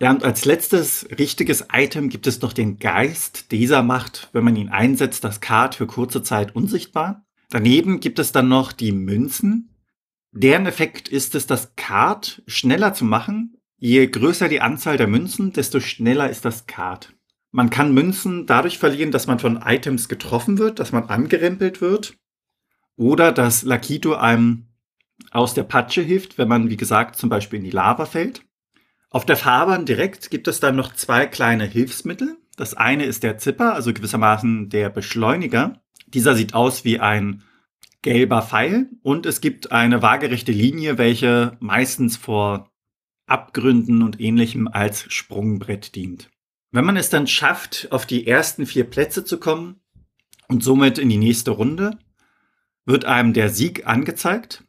Ja, 0.00 0.10
und 0.10 0.24
als 0.24 0.46
letztes 0.46 1.06
richtiges 1.18 1.66
Item 1.72 2.08
gibt 2.08 2.26
es 2.26 2.40
noch 2.40 2.54
den 2.54 2.78
Geist. 2.78 3.52
Dieser 3.52 3.82
macht, 3.82 4.30
wenn 4.32 4.44
man 4.44 4.56
ihn 4.56 4.70
einsetzt, 4.70 5.24
das 5.24 5.40
Kart 5.40 5.74
für 5.74 5.86
kurze 5.86 6.22
Zeit 6.22 6.56
unsichtbar. 6.56 7.26
Daneben 7.50 8.00
gibt 8.00 8.18
es 8.18 8.32
dann 8.32 8.48
noch 8.48 8.72
die 8.72 8.92
Münzen. 8.92 9.74
Deren 10.32 10.66
Effekt 10.66 11.08
ist 11.08 11.34
es, 11.34 11.46
das 11.46 11.74
Kart 11.76 12.42
schneller 12.46 12.94
zu 12.94 13.04
machen. 13.04 13.58
Je 13.76 14.06
größer 14.06 14.48
die 14.48 14.60
Anzahl 14.60 14.96
der 14.96 15.06
Münzen, 15.06 15.52
desto 15.52 15.80
schneller 15.80 16.30
ist 16.30 16.44
das 16.44 16.66
Kart. 16.66 17.14
Man 17.50 17.70
kann 17.70 17.92
Münzen 17.92 18.46
dadurch 18.46 18.78
verlieren, 18.78 19.10
dass 19.10 19.26
man 19.26 19.38
von 19.38 19.60
Items 19.62 20.08
getroffen 20.08 20.58
wird, 20.58 20.78
dass 20.78 20.92
man 20.92 21.04
angerempelt 21.04 21.80
wird. 21.80 22.16
Oder 22.96 23.32
dass 23.32 23.62
Lakito 23.64 24.14
einem 24.14 24.67
aus 25.30 25.54
der 25.54 25.64
Patsche 25.64 26.02
hilft, 26.02 26.38
wenn 26.38 26.48
man, 26.48 26.70
wie 26.70 26.76
gesagt, 26.76 27.16
zum 27.16 27.28
Beispiel 27.28 27.58
in 27.58 27.64
die 27.64 27.70
Lava 27.70 28.06
fällt. 28.06 28.42
Auf 29.10 29.24
der 29.24 29.36
Fahrbahn 29.36 29.86
direkt 29.86 30.30
gibt 30.30 30.48
es 30.48 30.60
dann 30.60 30.76
noch 30.76 30.94
zwei 30.94 31.26
kleine 31.26 31.64
Hilfsmittel. 31.64 32.36
Das 32.56 32.74
eine 32.74 33.04
ist 33.04 33.22
der 33.22 33.38
Zipper, 33.38 33.74
also 33.74 33.92
gewissermaßen 33.92 34.68
der 34.68 34.90
Beschleuniger. 34.90 35.80
Dieser 36.06 36.34
sieht 36.34 36.54
aus 36.54 36.84
wie 36.84 37.00
ein 37.00 37.42
gelber 38.02 38.42
Pfeil 38.42 38.90
und 39.02 39.26
es 39.26 39.40
gibt 39.40 39.72
eine 39.72 40.02
waagerechte 40.02 40.52
Linie, 40.52 40.98
welche 40.98 41.56
meistens 41.60 42.16
vor 42.16 42.70
Abgründen 43.26 44.02
und 44.02 44.20
ähnlichem 44.20 44.68
als 44.68 45.12
Sprungbrett 45.12 45.94
dient. 45.94 46.30
Wenn 46.70 46.84
man 46.84 46.96
es 46.96 47.10
dann 47.10 47.26
schafft, 47.26 47.88
auf 47.90 48.06
die 48.06 48.26
ersten 48.26 48.66
vier 48.66 48.84
Plätze 48.84 49.24
zu 49.24 49.38
kommen 49.38 49.80
und 50.48 50.62
somit 50.62 50.98
in 50.98 51.08
die 51.08 51.16
nächste 51.16 51.50
Runde, 51.50 51.98
wird 52.84 53.04
einem 53.04 53.32
der 53.32 53.50
Sieg 53.50 53.86
angezeigt. 53.86 54.64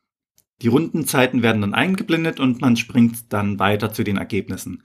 Die 0.62 0.68
Rundenzeiten 0.68 1.42
werden 1.42 1.62
dann 1.62 1.74
eingeblendet 1.74 2.40
und 2.40 2.62
man 2.62 2.76
springt 2.76 3.32
dann 3.32 3.60
weiter 3.60 3.94
zu 3.94 4.04
den 4.04 4.18
Ergebnissen. 4.18 4.84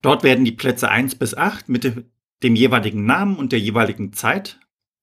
Dort 0.00 0.22
werden 0.22 0.44
die 0.44 0.52
Plätze 0.52 0.90
1 0.90 1.16
bis 1.16 1.34
8 1.34 1.68
mit 1.68 2.04
dem 2.42 2.54
jeweiligen 2.54 3.04
Namen 3.04 3.36
und 3.36 3.50
der 3.50 3.58
jeweiligen 3.58 4.12
Zeit 4.12 4.60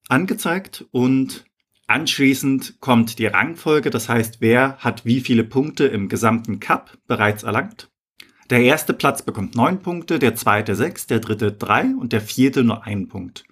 angezeigt 0.08 0.86
und 0.92 1.46
anschließend 1.88 2.80
kommt 2.80 3.20
die 3.20 3.26
Rangfolge, 3.26 3.90
das 3.90 4.08
heißt, 4.08 4.40
wer 4.40 4.78
hat 4.78 5.06
wie 5.06 5.20
viele 5.20 5.44
Punkte 5.44 5.86
im 5.86 6.08
gesamten 6.08 6.60
Cup 6.60 6.98
bereits 7.08 7.44
erlangt. 7.44 7.90
Der 8.50 8.62
erste 8.62 8.94
Platz 8.94 9.24
bekommt 9.24 9.56
9 9.56 9.80
Punkte, 9.80 10.20
der 10.20 10.36
zweite 10.36 10.76
6, 10.76 11.08
der 11.08 11.20
dritte 11.20 11.52
3 11.52 11.96
und 11.96 12.14
der 12.14 12.22
vierte 12.22 12.64
nur 12.64 12.86
1 12.86 13.10
Punkt. 13.10 13.44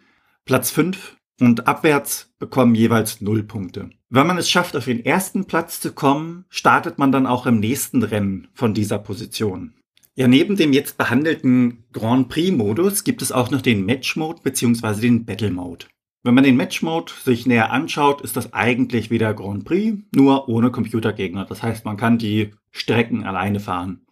Platz 0.46 0.72
5 0.72 1.18
und 1.40 1.68
abwärts 1.68 2.32
bekommen 2.38 2.76
jeweils 2.76 3.20
0 3.20 3.44
Punkte. 3.44 3.90
Wenn 4.16 4.28
man 4.28 4.38
es 4.38 4.48
schafft, 4.48 4.76
auf 4.76 4.86
den 4.86 5.04
ersten 5.04 5.46
Platz 5.46 5.80
zu 5.80 5.92
kommen, 5.92 6.46
startet 6.50 7.00
man 7.00 7.12
dann 7.12 7.26
auch 7.26 7.48
im 7.48 7.60
nächsten 7.60 8.04
Rennen 8.04 8.48
von 8.54 8.76
dieser 8.76 9.00
Position. 9.00 9.74
Ja, 10.14 10.28
neben 10.28 10.56
dem 10.56 10.72
jetzt 10.72 11.00
behandelten 11.00 11.86
Grand 11.94 12.30
Prix-Modus 12.30 13.06
gibt 13.06 13.24
es 13.24 13.32
auch 13.32 13.50
noch 13.50 13.64
den 13.64 13.88
Match-Mode 13.88 14.42
bzw. 14.44 15.02
den 15.02 15.26
Battle-Mode. 15.26 15.88
Wenn 16.22 16.36
man 16.36 16.44
den 16.44 16.58
Match-Mode 16.58 17.12
sich 17.24 17.48
näher 17.48 17.72
anschaut, 17.72 18.22
ist 18.22 18.38
das 18.38 18.54
eigentlich 18.54 19.10
wie 19.10 19.18
der 19.18 19.34
Grand 19.34 19.66
Prix, 19.66 19.98
nur 20.14 20.48
ohne 20.48 20.70
Computergegner. 20.70 21.46
Das 21.46 21.64
heißt, 21.64 21.84
man 21.84 21.98
kann 21.98 22.20
die 22.20 22.52
Strecken 22.70 23.24
alleine 23.24 23.60
fahren. 23.60 24.06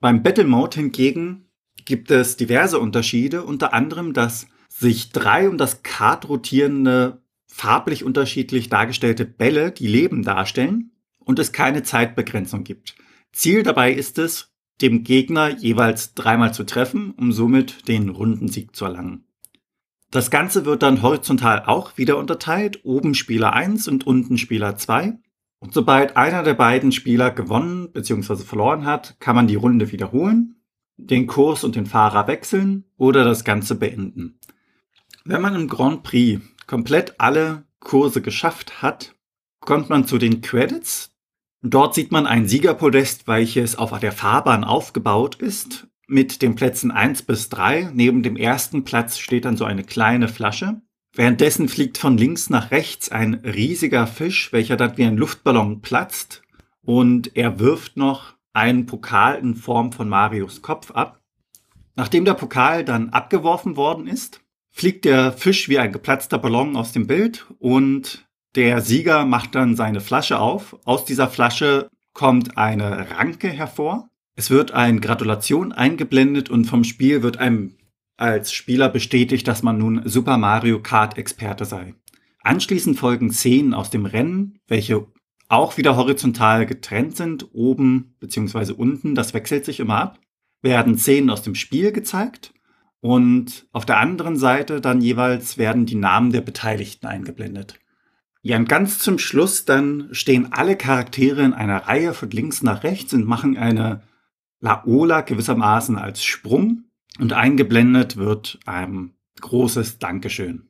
Beim 0.00 0.24
Battle-Mode 0.24 0.74
hingegen 0.74 1.44
gibt 1.84 2.10
es 2.10 2.36
diverse 2.36 2.80
Unterschiede, 2.80 3.44
unter 3.44 3.72
anderem, 3.72 4.12
dass 4.12 4.48
sich 4.68 5.12
drei 5.12 5.48
um 5.48 5.56
das 5.56 5.84
Kart 5.84 6.28
rotierende 6.28 7.22
farblich 7.46 8.04
unterschiedlich 8.04 8.68
dargestellte 8.68 9.24
Bälle 9.24 9.72
die 9.72 9.88
Leben 9.88 10.22
darstellen 10.22 10.92
und 11.18 11.38
es 11.38 11.52
keine 11.52 11.82
Zeitbegrenzung 11.82 12.64
gibt. 12.64 12.96
Ziel 13.32 13.62
dabei 13.62 13.92
ist 13.92 14.18
es, 14.18 14.52
dem 14.80 15.04
Gegner 15.04 15.48
jeweils 15.48 16.14
dreimal 16.14 16.52
zu 16.52 16.64
treffen, 16.64 17.12
um 17.12 17.32
somit 17.32 17.88
den 17.88 18.08
Rundensieg 18.08 18.76
zu 18.76 18.84
erlangen. 18.84 19.24
Das 20.10 20.30
Ganze 20.30 20.64
wird 20.64 20.82
dann 20.82 21.02
horizontal 21.02 21.64
auch 21.66 21.98
wieder 21.98 22.16
unterteilt, 22.18 22.84
oben 22.84 23.14
Spieler 23.14 23.52
1 23.52 23.88
und 23.88 24.06
unten 24.06 24.38
Spieler 24.38 24.76
2. 24.76 25.18
Und 25.58 25.74
sobald 25.74 26.16
einer 26.16 26.42
der 26.42 26.54
beiden 26.54 26.92
Spieler 26.92 27.30
gewonnen 27.30 27.90
bzw. 27.92 28.36
verloren 28.36 28.84
hat, 28.84 29.18
kann 29.18 29.34
man 29.34 29.46
die 29.46 29.56
Runde 29.56 29.90
wiederholen, 29.90 30.56
den 30.96 31.26
Kurs 31.26 31.64
und 31.64 31.74
den 31.74 31.86
Fahrer 31.86 32.28
wechseln 32.28 32.84
oder 32.96 33.24
das 33.24 33.44
Ganze 33.44 33.74
beenden. 33.74 34.38
Wenn 35.24 35.42
man 35.42 35.54
im 35.54 35.68
Grand 35.68 36.02
Prix 36.02 36.40
komplett 36.66 37.20
alle 37.20 37.64
Kurse 37.80 38.22
geschafft 38.22 38.82
hat, 38.82 39.14
kommt 39.60 39.88
man 39.88 40.06
zu 40.06 40.18
den 40.18 40.40
Credits. 40.40 41.12
Dort 41.62 41.94
sieht 41.94 42.12
man 42.12 42.26
ein 42.26 42.48
Siegerpodest, 42.48 43.26
welches 43.26 43.76
auf 43.76 43.98
der 43.98 44.12
Fahrbahn 44.12 44.64
aufgebaut 44.64 45.36
ist, 45.36 45.86
mit 46.06 46.42
den 46.42 46.54
Plätzen 46.54 46.90
1 46.90 47.22
bis 47.22 47.48
3. 47.48 47.90
Neben 47.92 48.22
dem 48.22 48.36
ersten 48.36 48.84
Platz 48.84 49.18
steht 49.18 49.44
dann 49.44 49.56
so 49.56 49.64
eine 49.64 49.82
kleine 49.82 50.28
Flasche. 50.28 50.80
Währenddessen 51.12 51.68
fliegt 51.68 51.98
von 51.98 52.18
links 52.18 52.50
nach 52.50 52.70
rechts 52.70 53.10
ein 53.10 53.34
riesiger 53.34 54.06
Fisch, 54.06 54.52
welcher 54.52 54.76
dann 54.76 54.96
wie 54.96 55.04
ein 55.04 55.16
Luftballon 55.16 55.80
platzt 55.80 56.42
und 56.86 57.36
er 57.36 57.58
wirft 57.58 57.96
noch 57.96 58.34
einen 58.52 58.86
Pokal 58.86 59.38
in 59.38 59.54
Form 59.54 59.92
von 59.92 60.08
Marios 60.08 60.62
Kopf 60.62 60.92
ab. 60.92 61.20
Nachdem 61.94 62.24
der 62.24 62.34
Pokal 62.34 62.84
dann 62.84 63.10
abgeworfen 63.10 63.76
worden 63.76 64.06
ist, 64.06 64.40
fliegt 64.76 65.06
der 65.06 65.32
Fisch 65.32 65.70
wie 65.70 65.78
ein 65.78 65.90
geplatzter 65.90 66.38
Ballon 66.38 66.76
aus 66.76 66.92
dem 66.92 67.06
Bild 67.06 67.46
und 67.58 68.28
der 68.56 68.82
Sieger 68.82 69.24
macht 69.24 69.54
dann 69.54 69.74
seine 69.74 70.00
Flasche 70.00 70.38
auf. 70.38 70.76
Aus 70.84 71.06
dieser 71.06 71.28
Flasche 71.28 71.88
kommt 72.12 72.58
eine 72.58 73.10
Ranke 73.10 73.48
hervor. 73.48 74.10
Es 74.34 74.50
wird 74.50 74.72
eine 74.72 75.00
Gratulation 75.00 75.72
eingeblendet 75.72 76.50
und 76.50 76.66
vom 76.66 76.84
Spiel 76.84 77.22
wird 77.22 77.38
einem 77.38 77.76
als 78.18 78.52
Spieler 78.52 78.90
bestätigt, 78.90 79.48
dass 79.48 79.62
man 79.62 79.78
nun 79.78 80.02
Super 80.04 80.36
Mario 80.36 80.82
Kart 80.82 81.16
Experte 81.16 81.64
sei. 81.64 81.94
Anschließend 82.42 82.98
folgen 82.98 83.32
Szenen 83.32 83.72
aus 83.72 83.88
dem 83.88 84.04
Rennen, 84.04 84.58
welche 84.66 85.06
auch 85.48 85.78
wieder 85.78 85.96
horizontal 85.96 86.66
getrennt 86.66 87.16
sind, 87.16 87.48
oben 87.54 88.14
bzw. 88.20 88.72
unten, 88.72 89.14
das 89.14 89.32
wechselt 89.32 89.64
sich 89.64 89.80
immer 89.80 89.96
ab, 89.96 90.20
werden 90.60 90.98
Szenen 90.98 91.30
aus 91.30 91.40
dem 91.40 91.54
Spiel 91.54 91.92
gezeigt 91.92 92.52
und 93.00 93.66
auf 93.72 93.86
der 93.86 93.98
anderen 93.98 94.36
Seite 94.36 94.80
dann 94.80 95.00
jeweils 95.00 95.58
werden 95.58 95.86
die 95.86 95.94
Namen 95.94 96.32
der 96.32 96.40
Beteiligten 96.40 97.06
eingeblendet. 97.06 97.78
Ja, 98.42 98.56
und 98.56 98.68
ganz 98.68 98.98
zum 99.00 99.18
Schluss 99.18 99.64
dann 99.64 100.08
stehen 100.12 100.52
alle 100.52 100.76
Charaktere 100.76 101.42
in 101.42 101.52
einer 101.52 101.88
Reihe 101.88 102.14
von 102.14 102.30
links 102.30 102.62
nach 102.62 102.84
rechts 102.84 103.12
und 103.12 103.26
machen 103.26 103.56
eine 103.56 104.02
Laola 104.60 105.22
gewissermaßen 105.22 105.98
als 105.98 106.24
Sprung 106.24 106.84
und 107.18 107.32
eingeblendet 107.32 108.16
wird 108.16 108.58
ein 108.64 109.14
großes 109.40 109.98
Dankeschön. 109.98 110.68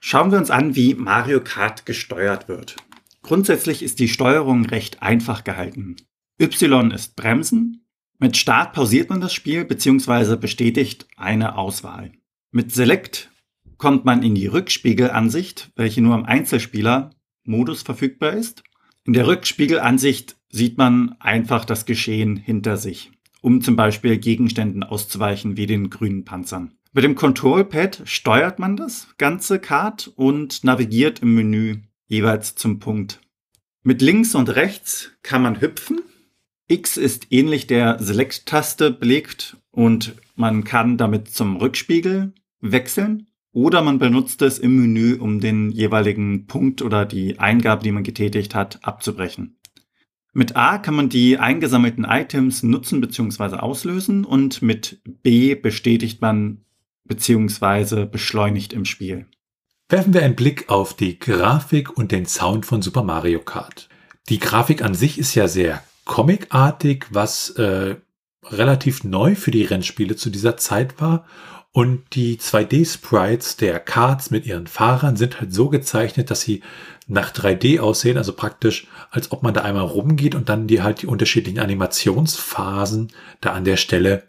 Schauen 0.00 0.30
wir 0.30 0.38
uns 0.38 0.50
an, 0.50 0.76
wie 0.76 0.94
Mario 0.94 1.40
Kart 1.42 1.86
gesteuert 1.86 2.48
wird. 2.48 2.76
Grundsätzlich 3.22 3.82
ist 3.82 3.98
die 3.98 4.08
Steuerung 4.08 4.64
recht 4.66 5.02
einfach 5.02 5.44
gehalten. 5.44 5.96
Y 6.40 6.92
ist 6.92 7.16
Bremsen, 7.16 7.87
mit 8.20 8.36
Start 8.36 8.72
pausiert 8.72 9.10
man 9.10 9.20
das 9.20 9.32
Spiel 9.32 9.64
bzw. 9.64 10.36
bestätigt 10.36 11.06
eine 11.16 11.56
Auswahl. 11.56 12.10
Mit 12.50 12.72
Select 12.72 13.30
kommt 13.76 14.04
man 14.04 14.24
in 14.24 14.34
die 14.34 14.48
Rückspiegelansicht, 14.48 15.70
welche 15.76 16.02
nur 16.02 16.16
im 16.16 16.24
Einzelspieler-Modus 16.24 17.82
verfügbar 17.82 18.32
ist. 18.32 18.64
In 19.04 19.12
der 19.12 19.28
Rückspiegelansicht 19.28 20.36
sieht 20.50 20.78
man 20.78 21.14
einfach 21.20 21.64
das 21.64 21.86
Geschehen 21.86 22.36
hinter 22.36 22.76
sich, 22.76 23.12
um 23.40 23.62
zum 23.62 23.76
Beispiel 23.76 24.18
Gegenständen 24.18 24.82
auszuweichen 24.82 25.56
wie 25.56 25.66
den 25.66 25.88
grünen 25.88 26.24
Panzern. 26.24 26.72
Mit 26.92 27.04
dem 27.04 27.14
Control-Pad 27.14 28.02
steuert 28.04 28.58
man 28.58 28.76
das 28.76 29.06
ganze 29.18 29.60
Kart 29.60 30.10
und 30.16 30.64
navigiert 30.64 31.20
im 31.20 31.34
Menü 31.34 31.82
jeweils 32.08 32.56
zum 32.56 32.80
Punkt. 32.80 33.20
Mit 33.84 34.02
links 34.02 34.34
und 34.34 34.48
rechts 34.56 35.12
kann 35.22 35.42
man 35.42 35.60
hüpfen 35.60 36.00
X 36.68 36.98
ist 36.98 37.28
ähnlich 37.30 37.66
der 37.66 37.98
Select-Taste 37.98 38.90
belegt 38.90 39.56
und 39.70 40.14
man 40.36 40.64
kann 40.64 40.98
damit 40.98 41.28
zum 41.28 41.56
Rückspiegel 41.56 42.34
wechseln 42.60 43.26
oder 43.52 43.82
man 43.82 43.98
benutzt 43.98 44.42
es 44.42 44.58
im 44.58 44.76
Menü, 44.76 45.16
um 45.18 45.40
den 45.40 45.70
jeweiligen 45.70 46.46
Punkt 46.46 46.82
oder 46.82 47.06
die 47.06 47.38
Eingabe, 47.38 47.82
die 47.82 47.90
man 47.90 48.02
getätigt 48.02 48.54
hat, 48.54 48.84
abzubrechen. 48.84 49.58
Mit 50.34 50.56
A 50.56 50.76
kann 50.76 50.94
man 50.94 51.08
die 51.08 51.38
eingesammelten 51.38 52.04
Items 52.04 52.62
nutzen 52.62 53.00
bzw. 53.00 53.56
auslösen 53.56 54.26
und 54.26 54.60
mit 54.60 55.00
B 55.22 55.54
bestätigt 55.54 56.20
man 56.20 56.64
beziehungsweise 57.04 58.04
beschleunigt 58.04 58.74
im 58.74 58.84
Spiel. 58.84 59.26
Werfen 59.88 60.12
wir 60.12 60.22
einen 60.22 60.36
Blick 60.36 60.68
auf 60.68 60.94
die 60.94 61.18
Grafik 61.18 61.96
und 61.96 62.12
den 62.12 62.26
Sound 62.26 62.66
von 62.66 62.82
Super 62.82 63.02
Mario 63.02 63.40
Kart. 63.40 63.88
Die 64.28 64.38
Grafik 64.38 64.82
an 64.82 64.92
sich 64.92 65.18
ist 65.18 65.34
ja 65.34 65.48
sehr 65.48 65.82
comicartig, 66.08 67.06
was 67.10 67.50
äh, 67.50 67.94
relativ 68.42 69.04
neu 69.04 69.36
für 69.36 69.52
die 69.52 69.64
Rennspiele 69.64 70.16
zu 70.16 70.30
dieser 70.30 70.56
Zeit 70.56 71.00
war. 71.00 71.26
Und 71.70 72.14
die 72.14 72.38
2D-Sprites 72.38 73.58
der 73.58 73.78
Karts 73.78 74.30
mit 74.32 74.46
ihren 74.46 74.66
Fahrern 74.66 75.16
sind 75.16 75.38
halt 75.38 75.52
so 75.52 75.68
gezeichnet, 75.68 76.30
dass 76.30 76.40
sie 76.40 76.62
nach 77.06 77.30
3D 77.32 77.78
aussehen, 77.78 78.16
also 78.16 78.32
praktisch, 78.32 78.88
als 79.10 79.30
ob 79.30 79.42
man 79.42 79.54
da 79.54 79.60
einmal 79.62 79.84
rumgeht 79.84 80.34
und 80.34 80.48
dann 80.48 80.66
die 80.66 80.82
halt 80.82 81.02
die 81.02 81.06
unterschiedlichen 81.06 81.60
Animationsphasen 81.60 83.12
da 83.40 83.52
an 83.52 83.64
der 83.64 83.76
Stelle 83.76 84.24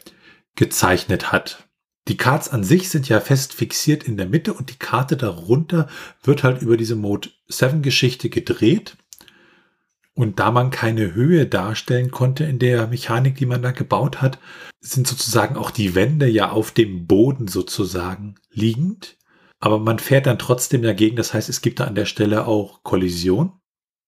gezeichnet 0.55 1.31
hat. 1.31 1.69
Die 2.09 2.17
Karts 2.17 2.49
an 2.49 2.63
sich 2.63 2.89
sind 2.89 3.07
ja 3.07 3.21
fest 3.21 3.53
fixiert 3.53 4.03
in 4.03 4.17
der 4.17 4.27
Mitte 4.27 4.53
und 4.53 4.69
die 4.69 4.77
Karte 4.77 5.15
darunter 5.15 5.87
wird 6.23 6.43
halt 6.43 6.61
über 6.61 6.75
diese 6.75 6.95
Mode 6.95 7.29
7 7.47 7.81
Geschichte 7.81 8.29
gedreht 8.29 8.97
und 10.19 10.37
da 10.37 10.51
man 10.51 10.69
keine 10.69 11.13
Höhe 11.13 11.45
darstellen 11.45 12.11
konnte 12.11 12.43
in 12.43 12.59
der 12.59 12.87
Mechanik, 12.87 13.37
die 13.37 13.45
man 13.45 13.61
da 13.61 13.71
gebaut 13.71 14.21
hat, 14.21 14.37
sind 14.81 15.07
sozusagen 15.07 15.55
auch 15.55 15.71
die 15.71 15.95
Wände 15.95 16.27
ja 16.27 16.51
auf 16.51 16.71
dem 16.71 17.07
Boden 17.07 17.47
sozusagen 17.47 18.35
liegend. 18.51 19.15
Aber 19.59 19.79
man 19.79 19.97
fährt 19.97 20.25
dann 20.25 20.37
trotzdem 20.37 20.81
dagegen. 20.81 21.15
Das 21.15 21.33
heißt, 21.33 21.47
es 21.47 21.61
gibt 21.61 21.79
da 21.79 21.85
an 21.85 21.95
der 21.95 22.03
Stelle 22.03 22.47
auch 22.47 22.83
Kollision. 22.83 23.53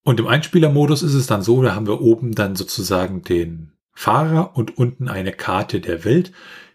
Und 0.04 0.20
im 0.20 0.28
Einspielermodus 0.28 1.02
ist 1.02 1.14
es 1.14 1.28
dann 1.28 1.44
so, 1.44 1.62
da 1.62 1.76
haben 1.76 1.88
wir 1.88 2.02
oben 2.02 2.36
dann 2.36 2.58
sozusagen 2.58 3.22
den 3.22 3.72
Fahrer 3.94 4.58
und 4.58 4.78
unten 4.78 5.08
eine 5.08 5.32
Karte 5.32 5.80
der 5.80 6.04
Welt, 6.04 6.34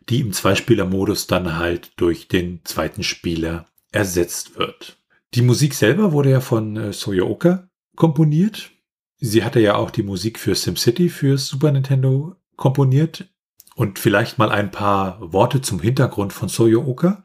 die 0.08 0.20
im 0.20 0.32
Zweispielermodus 0.32 1.26
dann 1.26 1.58
halt 1.58 1.92
durch 1.98 2.28
den 2.28 2.60
zweiten 2.64 3.02
Spieler 3.02 3.66
ersetzt 3.92 4.58
wird. 4.58 4.96
Die 5.34 5.42
Musik 5.42 5.74
selber 5.74 6.12
wurde 6.12 6.30
ja 6.30 6.40
von 6.40 6.78
äh, 6.78 6.92
Soyooka 6.94 7.68
komponiert. 7.96 8.70
Sie 9.18 9.44
hatte 9.44 9.60
ja 9.60 9.76
auch 9.76 9.90
die 9.90 10.02
Musik 10.02 10.38
für 10.38 10.54
SimCity 10.54 11.08
für 11.08 11.38
Super 11.38 11.72
Nintendo 11.72 12.36
komponiert. 12.56 13.28
Und 13.74 13.98
vielleicht 13.98 14.38
mal 14.38 14.50
ein 14.50 14.70
paar 14.70 15.32
Worte 15.32 15.60
zum 15.60 15.80
Hintergrund 15.80 16.32
von 16.32 16.48
Soyo 16.48 16.82
Oka. 16.86 17.22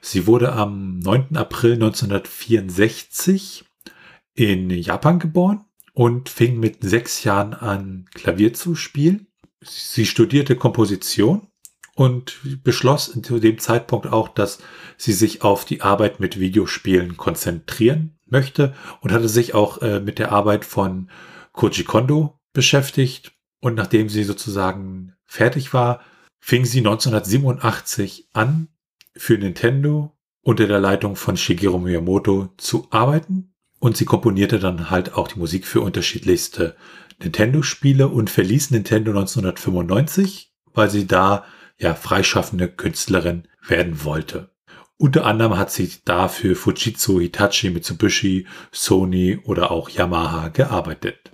Sie 0.00 0.26
wurde 0.26 0.52
am 0.52 0.98
9. 0.98 1.36
April 1.36 1.74
1964 1.74 3.64
in 4.34 4.70
Japan 4.70 5.20
geboren 5.20 5.64
und 5.92 6.28
fing 6.28 6.58
mit 6.58 6.78
sechs 6.82 7.22
Jahren 7.22 7.54
an, 7.54 8.06
Klavier 8.14 8.52
zu 8.54 8.74
spielen. 8.74 9.28
Sie 9.60 10.06
studierte 10.06 10.56
Komposition 10.56 11.46
und 11.94 12.40
beschloss 12.64 13.16
zu 13.22 13.38
dem 13.38 13.58
Zeitpunkt 13.58 14.06
auch, 14.06 14.28
dass 14.28 14.58
sie 14.96 15.12
sich 15.12 15.42
auf 15.42 15.64
die 15.64 15.82
Arbeit 15.82 16.18
mit 16.18 16.40
Videospielen 16.40 17.16
konzentrieren 17.16 18.16
möchte 18.26 18.74
und 19.02 19.12
hatte 19.12 19.28
sich 19.28 19.54
auch 19.54 19.82
äh, 19.82 20.00
mit 20.00 20.18
der 20.18 20.32
Arbeit 20.32 20.64
von 20.64 21.08
Koji 21.52 21.84
Kondo 21.84 22.38
beschäftigt 22.52 23.32
und 23.60 23.74
nachdem 23.74 24.08
sie 24.08 24.24
sozusagen 24.24 25.14
fertig 25.24 25.72
war, 25.72 26.00
fing 26.40 26.64
sie 26.64 26.78
1987 26.78 28.28
an, 28.32 28.68
für 29.14 29.38
Nintendo 29.38 30.16
unter 30.42 30.66
der 30.66 30.80
Leitung 30.80 31.16
von 31.16 31.36
Shigeru 31.36 31.78
Miyamoto 31.78 32.48
zu 32.56 32.88
arbeiten 32.90 33.54
und 33.78 33.96
sie 33.96 34.04
komponierte 34.04 34.58
dann 34.58 34.90
halt 34.90 35.14
auch 35.14 35.28
die 35.28 35.38
Musik 35.38 35.66
für 35.66 35.80
unterschiedlichste 35.80 36.76
Nintendo-Spiele 37.20 38.08
und 38.08 38.30
verließ 38.30 38.70
Nintendo 38.70 39.10
1995, 39.10 40.52
weil 40.72 40.90
sie 40.90 41.06
da 41.06 41.44
ja 41.78 41.94
freischaffende 41.94 42.68
Künstlerin 42.68 43.48
werden 43.66 44.04
wollte. 44.04 44.50
Unter 44.98 45.26
anderem 45.26 45.56
hat 45.56 45.72
sie 45.72 45.90
dafür 46.04 46.54
Fujitsu, 46.54 47.20
Hitachi, 47.20 47.70
Mitsubishi, 47.70 48.46
Sony 48.70 49.38
oder 49.44 49.72
auch 49.72 49.90
Yamaha 49.90 50.48
gearbeitet. 50.48 51.31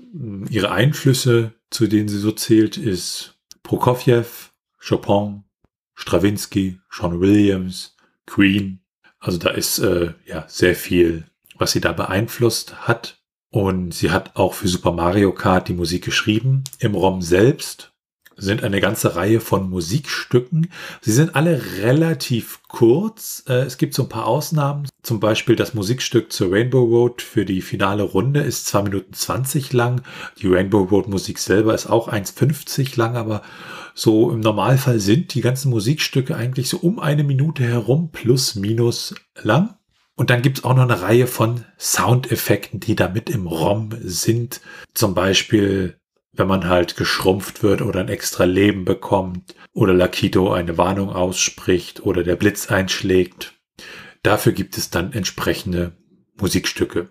Ihre 0.49 0.71
Einflüsse, 0.71 1.53
zu 1.71 1.87
denen 1.87 2.09
sie 2.09 2.19
so 2.19 2.33
zählt, 2.33 2.77
ist 2.77 3.39
Prokofjew, 3.63 4.25
Chopin, 4.79 5.45
Stravinsky, 5.95 6.81
Sean 6.91 7.21
Williams, 7.21 7.97
Queen. 8.27 8.81
Also 9.19 9.39
da 9.39 9.51
ist 9.51 9.79
äh, 9.81 10.15
ja 10.27 10.45
sehr 10.49 10.75
viel, 10.75 11.27
was 11.59 11.73
sie 11.73 11.81
da 11.81 11.93
beeinflusst 11.93 12.89
hat. 12.89 13.21
Und 13.51 13.93
sie 13.95 14.11
hat 14.11 14.37
auch 14.37 14.55
für 14.55 14.69
Super 14.69 14.93
Mario 14.93 15.33
Kart 15.33 15.69
die 15.69 15.75
Musik 15.75 16.05
geschrieben. 16.05 16.65
Im 16.79 16.95
ROM 16.95 17.23
selbst 17.23 17.93
sind 18.39 18.63
eine 18.63 18.81
ganze 18.81 19.17
Reihe 19.17 19.41
von 19.41 19.69
Musikstücken. 19.69 20.71
Sie 21.01 21.13
sind 21.13 21.35
alle 21.35 21.61
relativ 21.83 22.61
kurz. 22.69 23.43
Äh, 23.49 23.65
es 23.65 23.77
gibt 23.77 23.95
so 23.95 24.05
ein 24.05 24.09
paar 24.09 24.27
Ausnahmen. 24.27 24.89
Zum 25.03 25.21
Beispiel 25.21 25.57
das 25.57 25.75
Musikstück 25.75 26.33
zur 26.33 26.53
Rainbow 26.53 26.85
Road 26.85 27.21
für 27.21 27.45
die 27.45 27.61
finale 27.61 28.05
Runde 28.05 28.41
ist 28.41 28.67
2 28.67 28.83
Minuten 28.83 29.13
20 29.13 29.73
lang. 29.73 30.03
Die 30.41 30.47
Rainbow 30.47 30.85
Road 30.85 31.09
Musik 31.09 31.39
selber 31.39 31.75
ist 31.75 31.87
auch 31.89 32.09
1,50 32.09 32.97
lang, 32.97 33.17
aber 33.17 33.43
so 33.95 34.31
im 34.31 34.41
Normalfall 34.41 35.01
sind 35.01 35.35
die 35.35 35.41
ganzen 35.41 35.71
Musikstücke 35.71 36.37
eigentlich 36.37 36.69
so 36.69 36.79
um 36.79 37.01
eine 37.01 37.25
Minute 37.25 37.65
herum 37.65 38.11
plus 38.13 38.55
minus 38.55 39.15
lang. 39.43 39.75
Und 40.15 40.31
dann 40.31 40.43
gibt 40.43 40.59
es 40.59 40.65
auch 40.65 40.75
noch 40.75 40.83
eine 40.83 41.01
Reihe 41.01 41.29
von 41.29 41.65
Soundeffekten, 41.79 42.81
die 42.81 42.97
da 42.97 43.09
mit 43.09 43.31
im 43.31 43.47
ROM 43.47 43.91
sind. 44.01 44.61
Zum 44.93 45.15
Beispiel 45.15 45.98
wenn 46.39 46.47
man 46.47 46.69
halt 46.69 46.97
geschrumpft 46.97 47.63
wird 47.63 47.83
oder 47.83 48.01
ein 48.01 48.09
extra 48.09 48.45
Leben 48.45 48.85
bekommt 48.85 49.57
oder 49.73 49.93
Lakito 49.93 50.53
eine 50.53 50.79
Warnung 50.79 51.11
ausspricht 51.11 52.05
oder 52.05 52.23
der 52.23 52.37
Blitz 52.37 52.71
einschlägt. 52.71 53.55
Dafür 54.23 54.53
gibt 54.53 54.79
es 54.79 54.91
dann 54.91 55.13
entsprechende 55.13 55.97
Musikstücke. 56.41 57.11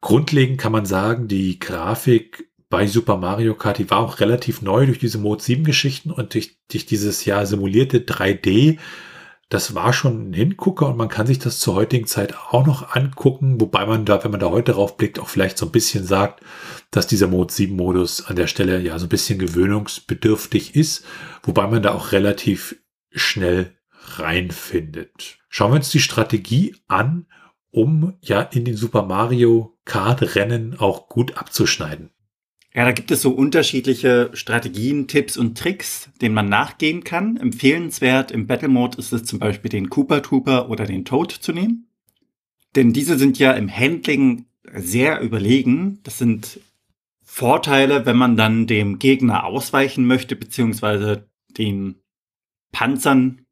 Grundlegend 0.00 0.58
kann 0.58 0.72
man 0.72 0.86
sagen, 0.86 1.28
die 1.28 1.58
Grafik 1.58 2.50
bei 2.68 2.86
Super 2.86 3.16
Mario 3.16 3.54
Kart, 3.54 3.78
die 3.78 3.90
war 3.90 3.98
auch 3.98 4.20
relativ 4.20 4.60
neu 4.60 4.86
durch 4.86 4.98
diese 4.98 5.18
Mode 5.18 5.42
7 5.42 5.64
Geschichten 5.64 6.10
und 6.10 6.34
durch, 6.34 6.58
durch 6.70 6.84
dieses 6.84 7.24
Jahr 7.24 7.46
simulierte 7.46 8.00
3D 8.00 8.78
das 9.48 9.74
war 9.74 9.92
schon 9.94 10.30
ein 10.30 10.32
Hingucker 10.34 10.88
und 10.88 10.98
man 10.98 11.08
kann 11.08 11.26
sich 11.26 11.38
das 11.38 11.58
zur 11.58 11.74
heutigen 11.74 12.06
Zeit 12.06 12.34
auch 12.36 12.66
noch 12.66 12.94
angucken, 12.94 13.60
wobei 13.60 13.86
man 13.86 14.04
da, 14.04 14.22
wenn 14.22 14.30
man 14.30 14.40
da 14.40 14.50
heute 14.50 14.72
drauf 14.72 14.96
blickt, 14.96 15.18
auch 15.18 15.28
vielleicht 15.28 15.56
so 15.56 15.66
ein 15.66 15.72
bisschen 15.72 16.04
sagt, 16.04 16.42
dass 16.90 17.06
dieser 17.06 17.28
Mode 17.28 17.52
7 17.52 17.74
Modus 17.74 18.26
an 18.26 18.36
der 18.36 18.46
Stelle 18.46 18.80
ja 18.80 18.98
so 18.98 19.06
ein 19.06 19.10
bisschen 19.10 19.38
gewöhnungsbedürftig 19.38 20.74
ist, 20.74 21.04
wobei 21.42 21.66
man 21.66 21.82
da 21.82 21.94
auch 21.94 22.12
relativ 22.12 22.76
schnell 23.10 23.74
reinfindet. 24.16 25.38
Schauen 25.48 25.72
wir 25.72 25.76
uns 25.76 25.90
die 25.90 26.00
Strategie 26.00 26.76
an, 26.86 27.26
um 27.70 28.14
ja 28.20 28.42
in 28.42 28.66
den 28.66 28.76
Super 28.76 29.02
Mario 29.02 29.78
Kart 29.86 30.34
Rennen 30.34 30.78
auch 30.78 31.08
gut 31.08 31.38
abzuschneiden. 31.38 32.10
Ja, 32.78 32.84
da 32.84 32.92
gibt 32.92 33.10
es 33.10 33.22
so 33.22 33.30
unterschiedliche 33.32 34.30
Strategien, 34.34 35.08
Tipps 35.08 35.36
und 35.36 35.58
Tricks, 35.58 36.10
denen 36.20 36.36
man 36.36 36.48
nachgehen 36.48 37.02
kann. 37.02 37.36
Empfehlenswert 37.36 38.30
im 38.30 38.46
Battle 38.46 38.68
Mode 38.68 38.98
ist 38.98 39.12
es 39.12 39.24
zum 39.24 39.40
Beispiel 39.40 39.68
den 39.68 39.90
Cooper 39.90 40.22
Trooper 40.22 40.70
oder 40.70 40.86
den 40.86 41.04
Toad 41.04 41.32
zu 41.32 41.52
nehmen. 41.52 41.88
Denn 42.76 42.92
diese 42.92 43.18
sind 43.18 43.36
ja 43.40 43.50
im 43.54 43.68
Handling 43.68 44.44
sehr 44.72 45.20
überlegen. 45.20 45.98
Das 46.04 46.18
sind 46.18 46.60
Vorteile, 47.24 48.06
wenn 48.06 48.16
man 48.16 48.36
dann 48.36 48.68
dem 48.68 49.00
Gegner 49.00 49.42
ausweichen 49.42 50.06
möchte, 50.06 50.36
beziehungsweise 50.36 51.28
den 51.48 51.96
Panzern, 52.70 53.44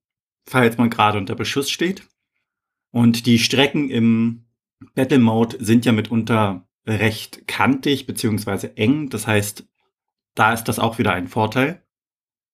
falls 0.44 0.78
man 0.78 0.88
gerade 0.88 1.18
unter 1.18 1.34
Beschuss 1.34 1.68
steht. 1.68 2.06
Und 2.92 3.26
die 3.26 3.40
Strecken 3.40 3.90
im 3.90 4.44
Battle 4.94 5.18
Mode 5.18 5.56
sind 5.58 5.84
ja 5.84 5.90
mitunter 5.90 6.65
recht 6.86 7.46
kantig 7.46 8.06
beziehungsweise 8.06 8.76
eng. 8.76 9.08
Das 9.10 9.26
heißt, 9.26 9.66
da 10.34 10.52
ist 10.52 10.64
das 10.64 10.78
auch 10.78 10.98
wieder 10.98 11.12
ein 11.12 11.28
Vorteil. 11.28 11.82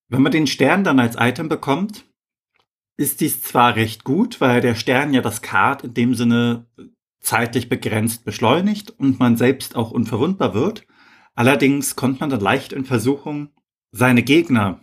Wenn 0.08 0.22
man 0.22 0.32
den 0.32 0.46
Stern 0.46 0.84
dann 0.84 1.00
als 1.00 1.16
Item 1.18 1.48
bekommt, 1.48 2.04
ist 2.96 3.20
dies 3.20 3.42
zwar 3.42 3.76
recht 3.76 4.04
gut, 4.04 4.40
weil 4.40 4.60
der 4.60 4.74
Stern 4.74 5.14
ja 5.14 5.22
das 5.22 5.42
Kart 5.42 5.84
in 5.84 5.94
dem 5.94 6.14
Sinne 6.14 6.66
zeitlich 7.20 7.68
begrenzt 7.68 8.24
beschleunigt 8.24 8.90
und 8.90 9.18
man 9.18 9.36
selbst 9.36 9.76
auch 9.76 9.90
unverwundbar 9.90 10.54
wird. 10.54 10.86
Allerdings 11.34 11.96
kommt 11.96 12.20
man 12.20 12.30
dann 12.30 12.40
leicht 12.40 12.72
in 12.72 12.84
Versuchung, 12.84 13.50
seine 13.90 14.22
Gegner 14.22 14.80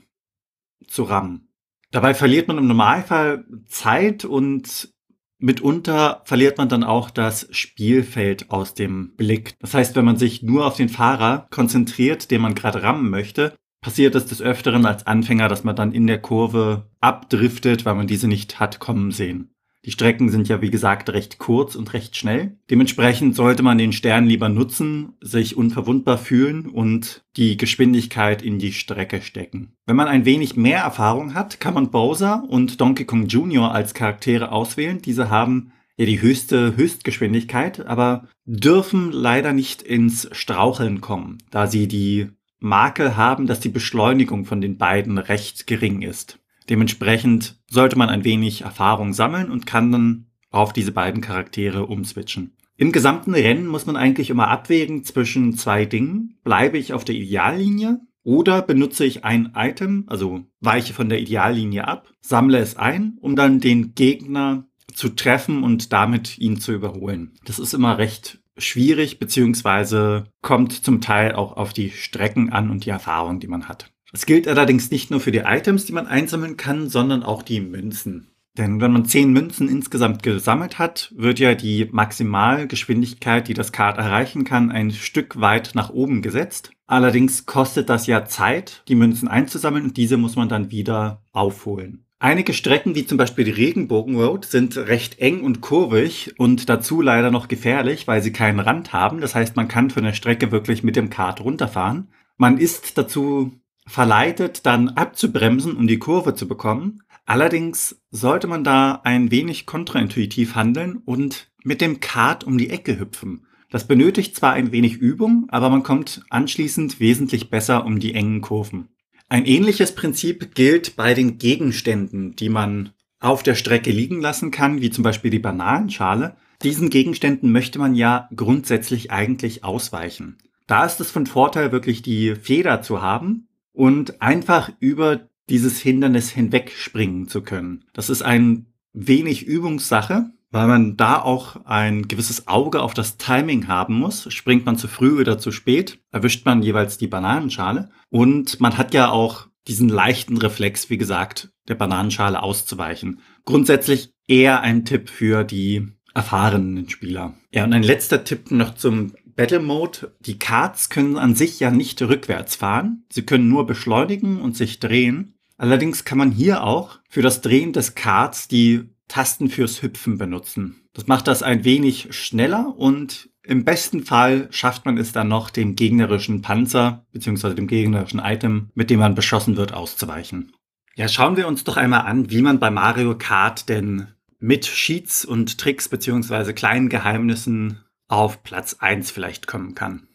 zu 0.88 1.04
rammen. 1.04 1.50
Dabei 1.92 2.14
verliert 2.14 2.48
man 2.48 2.58
im 2.58 2.68
Normalfall 2.68 3.46
Zeit 3.68 4.26
und 4.26 4.94
Mitunter 5.40 6.22
verliert 6.26 6.58
man 6.58 6.68
dann 6.68 6.84
auch 6.84 7.10
das 7.10 7.48
Spielfeld 7.52 8.52
aus 8.52 8.74
dem 8.74 9.16
Blick. 9.16 9.56
Das 9.60 9.74
heißt, 9.74 9.96
wenn 9.96 10.06
man 10.06 10.18
sich 10.18 10.44
nur 10.44 10.66
auf 10.66 10.76
den 10.76 10.90
Fahrer 10.90 11.48
konzentriert, 11.50 12.30
den 12.30 12.42
man 12.42 12.56
gerade 12.56 12.84
rammen 12.84 13.10
möchte, 13.10 13.56
passiert 13.82 14.16
es 14.16 14.26
des 14.26 14.42
Öfteren 14.42 14.86
als 14.86 15.08
Anfänger, 15.08 15.48
dass 15.48 15.64
man 15.64 15.78
dann 15.78 15.94
in 15.94 16.08
der 16.08 16.22
Kurve 16.22 16.90
abdriftet, 17.00 17.86
weil 17.86 17.96
man 17.96 18.08
diese 18.08 18.28
nicht 18.28 18.60
hat 18.60 18.80
kommen 18.80 19.12
sehen. 19.12 19.52
Die 19.86 19.92
Strecken 19.92 20.30
sind 20.30 20.50
ja, 20.50 20.62
wie 20.62 20.72
gesagt, 20.72 21.10
recht 21.10 21.38
kurz 21.38 21.76
und 21.76 21.94
recht 21.94 22.18
schnell. 22.18 22.58
Dementsprechend 22.70 23.36
sollte 23.36 23.64
man 23.64 23.78
den 23.78 23.94
Stern 23.94 24.26
lieber 24.26 24.50
nutzen, 24.50 25.14
sich 25.22 25.56
unverwundbar 25.56 26.18
fühlen 26.18 26.66
und 26.66 27.24
die 27.38 27.56
Geschwindigkeit 27.56 28.42
in 28.42 28.60
die 28.60 28.74
Strecke 28.74 29.22
stecken. 29.22 29.74
Wenn 29.86 29.96
man 29.96 30.08
ein 30.08 30.26
wenig 30.26 30.58
mehr 30.58 30.80
Erfahrung 30.80 31.34
hat, 31.34 31.62
kann 31.62 31.74
man 31.74 31.92
Bowser 31.92 32.44
und 32.50 32.82
Donkey 32.82 33.06
Kong 33.06 33.28
Jr. 33.28 33.74
als 33.74 33.94
Charaktere 33.94 34.52
auswählen. 34.52 35.02
Diese 35.02 35.30
haben 35.30 35.72
ja 35.96 36.06
die 36.06 36.22
höchste 36.22 36.76
Höchstgeschwindigkeit, 36.76 37.86
aber 37.86 38.28
dürfen 38.46 39.12
leider 39.12 39.54
nicht 39.54 39.82
ins 39.82 40.28
Straucheln 40.34 41.00
kommen, 41.00 41.38
da 41.52 41.68
sie 41.68 41.88
die 41.88 42.30
Marke 42.60 43.16
haben, 43.16 43.48
dass 43.48 43.62
die 43.62 43.70
Beschleunigung 43.70 44.46
von 44.46 44.60
den 44.60 44.78
beiden 44.78 45.18
recht 45.18 45.68
gering 45.68 46.02
ist. 46.02 46.39
Dementsprechend 46.70 47.60
sollte 47.70 47.98
man 47.98 48.10
ein 48.10 48.24
wenig 48.24 48.62
Erfahrung 48.62 49.14
sammeln 49.14 49.50
und 49.50 49.66
kann 49.66 49.92
dann 49.92 50.26
auf 50.52 50.74
diese 50.74 50.92
beiden 50.92 51.22
Charaktere 51.22 51.86
umswitchen. 51.86 52.56
Im 52.78 52.92
gesamten 52.92 53.34
Rennen 53.34 53.68
muss 53.68 53.86
man 53.86 53.98
eigentlich 53.98 54.30
immer 54.30 54.48
abwägen 54.48 55.04
zwischen 55.04 55.58
zwei 55.58 55.86
Dingen. 55.86 56.38
Bleibe 56.44 56.78
ich 56.78 56.94
auf 56.94 57.04
der 57.04 57.16
Ideallinie 57.16 58.00
oder 58.24 58.62
benutze 58.62 59.06
ich 59.06 59.26
ein 59.26 59.54
Item, 59.56 60.06
also 60.08 60.46
weiche 60.62 60.94
von 60.94 61.10
der 61.10 61.20
Ideallinie 61.20 61.88
ab, 61.88 62.14
sammle 62.22 62.60
es 62.60 62.78
ein, 62.78 63.18
um 63.20 63.36
dann 63.36 63.60
den 63.60 63.96
Gegner 63.96 64.66
zu 64.94 65.10
treffen 65.10 65.64
und 65.64 65.92
damit 65.94 66.38
ihn 66.38 66.60
zu 66.60 66.72
überholen. 66.72 67.34
Das 67.46 67.60
ist 67.60 67.74
immer 67.74 67.98
recht 67.98 68.40
schwierig, 68.58 69.20
beziehungsweise 69.20 70.26
kommt 70.42 70.74
zum 70.74 71.02
Teil 71.02 71.34
auch 71.34 71.58
auf 71.58 71.74
die 71.74 71.92
Strecken 71.92 72.52
an 72.52 72.70
und 72.70 72.86
die 72.86 72.90
Erfahrung, 72.90 73.40
die 73.40 73.48
man 73.48 73.68
hat. 73.68 73.92
Es 74.12 74.26
gilt 74.26 74.48
allerdings 74.48 74.90
nicht 74.92 75.12
nur 75.12 75.20
für 75.20 75.32
die 75.32 75.40
Items, 75.40 75.86
die 75.86 75.94
man 75.94 76.08
einsammeln 76.08 76.58
kann, 76.58 76.90
sondern 76.90 77.24
auch 77.24 77.44
die 77.44 77.62
Münzen. 77.62 78.28
Denn 78.58 78.82
wenn 78.82 78.92
man 78.92 79.06
zehn 79.06 79.32
Münzen 79.32 79.70
insgesamt 79.70 80.24
gesammelt 80.24 80.80
hat, 80.80 81.14
wird 81.16 81.40
ja 81.40 81.56
die 81.56 81.88
Maximalgeschwindigkeit, 81.92 83.48
die 83.48 83.54
das 83.54 83.72
Kart 83.72 83.98
erreichen 83.98 84.44
kann, 84.44 84.72
ein 84.72 84.92
Stück 84.92 85.40
weit 85.40 85.72
nach 85.76 85.92
oben 85.92 86.22
gesetzt. 86.22 86.72
Allerdings 86.88 87.46
kostet 87.46 87.90
das 87.90 88.08
ja 88.08 88.26
Zeit, 88.26 88.84
die 88.88 88.96
Münzen 88.96 89.28
einzusammeln 89.28 89.86
und 89.86 89.98
diese 89.98 90.18
muss 90.18 90.36
man 90.36 90.50
dann 90.50 90.72
wieder 90.72 91.22
aufholen. 91.32 92.06
Einige 92.22 92.52
Strecken, 92.52 92.96
wie 92.96 93.06
zum 93.06 93.18
Beispiel 93.18 93.46
die 93.46 93.52
Regenbogenroad, 93.52 94.44
sind 94.44 94.76
recht 94.76 95.20
eng 95.20 95.42
und 95.42 95.62
kurvig 95.62 96.34
und 96.38 96.68
dazu 96.68 97.02
leider 97.02 97.32
noch 97.32 97.48
gefährlich, 97.48 98.08
weil 98.08 98.22
sie 98.22 98.34
keinen 98.34 98.60
Rand 98.60 98.92
haben. 98.92 99.22
Das 99.22 99.36
heißt, 99.36 99.56
man 99.56 99.70
kann 99.70 99.90
von 99.90 100.04
der 100.04 100.12
Strecke 100.12 100.52
wirklich 100.52 100.84
mit 100.84 100.98
dem 100.98 101.10
Kart 101.10 101.40
runterfahren. 101.40 102.10
Man 102.36 102.58
ist 102.58 102.98
dazu 102.98 103.54
verleitet, 103.90 104.66
dann 104.66 104.90
abzubremsen, 104.90 105.76
um 105.76 105.88
die 105.88 106.00
Kurve 106.00 106.36
zu 106.36 106.48
bekommen. 106.48 107.02
Allerdings 107.26 108.02
sollte 108.12 108.48
man 108.48 108.64
da 108.64 109.02
ein 109.04 109.32
wenig 109.32 109.66
kontraintuitiv 109.66 110.56
handeln 110.56 110.98
und 111.06 111.52
mit 111.64 111.82
dem 111.82 112.00
Kart 112.00 112.44
um 112.44 112.58
die 112.58 112.70
Ecke 112.70 113.00
hüpfen. 113.00 113.46
Das 113.70 113.88
benötigt 113.88 114.36
zwar 114.36 114.54
ein 114.54 114.72
wenig 114.72 114.98
Übung, 114.98 115.46
aber 115.50 115.70
man 115.70 115.84
kommt 115.84 116.24
anschließend 116.30 117.00
wesentlich 117.00 117.50
besser 117.50 117.86
um 117.86 118.00
die 118.00 118.16
engen 118.16 118.42
Kurven. 118.42 118.90
Ein 119.28 119.46
ähnliches 119.46 119.94
Prinzip 119.94 120.56
gilt 120.56 120.96
bei 120.96 121.14
den 121.14 121.38
Gegenständen, 121.38 122.36
die 122.36 122.50
man 122.50 122.92
auf 123.20 123.44
der 123.44 123.56
Strecke 123.56 123.92
liegen 123.92 124.22
lassen 124.22 124.50
kann, 124.50 124.82
wie 124.82 124.90
zum 124.90 125.04
Beispiel 125.04 125.30
die 125.30 125.40
Bananenschale. 125.40 126.36
Diesen 126.64 126.90
Gegenständen 126.90 127.52
möchte 127.52 127.78
man 127.78 127.94
ja 127.94 128.28
grundsätzlich 128.36 129.12
eigentlich 129.12 129.64
ausweichen. 129.64 130.38
Da 130.66 130.86
ist 130.86 131.00
es 131.00 131.12
von 131.12 131.28
Vorteil, 131.28 131.72
wirklich 131.72 132.02
die 132.02 132.36
Feder 132.36 132.82
zu 132.82 133.02
haben, 133.02 133.49
und 133.80 134.22
einfach 134.22 134.74
über 134.82 135.30
dieses 135.48 135.80
Hindernis 135.80 136.30
hinwegspringen 136.30 137.30
zu 137.30 137.42
können. 137.42 137.86
Das 137.94 138.10
ist 138.10 138.22
ein 138.22 138.66
wenig 138.92 139.46
Übungssache, 139.46 140.32
weil 140.52 140.68
man 140.68 140.98
da 140.98 141.22
auch 141.22 141.66
ein 141.66 142.10
gewisses 142.10 142.50
Auge 142.50 142.82
auf 142.82 142.94
das 142.94 143.16
Timing 143.16 143.70
haben 143.70 143.94
muss. 143.94 144.28
Springt 144.34 144.66
man 144.66 144.76
zu 144.76 144.90
früh 144.90 145.22
oder 145.22 145.40
zu 145.40 145.54
spät, 145.54 145.98
erwischt 146.12 146.46
man 146.46 146.62
jeweils 146.62 146.98
die 146.98 147.08
Bananenschale. 147.08 147.90
Und 148.10 148.60
man 148.60 148.78
hat 148.78 148.94
ja 148.94 149.12
auch 149.12 149.48
diesen 149.66 149.88
leichten 149.88 150.36
Reflex, 150.36 150.90
wie 150.90 150.98
gesagt, 150.98 151.54
der 151.70 151.76
Bananenschale 151.76 152.44
auszuweichen. 152.44 153.22
Grundsätzlich 153.46 154.12
eher 154.28 154.60
ein 154.60 154.84
Tipp 154.84 155.10
für 155.10 155.46
die 155.46 155.88
erfahrenen 156.14 156.90
Spieler. 156.90 157.36
Ja, 157.54 157.64
und 157.64 157.72
ein 157.72 157.84
letzter 157.84 158.26
Tipp 158.26 158.52
noch 158.52 158.76
zum 158.76 159.14
Battle 159.40 159.62
Mode, 159.62 160.14
die 160.20 160.38
Karts 160.38 160.90
können 160.90 161.18
an 161.18 161.34
sich 161.34 161.62
ja 161.62 161.72
nicht 161.72 162.02
rückwärts 162.02 162.58
fahren. 162.58 163.06
Sie 163.10 163.22
können 163.22 163.48
nur 163.48 163.66
beschleunigen 163.66 164.42
und 164.42 164.58
sich 164.58 164.82
drehen. 164.82 165.34
Allerdings 165.56 166.04
kann 166.04 166.18
man 166.18 166.30
hier 166.30 166.66
auch 166.66 167.00
für 167.08 167.22
das 167.22 167.40
Drehen 167.40 167.72
des 167.72 167.96
Karts 167.96 168.50
die 168.50 168.90
Tasten 169.08 169.50
fürs 169.50 169.82
Hüpfen 169.82 170.18
benutzen. 170.18 170.82
Das 170.92 171.08
macht 171.08 171.30
das 171.30 171.42
ein 171.42 171.64
wenig 171.64 172.14
schneller 172.14 172.78
und 172.78 173.30
im 173.42 173.64
besten 173.64 174.04
Fall 174.04 174.50
schafft 174.52 174.84
man 174.84 174.98
es 174.98 175.14
dann 175.14 175.30
noch, 175.30 175.50
dem 175.52 175.78
gegnerischen 175.78 176.42
Panzer 176.42 177.06
bzw. 177.14 177.54
dem 177.54 177.68
gegnerischen 177.68 178.20
Item, 178.20 178.72
mit 178.74 178.90
dem 178.90 179.00
man 179.00 179.16
beschossen 179.16 179.56
wird, 179.56 179.74
auszuweichen. 179.74 180.52
Ja, 180.98 181.08
schauen 181.08 181.38
wir 181.38 181.48
uns 181.48 181.64
doch 181.64 181.78
einmal 181.78 182.02
an, 182.02 182.30
wie 182.30 182.42
man 182.42 182.60
bei 182.60 182.72
Mario 182.72 183.18
Kart 183.18 183.70
denn 183.70 184.08
mit 184.38 184.64
Cheats 184.64 185.24
und 185.24 185.58
Tricks 185.58 185.88
bzw. 185.88 186.52
kleinen 186.52 186.90
Geheimnissen 186.90 187.86
auf 188.10 188.44
Platz 188.44 188.78
1 188.80 189.12
vielleicht 189.12 189.48
kommen 189.48 189.76
kann. 189.76 190.08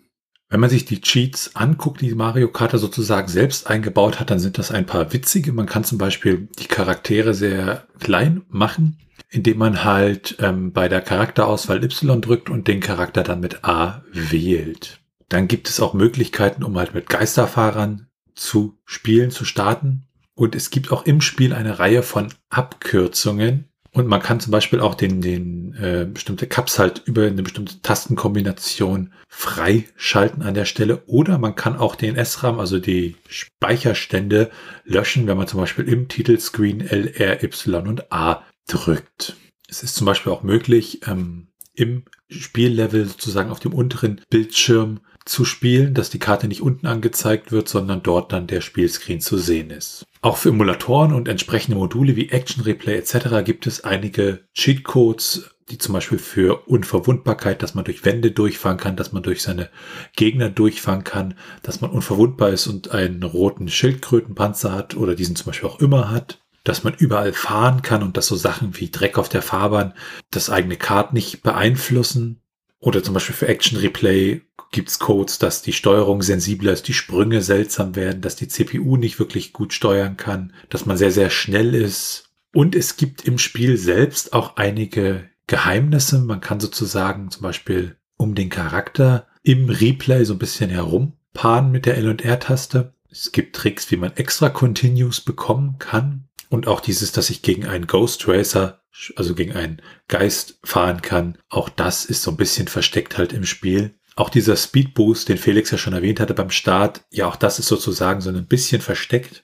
Wenn 0.50 0.61
man 0.61 0.70
sich 0.70 0.85
die 0.85 1.00
Cheats 1.00 1.57
anguckt, 1.57 2.00
die 2.00 2.14
Mario 2.14 2.48
Kart 2.48 2.78
sozusagen 2.78 3.28
selbst 3.28 3.66
eingebaut 3.66 4.20
hat, 4.20 4.30
dann 4.30 4.38
sind 4.38 4.59
das 4.59 4.70
ein 4.70 4.87
paar 4.87 5.12
witzige. 5.12 5.52
Man 5.52 5.66
kann 5.66 5.85
zum 5.85 5.98
Beispiel 5.98 6.48
die 6.59 6.66
Charaktere 6.66 7.35
sehr 7.35 7.88
klein 7.98 8.42
machen, 8.48 8.98
indem 9.30 9.59
man 9.59 9.83
halt 9.85 10.37
ähm, 10.40 10.72
bei 10.72 10.88
der 10.88 11.00
Charakterauswahl 11.00 11.83
Y 11.83 12.20
drückt 12.20 12.50
und 12.50 12.68
den 12.68 12.80
Charakter 12.80 13.22
dann 13.22 13.40
mit 13.40 13.64
A 13.64 14.04
wählt. 14.12 15.00
Dann 15.28 15.48
gibt 15.48 15.68
es 15.68 15.80
auch 15.80 15.94
Möglichkeiten, 15.94 16.62
um 16.62 16.78
halt 16.78 16.94
mit 16.94 17.09
Geisterfahrern 17.09 18.09
zu 18.35 18.78
spielen, 18.85 19.30
zu 19.30 19.44
starten. 19.44 20.07
Und 20.35 20.54
es 20.54 20.70
gibt 20.70 20.92
auch 20.92 21.07
im 21.07 21.20
Spiel 21.20 21.52
eine 21.52 21.78
Reihe 21.78 22.02
von 22.02 22.33
Abkürzungen, 22.50 23.70
und 23.94 24.09
man 24.09 24.20
kann 24.20 24.40
zum 24.40 24.50
Beispiel 24.50 24.80
auch 24.80 24.96
den, 24.96 25.20
den 25.20 25.72
äh, 25.74 26.04
bestimmte 26.12 26.48
Cups 26.48 26.80
halt 26.80 27.02
über 27.07 27.26
eine 27.26 27.44
bestimmte 27.44 27.80
Tastenkombination 27.80 29.12
freischalten 29.28 30.42
an 30.42 30.54
der 30.54 30.64
Stelle. 30.64 31.04
Oder 31.07 31.38
man 31.38 31.54
kann 31.54 31.76
auch 31.76 31.94
den 31.94 32.22
SRAM, 32.22 32.59
also 32.59 32.80
die 32.80 33.14
Speicherstände, 33.28 34.50
löschen, 34.85 35.28
wenn 35.28 35.37
man 35.37 35.46
zum 35.46 35.61
Beispiel 35.61 35.88
im 35.88 36.09
Titelscreen 36.09 36.80
L, 36.80 37.07
R, 37.07 37.44
Y 37.44 37.87
und 37.87 38.12
A 38.12 38.42
drückt. 38.66 39.37
Es 39.68 39.85
ist 39.85 39.94
zum 39.94 40.07
Beispiel 40.07 40.33
auch 40.33 40.42
möglich, 40.42 41.02
ähm, 41.07 41.46
im 41.72 42.02
Spiellevel 42.28 43.07
sozusagen 43.07 43.50
auf 43.50 43.61
dem 43.61 43.72
unteren 43.72 44.20
Bildschirm 44.28 45.00
zu 45.24 45.44
spielen, 45.44 45.94
dass 45.94 46.10
die 46.10 46.18
Karte 46.18 46.48
nicht 46.48 46.60
unten 46.60 46.87
angezeigt 46.87 47.50
wird, 47.50 47.68
sondern 47.68 48.02
dort 48.02 48.32
dann 48.32 48.46
der 48.46 48.60
Spielscreen 48.60 49.20
zu 49.20 49.38
sehen 49.38 49.70
ist. 49.70 50.04
Auch 50.20 50.37
für 50.37 50.50
Emulatoren 50.50 51.12
und 51.12 51.28
entsprechende 51.28 51.78
Module 51.78 52.16
wie 52.16 52.30
Action 52.30 52.62
Replay 52.62 52.96
etc. 52.96 53.44
gibt 53.44 53.66
es 53.66 53.84
einige 53.84 54.40
Cheatcodes, 54.54 55.50
die 55.70 55.78
zum 55.78 55.94
Beispiel 55.94 56.18
für 56.18 56.68
Unverwundbarkeit, 56.68 57.62
dass 57.62 57.74
man 57.74 57.84
durch 57.84 58.04
Wände 58.04 58.30
durchfahren 58.30 58.76
kann, 58.76 58.96
dass 58.96 59.12
man 59.12 59.22
durch 59.22 59.42
seine 59.42 59.70
Gegner 60.14 60.50
durchfahren 60.50 61.04
kann, 61.04 61.34
dass 61.62 61.80
man 61.80 61.90
unverwundbar 61.90 62.50
ist 62.50 62.66
und 62.66 62.90
einen 62.90 63.22
roten 63.22 63.68
Schildkrötenpanzer 63.68 64.72
hat 64.72 64.94
oder 64.94 65.14
diesen 65.14 65.37
zum 65.37 65.46
Beispiel 65.46 65.68
auch 65.68 65.80
immer 65.80 66.10
hat, 66.10 66.42
dass 66.64 66.84
man 66.84 66.94
überall 66.94 67.32
fahren 67.32 67.82
kann 67.82 68.02
und 68.02 68.16
dass 68.16 68.26
so 68.26 68.37
Sachen 68.37 68.78
wie 68.78 68.90
Dreck 68.90 69.18
auf 69.18 69.28
der 69.28 69.42
Fahrbahn 69.42 69.94
das 70.30 70.50
eigene 70.50 70.76
Kart 70.76 71.12
nicht 71.12 71.42
beeinflussen. 71.42 72.40
Oder 72.85 73.03
zum 73.03 73.14
Beispiel 73.14 73.35
für 73.35 73.49
Action 73.49 73.78
Replay 73.78 74.43
gibt's 74.70 74.99
Codes, 74.99 75.39
dass 75.39 75.62
die 75.62 75.72
Steuerung 75.72 76.20
sensibler 76.20 76.74
ist, 76.74 76.87
die 76.87 76.93
Sprünge 76.93 77.41
seltsam 77.41 77.97
werden, 77.97 78.20
dass 78.20 78.37
die 78.37 78.47
CPU 78.47 78.99
nicht 78.99 79.18
wirklich 79.18 79.55
gut 79.55 79.72
steuern 79.72 80.18
kann, 80.18 80.53
dass 80.68 80.85
man 80.85 80.99
sehr, 80.99 81.11
sehr 81.11 81.30
schnell 81.30 81.74
ist. 81.74 82.28
Und 82.53 82.74
es 82.74 82.99
gibt 82.99 83.26
im 83.26 83.39
Spiel 83.39 83.78
selbst 83.78 84.35
auch 84.35 84.57
einige 84.57 85.30
Geheimnisse. 85.47 86.20
Man 86.20 86.43
kann 86.43 86.61
sozusagen 86.61 87.30
zum 87.30 87.41
Beispiel 87.41 87.97
um 88.18 88.35
den 88.35 88.51
Charakter 88.51 89.28
im 89.43 89.70
Replay 89.70 90.24
so 90.24 90.35
ein 90.35 90.39
bisschen 90.39 90.68
herumpaaren 90.68 91.70
mit 91.70 91.87
der 91.87 91.97
L- 91.97 92.11
und 92.11 92.22
R-Taste. 92.22 92.93
Es 93.11 93.32
gibt 93.32 93.57
Tricks, 93.57 93.91
wie 93.93 93.97
man 93.97 94.14
extra 94.16 94.51
Continues 94.51 95.22
bekommen 95.22 95.76
kann. 95.78 96.24
Und 96.49 96.66
auch 96.66 96.80
dieses, 96.80 97.12
dass 97.12 97.30
ich 97.30 97.42
gegen 97.42 97.66
einen 97.66 97.86
Ghost 97.86 98.26
Racer, 98.28 98.82
also 99.16 99.34
gegen 99.34 99.53
einen 99.53 99.82
Geist 100.09 100.59
fahren 100.62 101.03
kann. 101.03 101.38
Auch 101.49 101.68
das 101.68 102.05
ist 102.05 102.22
so 102.22 102.30
ein 102.30 102.36
bisschen 102.36 102.68
versteckt 102.68 103.18
halt 103.18 103.32
im 103.32 103.45
Spiel. 103.45 103.95
Auch 104.16 104.30
dieser 104.30 104.57
Speed 104.57 104.95
Boost, 104.95 105.28
den 105.28 105.38
Felix 105.38 105.72
ja 105.72 105.78
schon 105.78 105.92
erwähnt 105.92 106.20
hatte 106.20 106.34
beim 106.34 106.51
Start, 106.51 107.05
ja, 107.11 107.26
auch 107.26 107.34
das 107.34 107.59
ist 107.59 107.66
sozusagen 107.66 108.20
so 108.20 108.30
ein 108.30 108.47
bisschen 108.47 108.80
versteckt. 108.80 109.42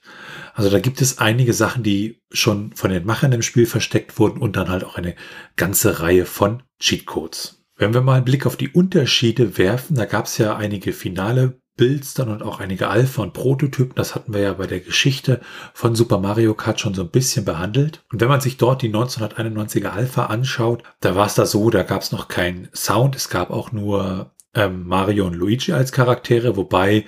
Also 0.53 0.69
da 0.69 0.79
gibt 0.79 1.01
es 1.01 1.17
einige 1.17 1.53
Sachen, 1.53 1.83
die 1.83 2.21
schon 2.31 2.73
von 2.73 2.89
den 2.89 3.05
Machern 3.05 3.33
im 3.33 3.41
Spiel 3.41 3.65
versteckt 3.65 4.17
wurden 4.17 4.41
und 4.41 4.55
dann 4.55 4.69
halt 4.69 4.85
auch 4.85 4.95
eine 4.95 5.15
ganze 5.57 5.99
Reihe 5.99 6.25
von 6.25 6.63
Cheatcodes. 6.79 7.65
Wenn 7.75 7.93
wir 7.93 8.01
mal 8.01 8.15
einen 8.15 8.25
Blick 8.25 8.45
auf 8.45 8.55
die 8.55 8.69
Unterschiede 8.69 9.57
werfen, 9.57 9.95
da 9.95 10.05
gab 10.05 10.25
es 10.25 10.37
ja 10.37 10.55
einige 10.55 10.93
finale 10.93 11.59
Builds 11.77 12.13
dann 12.13 12.29
und 12.29 12.43
auch 12.43 12.59
einige 12.59 12.89
Alpha- 12.89 13.21
und 13.21 13.33
Prototypen. 13.33 13.95
Das 13.95 14.15
hatten 14.15 14.33
wir 14.33 14.41
ja 14.41 14.53
bei 14.53 14.67
der 14.67 14.81
Geschichte 14.81 15.41
von 15.73 15.95
Super 15.95 16.19
Mario 16.19 16.53
Kart 16.53 16.79
schon 16.79 16.93
so 16.93 17.01
ein 17.01 17.09
bisschen 17.09 17.45
behandelt. 17.45 18.03
Und 18.11 18.21
wenn 18.21 18.27
man 18.27 18.41
sich 18.41 18.57
dort 18.57 18.81
die 18.81 18.93
1991er 18.93 19.89
Alpha 19.89 20.25
anschaut, 20.25 20.83
da 20.99 21.15
war 21.15 21.25
es 21.27 21.35
da 21.35 21.45
so, 21.45 21.69
da 21.69 21.83
gab 21.83 22.01
es 22.01 22.11
noch 22.11 22.27
keinen 22.27 22.69
Sound. 22.73 23.15
Es 23.15 23.29
gab 23.29 23.49
auch 23.49 23.71
nur 23.71 24.31
ähm, 24.53 24.85
Mario 24.85 25.25
und 25.27 25.33
Luigi 25.33 25.71
als 25.71 25.91
Charaktere, 25.91 26.57
wobei 26.57 27.05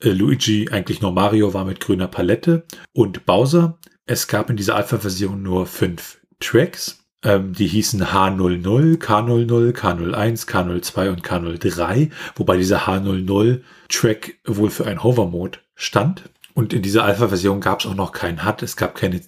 äh, 0.00 0.10
Luigi 0.10 0.68
eigentlich 0.70 1.00
nur 1.00 1.12
Mario 1.12 1.54
war 1.54 1.64
mit 1.64 1.80
grüner 1.80 2.08
Palette 2.08 2.66
und 2.92 3.26
Bowser. 3.26 3.78
Es 4.06 4.28
gab 4.28 4.50
in 4.50 4.56
dieser 4.56 4.76
Alpha-Version 4.76 5.42
nur 5.42 5.66
fünf 5.66 6.20
Tracks. 6.40 7.03
Ähm, 7.24 7.54
die 7.54 7.66
hießen 7.66 8.12
H00, 8.12 8.98
K00, 8.98 9.72
K01, 9.72 10.46
K02 10.46 11.08
und 11.08 11.26
K03, 11.26 12.10
wobei 12.36 12.58
dieser 12.58 12.86
H00-Track 12.86 14.34
wohl 14.46 14.70
für 14.70 14.86
ein 14.86 15.02
Hover-Mode 15.02 15.58
stand. 15.74 16.24
Und 16.52 16.72
in 16.72 16.82
dieser 16.82 17.04
Alpha-Version 17.04 17.60
gab 17.60 17.80
es 17.80 17.86
auch 17.86 17.94
noch 17.94 18.12
keinen 18.12 18.44
HUD, 18.44 18.62
es 18.62 18.76
gab 18.76 18.94
keine 18.94 19.20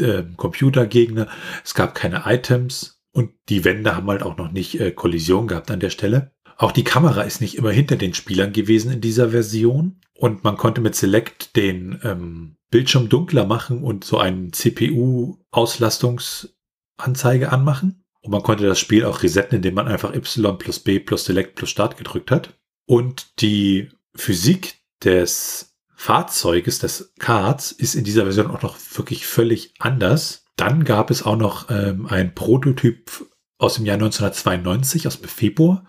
äh, 0.00 0.22
Computergegner, 0.36 1.28
es 1.62 1.74
gab 1.74 1.94
keine 1.94 2.22
Items 2.24 3.00
und 3.12 3.30
die 3.50 3.64
Wände 3.64 3.94
haben 3.94 4.08
halt 4.08 4.22
auch 4.22 4.38
noch 4.38 4.50
nicht 4.50 4.80
äh, 4.80 4.90
Kollision 4.90 5.46
gehabt 5.46 5.70
an 5.70 5.80
der 5.80 5.90
Stelle. 5.90 6.32
Auch 6.56 6.72
die 6.72 6.84
Kamera 6.84 7.22
ist 7.22 7.40
nicht 7.40 7.56
immer 7.56 7.70
hinter 7.70 7.96
den 7.96 8.14
Spielern 8.14 8.52
gewesen 8.52 8.90
in 8.92 9.00
dieser 9.00 9.30
Version 9.30 10.00
und 10.14 10.42
man 10.44 10.56
konnte 10.56 10.80
mit 10.80 10.94
Select 10.94 11.54
den 11.56 12.00
ähm, 12.02 12.56
Bildschirm 12.70 13.08
dunkler 13.08 13.44
machen 13.44 13.82
und 13.82 14.04
so 14.04 14.18
einen 14.18 14.52
CPU-Auslastungs- 14.52 16.48
Anzeige 17.02 17.52
anmachen. 17.52 18.04
Und 18.20 18.30
man 18.30 18.42
konnte 18.42 18.66
das 18.66 18.78
Spiel 18.78 19.04
auch 19.04 19.22
resetten, 19.22 19.56
indem 19.56 19.74
man 19.74 19.88
einfach 19.88 20.14
Y 20.14 20.56
plus 20.56 20.78
B 20.78 21.00
plus 21.00 21.24
Select 21.24 21.56
plus 21.56 21.70
Start 21.70 21.96
gedrückt 21.96 22.30
hat. 22.30 22.54
Und 22.86 23.40
die 23.40 23.90
Physik 24.14 24.80
des 25.02 25.74
Fahrzeuges, 25.94 26.78
des 26.78 27.12
Karts, 27.18 27.72
ist 27.72 27.94
in 27.94 28.04
dieser 28.04 28.24
Version 28.24 28.50
auch 28.50 28.62
noch 28.62 28.76
wirklich 28.94 29.26
völlig 29.26 29.74
anders. 29.78 30.44
Dann 30.56 30.84
gab 30.84 31.10
es 31.10 31.24
auch 31.24 31.36
noch 31.36 31.70
ähm, 31.70 32.06
ein 32.06 32.34
Prototyp 32.34 33.10
aus 33.58 33.74
dem 33.74 33.86
Jahr 33.86 33.94
1992, 33.94 35.06
aus 35.06 35.20
dem 35.20 35.28
Februar. 35.28 35.84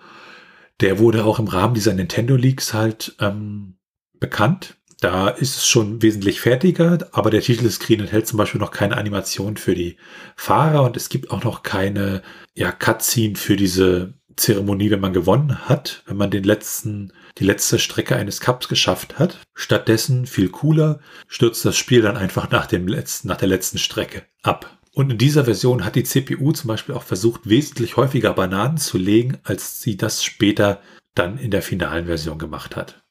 Der 0.82 1.00
wurde 1.00 1.26
auch 1.26 1.40
im 1.40 1.48
Rahmen 1.48 1.74
dieser 1.74 1.94
Nintendo 1.94 2.36
Leaks 2.36 2.74
halt 2.74 3.16
ähm, 3.20 3.78
bekannt. 4.20 4.76
Da 5.04 5.28
ist 5.28 5.58
es 5.58 5.68
schon 5.68 6.02
wesentlich 6.02 6.40
fertiger, 6.40 7.10
aber 7.12 7.30
der 7.30 7.42
Titelscreen 7.42 8.00
enthält 8.00 8.26
zum 8.26 8.38
Beispiel 8.38 8.62
noch 8.62 8.72
keine 8.72 8.96
Animation 8.96 9.58
für 9.58 9.76
die 9.76 9.98
Fahrer 10.38 10.84
und 10.84 10.96
es 10.96 11.10
gibt 11.10 11.30
auch 11.30 11.44
noch 11.44 11.62
keine 11.62 12.22
ja, 12.54 12.72
Cutscene 12.72 13.36
für 13.36 13.58
diese 13.58 14.14
Zeremonie, 14.38 14.92
wenn 14.92 15.02
man 15.02 15.12
gewonnen 15.12 15.68
hat, 15.68 16.04
wenn 16.06 16.16
man 16.16 16.32
den 16.32 16.46
letzten, 16.46 17.12
die 17.38 17.44
letzte 17.44 17.80
Strecke 17.80 18.16
eines 18.16 18.40
Cups 18.40 18.70
geschafft 18.70 19.20
hat. 19.20 19.40
Stattdessen, 19.54 20.26
viel 20.26 20.48
cooler, 20.48 21.02
stürzt 21.28 21.66
das 21.66 21.76
Spiel 21.76 22.02
dann 22.02 22.16
einfach 22.16 22.50
nach 22.50 22.66
dem 22.66 22.88
letzten, 22.88 23.28
nach 23.28 23.36
der 23.36 23.50
letzten 23.50 23.80
Strecke 23.80 24.24
ab. 24.42 24.80
Und 24.94 25.12
in 25.12 25.18
dieser 25.18 25.44
Version 25.44 25.84
hat 25.84 25.96
die 25.96 26.06
CPU 26.06 26.54
zum 26.54 26.70
Beispiel 26.70 26.96
auch 26.96 27.04
versucht, 27.04 27.50
wesentlich 27.50 27.98
häufiger 27.98 28.32
Bananen 28.32 28.78
zu 28.78 28.98
legen, 28.98 29.38
als 29.44 29.82
sie 29.82 29.98
das 29.98 30.24
später 30.24 30.80
dann 31.14 31.38
in 31.38 31.52
der 31.52 31.62
finalen 31.62 32.06
Version 32.06 32.38
gemacht 32.38 32.78
hat. 32.78 33.03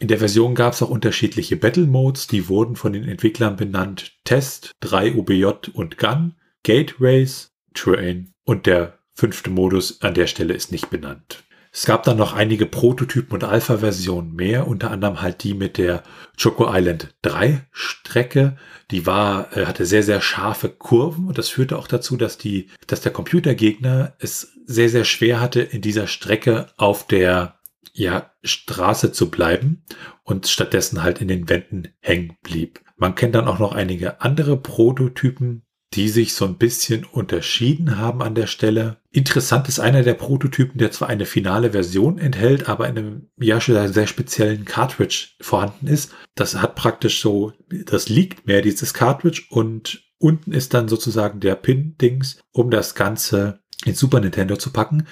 In 0.00 0.08
der 0.08 0.18
Version 0.18 0.54
gab 0.54 0.72
es 0.72 0.80
auch 0.80 0.88
unterschiedliche 0.88 1.56
Battle 1.56 1.84
Modes, 1.84 2.26
die 2.26 2.48
wurden 2.48 2.74
von 2.74 2.94
den 2.94 3.06
Entwicklern 3.06 3.56
benannt 3.56 4.12
Test, 4.24 4.72
3 4.80 5.12
UBJ 5.14 5.44
und 5.74 5.98
Gun, 5.98 6.36
Gate 6.62 6.94
Race, 7.00 7.52
Train 7.74 8.32
und 8.44 8.64
der 8.64 8.98
fünfte 9.12 9.50
Modus 9.50 10.00
an 10.00 10.14
der 10.14 10.26
Stelle 10.26 10.54
ist 10.54 10.72
nicht 10.72 10.88
benannt. 10.88 11.44
Es 11.70 11.84
gab 11.84 12.02
dann 12.04 12.16
noch 12.16 12.32
einige 12.32 12.64
Prototypen 12.64 13.34
und 13.34 13.44
Alpha-Versionen 13.44 14.34
mehr, 14.34 14.66
unter 14.66 14.90
anderem 14.90 15.20
halt 15.20 15.44
die 15.44 15.52
mit 15.52 15.76
der 15.76 16.02
Choco 16.42 16.66
Island 16.74 17.14
3 17.20 17.66
Strecke. 17.70 18.56
Die 18.90 19.04
war, 19.04 19.54
äh, 19.54 19.66
hatte 19.66 19.84
sehr, 19.84 20.02
sehr 20.02 20.22
scharfe 20.22 20.70
Kurven 20.70 21.28
und 21.28 21.36
das 21.36 21.50
führte 21.50 21.78
auch 21.78 21.86
dazu, 21.86 22.16
dass 22.16 22.38
die, 22.38 22.70
dass 22.86 23.02
der 23.02 23.12
Computergegner 23.12 24.14
es 24.18 24.54
sehr, 24.64 24.88
sehr 24.88 25.04
schwer 25.04 25.40
hatte, 25.40 25.60
in 25.60 25.82
dieser 25.82 26.06
Strecke 26.06 26.68
auf 26.78 27.06
der 27.06 27.59
ja, 27.92 28.32
Straße 28.42 29.12
zu 29.12 29.30
bleiben 29.30 29.84
und 30.22 30.46
stattdessen 30.46 31.02
halt 31.02 31.20
in 31.20 31.28
den 31.28 31.48
Wänden 31.48 31.88
hängen 32.00 32.36
blieb. 32.42 32.80
Man 32.96 33.14
kennt 33.14 33.34
dann 33.34 33.48
auch 33.48 33.58
noch 33.58 33.72
einige 33.72 34.20
andere 34.20 34.56
Prototypen, 34.56 35.62
die 35.94 36.08
sich 36.08 36.34
so 36.34 36.44
ein 36.44 36.56
bisschen 36.56 37.04
unterschieden 37.04 37.98
haben 37.98 38.22
an 38.22 38.34
der 38.34 38.46
Stelle. 38.46 38.98
Interessant 39.10 39.68
ist 39.68 39.80
einer 39.80 40.02
der 40.02 40.14
Prototypen, 40.14 40.78
der 40.78 40.92
zwar 40.92 41.08
eine 41.08 41.26
finale 41.26 41.72
Version 41.72 42.18
enthält, 42.18 42.68
aber 42.68 42.88
in 42.88 42.96
einem 42.96 43.30
ja 43.36 43.60
schon 43.60 43.92
sehr 43.92 44.06
speziellen 44.06 44.64
Cartridge 44.64 45.30
vorhanden 45.40 45.88
ist. 45.88 46.12
Das 46.36 46.54
hat 46.56 46.76
praktisch 46.76 47.20
so, 47.20 47.52
das 47.86 48.08
liegt 48.08 48.46
mehr 48.46 48.62
dieses 48.62 48.94
Cartridge 48.94 49.42
und 49.50 50.04
unten 50.18 50.52
ist 50.52 50.74
dann 50.74 50.86
sozusagen 50.86 51.40
der 51.40 51.56
Pin-Dings, 51.56 52.40
um 52.52 52.70
das 52.70 52.94
Ganze 52.94 53.60
in 53.86 53.94
Super 53.94 54.20
Nintendo 54.20 54.56
zu 54.56 54.70
packen. 54.70 55.06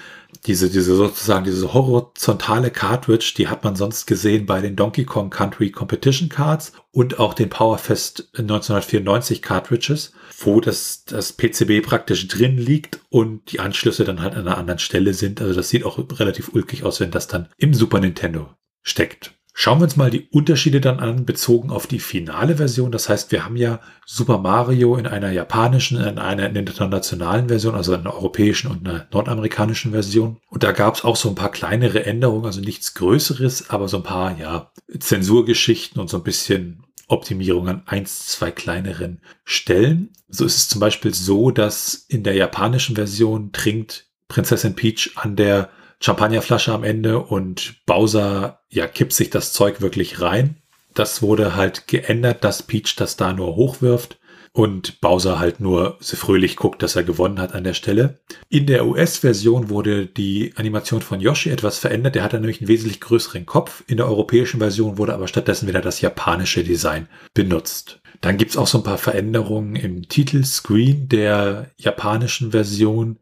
Diese, 0.45 0.69
diese 0.69 0.95
sozusagen, 0.95 1.45
diese 1.45 1.73
horizontale 1.73 2.69
Cartridge, 2.69 3.33
die 3.35 3.47
hat 3.47 3.63
man 3.63 3.75
sonst 3.75 4.05
gesehen 4.05 4.45
bei 4.45 4.61
den 4.61 4.75
Donkey 4.75 5.05
Kong 5.05 5.31
Country 5.31 5.71
Competition 5.71 6.29
Cards 6.29 6.73
und 6.91 7.19
auch 7.19 7.33
den 7.33 7.49
Powerfest 7.49 8.29
1994 8.37 9.41
Cartridges, 9.41 10.13
wo 10.39 10.61
das, 10.61 11.03
das 11.05 11.33
PCB 11.33 11.81
praktisch 11.83 12.27
drin 12.27 12.57
liegt 12.57 12.99
und 13.09 13.51
die 13.51 13.59
Anschlüsse 13.59 14.03
dann 14.03 14.21
halt 14.21 14.35
an 14.35 14.47
einer 14.47 14.57
anderen 14.57 14.79
Stelle 14.79 15.13
sind. 15.13 15.41
Also 15.41 15.55
das 15.55 15.69
sieht 15.69 15.83
auch 15.83 15.97
relativ 16.19 16.53
ulkig 16.53 16.83
aus, 16.83 16.99
wenn 16.99 17.11
das 17.11 17.27
dann 17.27 17.49
im 17.57 17.73
Super 17.73 17.99
Nintendo 17.99 18.53
steckt. 18.83 19.38
Schauen 19.61 19.79
wir 19.79 19.83
uns 19.83 19.97
mal 19.97 20.09
die 20.09 20.29
Unterschiede 20.31 20.79
dann 20.79 21.01
an, 21.01 21.25
bezogen 21.25 21.69
auf 21.69 21.85
die 21.85 21.99
finale 21.99 22.55
Version. 22.55 22.93
Das 22.93 23.09
heißt, 23.09 23.33
wir 23.33 23.43
haben 23.43 23.57
ja 23.57 23.81
Super 24.05 24.37
Mario 24.37 24.95
in 24.95 25.05
einer 25.05 25.31
japanischen, 25.31 25.99
in 25.99 26.17
einer 26.17 26.45
internationalen 26.55 27.49
Version, 27.49 27.75
also 27.75 27.93
einer 27.93 28.13
europäischen 28.13 28.71
und 28.71 28.87
einer 28.87 29.09
nordamerikanischen 29.11 29.91
Version. 29.91 30.37
Und 30.47 30.63
da 30.63 30.71
gab 30.71 30.95
es 30.95 31.03
auch 31.03 31.17
so 31.17 31.27
ein 31.27 31.35
paar 31.35 31.51
kleinere 31.51 32.05
Änderungen, 32.05 32.45
also 32.45 32.61
nichts 32.61 32.93
Größeres, 32.93 33.69
aber 33.69 33.89
so 33.89 33.97
ein 33.97 34.03
paar, 34.03 34.39
ja, 34.39 34.71
Zensurgeschichten 34.97 35.99
und 35.99 36.09
so 36.09 36.15
ein 36.15 36.23
bisschen 36.23 36.85
Optimierung 37.09 37.67
an 37.67 37.83
eins, 37.85 38.27
zwei 38.27 38.51
kleineren 38.51 39.19
Stellen. 39.43 40.13
So 40.29 40.45
ist 40.45 40.55
es 40.55 40.69
zum 40.69 40.79
Beispiel 40.79 41.13
so, 41.13 41.51
dass 41.51 42.05
in 42.07 42.23
der 42.23 42.35
japanischen 42.35 42.95
Version 42.95 43.51
trinkt 43.51 44.07
Prinzessin 44.29 44.75
Peach 44.75 45.11
an 45.15 45.35
der 45.35 45.69
Champagnerflasche 46.01 46.73
am 46.73 46.83
Ende 46.83 47.19
und 47.19 47.75
Bowser, 47.85 48.61
ja, 48.69 48.87
kippt 48.87 49.13
sich 49.13 49.29
das 49.29 49.53
Zeug 49.53 49.81
wirklich 49.81 50.21
rein. 50.21 50.57
Das 50.93 51.21
wurde 51.21 51.55
halt 51.55 51.87
geändert, 51.87 52.43
dass 52.43 52.63
Peach 52.63 52.95
das 52.95 53.17
da 53.17 53.33
nur 53.33 53.55
hochwirft 53.55 54.19
und 54.51 54.99
Bowser 55.01 55.39
halt 55.39 55.59
nur 55.59 55.97
so 55.99 56.17
fröhlich 56.17 56.55
guckt, 56.55 56.81
dass 56.81 56.95
er 56.95 57.03
gewonnen 57.03 57.39
hat 57.39 57.53
an 57.53 57.63
der 57.63 57.73
Stelle. 57.73 58.19
In 58.49 58.65
der 58.65 58.85
US-Version 58.85 59.69
wurde 59.69 60.05
die 60.07 60.53
Animation 60.55 61.01
von 61.01 61.21
Yoshi 61.21 61.49
etwas 61.49 61.77
verändert. 61.77 62.15
Der 62.15 62.23
hatte 62.23 62.39
nämlich 62.39 62.59
einen 62.59 62.67
wesentlich 62.67 62.99
größeren 62.99 63.45
Kopf. 63.45 63.83
In 63.87 63.97
der 63.97 64.07
europäischen 64.07 64.59
Version 64.59 64.97
wurde 64.97 65.13
aber 65.13 65.27
stattdessen 65.27 65.67
wieder 65.67 65.81
das 65.81 66.01
japanische 66.01 66.63
Design 66.63 67.07
benutzt. 67.33 68.01
Dann 68.21 68.37
gibt's 68.37 68.57
auch 68.57 68.67
so 68.67 68.79
ein 68.79 68.83
paar 68.83 68.97
Veränderungen 68.97 69.75
im 69.75 70.09
Titelscreen 70.09 71.07
der 71.07 71.71
japanischen 71.77 72.51
Version. 72.51 73.17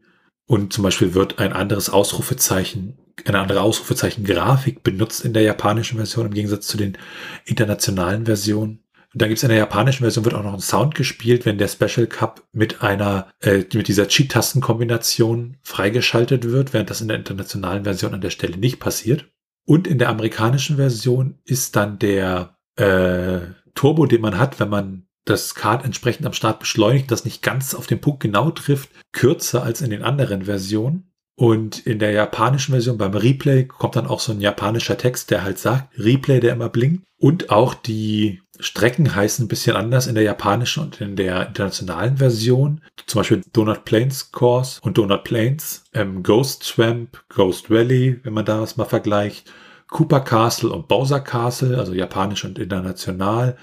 Und 0.48 0.72
zum 0.72 0.82
Beispiel 0.82 1.12
wird 1.12 1.38
ein 1.38 1.52
anderes 1.52 1.90
Ausrufezeichen, 1.90 2.96
eine 3.26 3.38
andere 3.38 3.60
Ausrufezeichen-Grafik 3.60 4.82
benutzt 4.82 5.22
in 5.22 5.34
der 5.34 5.42
japanischen 5.42 5.98
Version 5.98 6.24
im 6.24 6.32
Gegensatz 6.32 6.66
zu 6.66 6.78
den 6.78 6.96
internationalen 7.44 8.24
Versionen. 8.24 8.82
Und 9.12 9.20
dann 9.20 9.28
gibt 9.28 9.36
es 9.36 9.42
in 9.42 9.50
der 9.50 9.58
japanischen 9.58 10.04
Version 10.04 10.24
wird 10.24 10.34
auch 10.34 10.42
noch 10.42 10.54
ein 10.54 10.60
Sound 10.60 10.94
gespielt, 10.94 11.44
wenn 11.44 11.58
der 11.58 11.68
Special 11.68 12.06
Cup 12.06 12.48
mit 12.52 12.82
einer, 12.82 13.28
äh, 13.42 13.64
mit 13.74 13.88
dieser 13.88 14.08
Cheat-Tastenkombination 14.08 15.58
freigeschaltet 15.62 16.44
wird, 16.44 16.72
während 16.72 16.88
das 16.88 17.02
in 17.02 17.08
der 17.08 17.18
internationalen 17.18 17.84
Version 17.84 18.14
an 18.14 18.22
der 18.22 18.30
Stelle 18.30 18.56
nicht 18.56 18.80
passiert. 18.80 19.28
Und 19.66 19.86
in 19.86 19.98
der 19.98 20.08
amerikanischen 20.08 20.76
Version 20.76 21.40
ist 21.44 21.76
dann 21.76 21.98
der 21.98 22.56
äh, 22.76 23.40
Turbo, 23.74 24.06
den 24.06 24.22
man 24.22 24.38
hat, 24.38 24.60
wenn 24.60 24.70
man 24.70 25.07
das 25.28 25.54
Kart 25.54 25.84
entsprechend 25.84 26.26
am 26.26 26.32
Start 26.32 26.58
beschleunigt, 26.60 27.10
das 27.10 27.24
nicht 27.24 27.42
ganz 27.42 27.74
auf 27.74 27.86
den 27.86 28.00
Punkt 28.00 28.20
genau 28.20 28.50
trifft, 28.50 28.90
kürzer 29.12 29.62
als 29.62 29.80
in 29.80 29.90
den 29.90 30.02
anderen 30.02 30.44
Versionen. 30.44 31.04
Und 31.36 31.86
in 31.86 32.00
der 32.00 32.10
japanischen 32.10 32.72
Version 32.72 32.98
beim 32.98 33.14
Replay 33.14 33.64
kommt 33.64 33.94
dann 33.94 34.08
auch 34.08 34.18
so 34.18 34.32
ein 34.32 34.40
japanischer 34.40 34.98
Text, 34.98 35.30
der 35.30 35.44
halt 35.44 35.58
sagt, 35.58 35.96
Replay, 35.96 36.40
der 36.40 36.52
immer 36.52 36.68
blinkt. 36.68 37.04
Und 37.16 37.50
auch 37.50 37.74
die 37.74 38.40
Strecken 38.58 39.14
heißen 39.14 39.44
ein 39.44 39.48
bisschen 39.48 39.76
anders 39.76 40.08
in 40.08 40.16
der 40.16 40.24
japanischen 40.24 40.82
und 40.82 41.00
in 41.00 41.14
der 41.14 41.46
internationalen 41.46 42.16
Version. 42.16 42.82
Zum 43.06 43.20
Beispiel 43.20 43.42
Donut 43.52 43.84
Plains 43.84 44.32
Course 44.32 44.80
und 44.82 44.98
Donut 44.98 45.22
Plains, 45.22 45.84
ähm, 45.94 46.24
Ghost 46.24 46.64
Swamp, 46.64 47.22
Ghost 47.28 47.70
Valley, 47.70 48.18
wenn 48.24 48.32
man 48.32 48.44
da 48.44 48.60
was 48.60 48.76
mal 48.76 48.84
vergleicht. 48.84 49.52
Cooper 49.90 50.20
Castle 50.20 50.70
und 50.70 50.88
Bowser 50.88 51.20
Castle, 51.20 51.78
also 51.78 51.94
japanisch 51.94 52.44
und 52.44 52.58
international. 52.58 53.56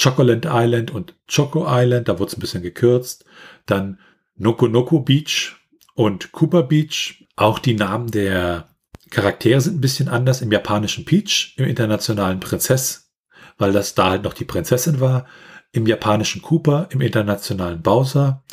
Chocolate 0.00 0.48
Island 0.50 0.90
und 0.90 1.14
Choco 1.34 1.66
Island, 1.68 2.08
da 2.08 2.18
wurde 2.18 2.30
es 2.30 2.36
ein 2.36 2.40
bisschen 2.40 2.62
gekürzt. 2.62 3.24
Dann 3.66 3.98
Nokonoko 4.36 5.00
Beach 5.00 5.56
und 5.94 6.32
Cooper 6.32 6.62
Beach. 6.62 7.26
Auch 7.36 7.58
die 7.58 7.74
Namen 7.74 8.10
der 8.10 8.68
Charaktere 9.10 9.60
sind 9.60 9.78
ein 9.78 9.80
bisschen 9.80 10.08
anders. 10.08 10.40
Im 10.40 10.52
japanischen 10.52 11.04
Peach, 11.04 11.54
im 11.56 11.64
internationalen 11.64 12.40
Prinzess, 12.40 13.10
weil 13.58 13.72
das 13.72 13.94
da 13.94 14.10
halt 14.10 14.22
noch 14.22 14.34
die 14.34 14.44
Prinzessin 14.44 15.00
war. 15.00 15.26
Im 15.72 15.86
japanischen 15.86 16.42
Cooper, 16.42 16.88
im 16.90 17.00
internationalen 17.00 17.82
Bowser. 17.82 18.44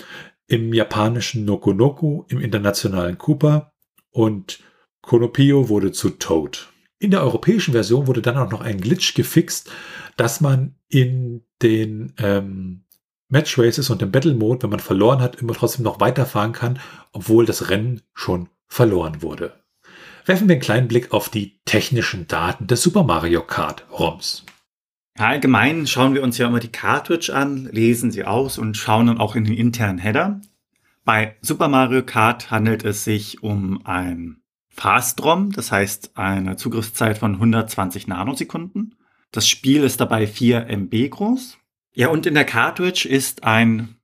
Im 0.47 0.73
japanischen 0.73 1.45
Nokonoku, 1.45 2.23
im 2.27 2.39
internationalen 2.39 3.17
Cooper. 3.17 3.71
Und 4.11 4.59
Konopio 5.01 5.69
wurde 5.69 5.91
zu 5.91 6.11
Toad. 6.11 6.69
In 6.97 7.11
der 7.11 7.21
europäischen 7.21 7.73
Version 7.73 8.07
wurde 8.07 8.21
dann 8.21 8.37
auch 8.37 8.49
noch 8.49 8.61
ein 8.61 8.79
Glitch 8.79 9.13
gefixt, 9.13 9.69
dass 10.17 10.41
man 10.41 10.74
in 10.89 11.43
den 11.61 12.13
ähm, 12.17 12.83
Match 13.27 13.57
Races 13.57 13.89
und 13.89 14.01
im 14.01 14.11
Battle 14.11 14.35
Mode, 14.35 14.63
wenn 14.63 14.69
man 14.69 14.79
verloren 14.79 15.19
hat, 15.19 15.35
immer 15.41 15.53
trotzdem 15.53 15.83
noch 15.83 15.99
weiterfahren 15.99 16.53
kann, 16.53 16.79
obwohl 17.11 17.45
das 17.45 17.69
Rennen 17.69 18.01
schon 18.13 18.49
verloren 18.67 19.21
wurde. 19.21 19.53
Werfen 20.25 20.47
wir 20.47 20.55
einen 20.55 20.61
kleinen 20.61 20.87
Blick 20.87 21.11
auf 21.11 21.29
die 21.29 21.59
technischen 21.65 22.27
Daten 22.27 22.67
des 22.67 22.81
Super 22.81 23.03
Mario 23.03 23.41
Kart 23.43 23.85
ROMs. 23.91 24.45
Allgemein 25.17 25.87
schauen 25.87 26.13
wir 26.13 26.23
uns 26.23 26.37
ja 26.37 26.47
immer 26.47 26.59
die 26.59 26.71
Cartridge 26.71 27.33
an, 27.33 27.69
lesen 27.71 28.11
sie 28.11 28.25
aus 28.25 28.57
und 28.57 28.75
schauen 28.75 29.07
dann 29.07 29.19
auch 29.19 29.35
in 29.35 29.45
den 29.45 29.53
internen 29.53 29.97
Header. 29.97 30.41
Bei 31.05 31.35
Super 31.41 31.67
Mario 31.67 32.03
Kart 32.03 32.51
handelt 32.51 32.83
es 32.83 33.03
sich 33.03 33.43
um 33.43 33.85
ein 33.85 34.41
Fast-ROM, 34.69 35.51
das 35.51 35.71
heißt 35.71 36.17
eine 36.17 36.57
Zugriffszeit 36.57 37.17
von 37.17 37.35
120 37.35 38.07
Nanosekunden. 38.07 38.94
Das 39.35 39.49
Spiel 39.49 39.83
ist 39.83 39.99
dabei 39.99 40.27
4 40.27 40.67
MB 40.69 41.09
groß. 41.09 41.57
Ja, 41.93 42.07
und 42.07 42.25
in 42.25 42.35
der 42.35 42.45
Cartridge 42.45 43.05
ist 43.05 43.43
ein 43.43 43.97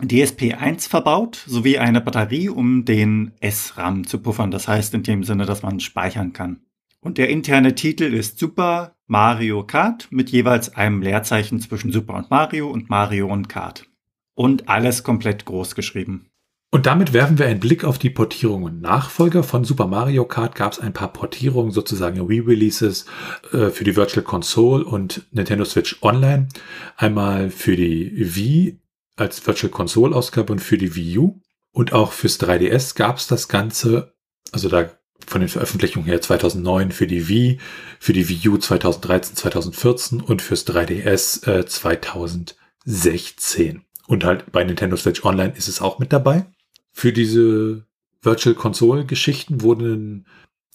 DSP1 0.00 0.88
verbaut, 0.88 1.44
sowie 1.46 1.78
eine 1.78 2.00
Batterie, 2.00 2.48
um 2.48 2.84
den 2.84 3.30
SRAM 3.40 4.08
zu 4.08 4.18
puffern. 4.18 4.50
Das 4.50 4.66
heißt 4.66 4.92
in 4.94 5.04
dem 5.04 5.22
Sinne, 5.22 5.46
dass 5.46 5.62
man 5.62 5.78
speichern 5.78 6.32
kann. 6.32 6.62
Und 6.98 7.16
der 7.16 7.28
interne 7.28 7.76
Titel 7.76 8.12
ist 8.12 8.40
Super 8.40 8.96
Mario 9.06 9.62
Kart 9.62 10.08
mit 10.10 10.30
jeweils 10.30 10.74
einem 10.74 11.00
Leerzeichen 11.00 11.60
zwischen 11.60 11.92
Super 11.92 12.14
und 12.14 12.32
Mario 12.32 12.68
und 12.68 12.90
Mario 12.90 13.28
und 13.32 13.48
Kart. 13.48 13.86
Und 14.34 14.68
alles 14.68 15.04
komplett 15.04 15.44
groß 15.44 15.76
geschrieben. 15.76 16.28
Und 16.72 16.86
damit 16.86 17.12
werfen 17.12 17.38
wir 17.38 17.46
einen 17.46 17.60
Blick 17.60 17.84
auf 17.84 17.98
die 17.98 18.10
Portierungen. 18.10 18.80
Nachfolger 18.80 19.44
von 19.44 19.64
Super 19.64 19.86
Mario 19.86 20.24
Kart 20.24 20.56
gab 20.56 20.72
es 20.72 20.80
ein 20.80 20.92
paar 20.92 21.12
Portierungen, 21.12 21.70
sozusagen 21.70 22.20
Re-Releases 22.20 23.06
äh, 23.52 23.70
für 23.70 23.84
die 23.84 23.94
Virtual 23.96 24.24
Console 24.24 24.84
und 24.84 25.22
Nintendo 25.30 25.64
Switch 25.64 26.02
Online. 26.02 26.48
Einmal 26.96 27.50
für 27.50 27.76
die 27.76 28.34
Wii 28.34 28.80
als 29.16 29.46
Virtual 29.46 29.70
Console 29.70 30.12
Ausgabe 30.14 30.52
und 30.52 30.58
für 30.58 30.76
die 30.76 30.96
Wii 30.96 31.18
U. 31.18 31.40
Und 31.72 31.92
auch 31.92 32.12
fürs 32.12 32.40
3DS 32.40 32.96
gab 32.96 33.18
es 33.18 33.28
das 33.28 33.48
Ganze, 33.48 34.14
also 34.50 34.68
da 34.68 34.90
von 35.26 35.40
den 35.40 35.48
Veröffentlichungen 35.48 36.06
her 36.06 36.20
2009 36.20 36.92
für 36.92 37.06
die 37.06 37.28
Wii, 37.28 37.58
für 38.00 38.12
die 38.12 38.28
Wii 38.28 38.48
U 38.48 38.58
2013, 38.58 39.36
2014 39.36 40.20
und 40.20 40.42
fürs 40.42 40.66
3DS 40.66 41.48
äh, 41.48 41.64
2016. 41.64 43.84
Und 44.08 44.24
halt 44.24 44.50
bei 44.52 44.62
Nintendo 44.64 44.96
Switch 44.96 45.24
Online 45.24 45.54
ist 45.56 45.68
es 45.68 45.80
auch 45.80 45.98
mit 45.98 46.12
dabei. 46.12 46.46
Für 46.98 47.12
diese 47.12 47.84
Virtual 48.22 48.54
Console 48.54 49.04
Geschichten 49.04 49.60
wurden 49.60 50.26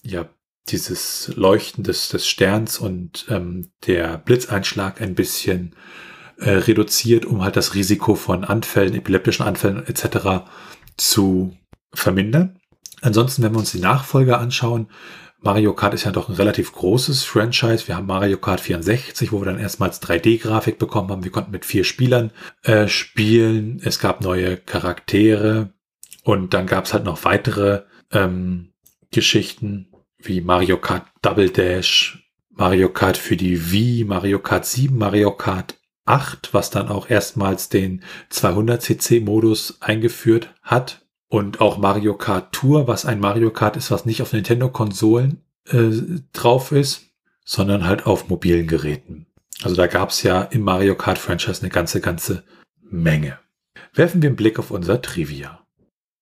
ja 0.04 0.28
dieses 0.68 1.32
Leuchten 1.34 1.82
des, 1.82 2.10
des 2.10 2.28
Sterns 2.28 2.78
und 2.78 3.26
ähm, 3.28 3.72
der 3.88 4.18
Blitzeinschlag 4.18 5.00
ein 5.00 5.16
bisschen 5.16 5.74
äh, 6.38 6.50
reduziert, 6.50 7.26
um 7.26 7.42
halt 7.42 7.56
das 7.56 7.74
Risiko 7.74 8.14
von 8.14 8.44
Anfällen, 8.44 8.94
epileptischen 8.94 9.44
Anfällen 9.44 9.84
etc. 9.84 10.44
zu 10.96 11.56
vermindern. 11.92 12.56
Ansonsten, 13.00 13.42
wenn 13.42 13.54
wir 13.54 13.58
uns 13.58 13.72
die 13.72 13.80
Nachfolger 13.80 14.38
anschauen, 14.38 14.86
Mario 15.40 15.74
Kart 15.74 15.92
ist 15.92 16.04
ja 16.04 16.12
doch 16.12 16.28
ein 16.28 16.36
relativ 16.36 16.72
großes 16.72 17.24
Franchise. 17.24 17.88
Wir 17.88 17.96
haben 17.96 18.06
Mario 18.06 18.38
Kart 18.38 18.60
64, 18.60 19.32
wo 19.32 19.40
wir 19.40 19.46
dann 19.46 19.58
erstmals 19.58 20.00
3D-Grafik 20.00 20.78
bekommen 20.78 21.10
haben. 21.10 21.24
Wir 21.24 21.32
konnten 21.32 21.50
mit 21.50 21.64
vier 21.64 21.82
Spielern 21.82 22.30
äh, 22.62 22.86
spielen. 22.86 23.80
Es 23.82 23.98
gab 23.98 24.20
neue 24.20 24.56
Charaktere 24.56 25.72
und 26.22 26.54
dann 26.54 26.66
gab 26.66 26.84
es 26.84 26.92
halt 26.92 27.04
noch 27.04 27.24
weitere 27.24 27.82
ähm, 28.12 28.72
Geschichten 29.10 29.88
wie 30.18 30.40
Mario 30.40 30.78
Kart 30.78 31.06
Double 31.20 31.50
Dash, 31.50 32.30
Mario 32.50 32.90
Kart 32.90 33.16
für 33.16 33.36
die 33.36 33.72
Wii, 33.72 34.04
Mario 34.04 34.38
Kart 34.38 34.66
7, 34.66 34.96
Mario 34.96 35.32
Kart 35.32 35.78
8, 36.04 36.52
was 36.52 36.70
dann 36.70 36.88
auch 36.88 37.08
erstmals 37.08 37.68
den 37.68 38.02
200cc 38.30 39.24
Modus 39.24 39.78
eingeführt 39.80 40.54
hat. 40.62 41.00
Und 41.28 41.62
auch 41.62 41.78
Mario 41.78 42.14
Kart 42.14 42.52
Tour, 42.52 42.86
was 42.86 43.06
ein 43.06 43.18
Mario 43.18 43.50
Kart 43.50 43.78
ist, 43.78 43.90
was 43.90 44.04
nicht 44.04 44.20
auf 44.20 44.34
Nintendo-Konsolen 44.34 45.40
äh, 45.70 45.90
drauf 46.34 46.72
ist, 46.72 47.06
sondern 47.44 47.86
halt 47.86 48.06
auf 48.06 48.28
mobilen 48.28 48.66
Geräten. 48.66 49.26
Also 49.62 49.74
da 49.74 49.86
gab 49.86 50.10
es 50.10 50.22
ja 50.22 50.42
im 50.42 50.60
Mario 50.60 50.94
Kart 50.94 51.18
Franchise 51.18 51.62
eine 51.62 51.70
ganze, 51.70 52.02
ganze 52.02 52.44
Menge. 52.82 53.38
Werfen 53.94 54.20
wir 54.20 54.28
einen 54.28 54.36
Blick 54.36 54.58
auf 54.58 54.70
unser 54.70 55.00
Trivia. 55.00 55.61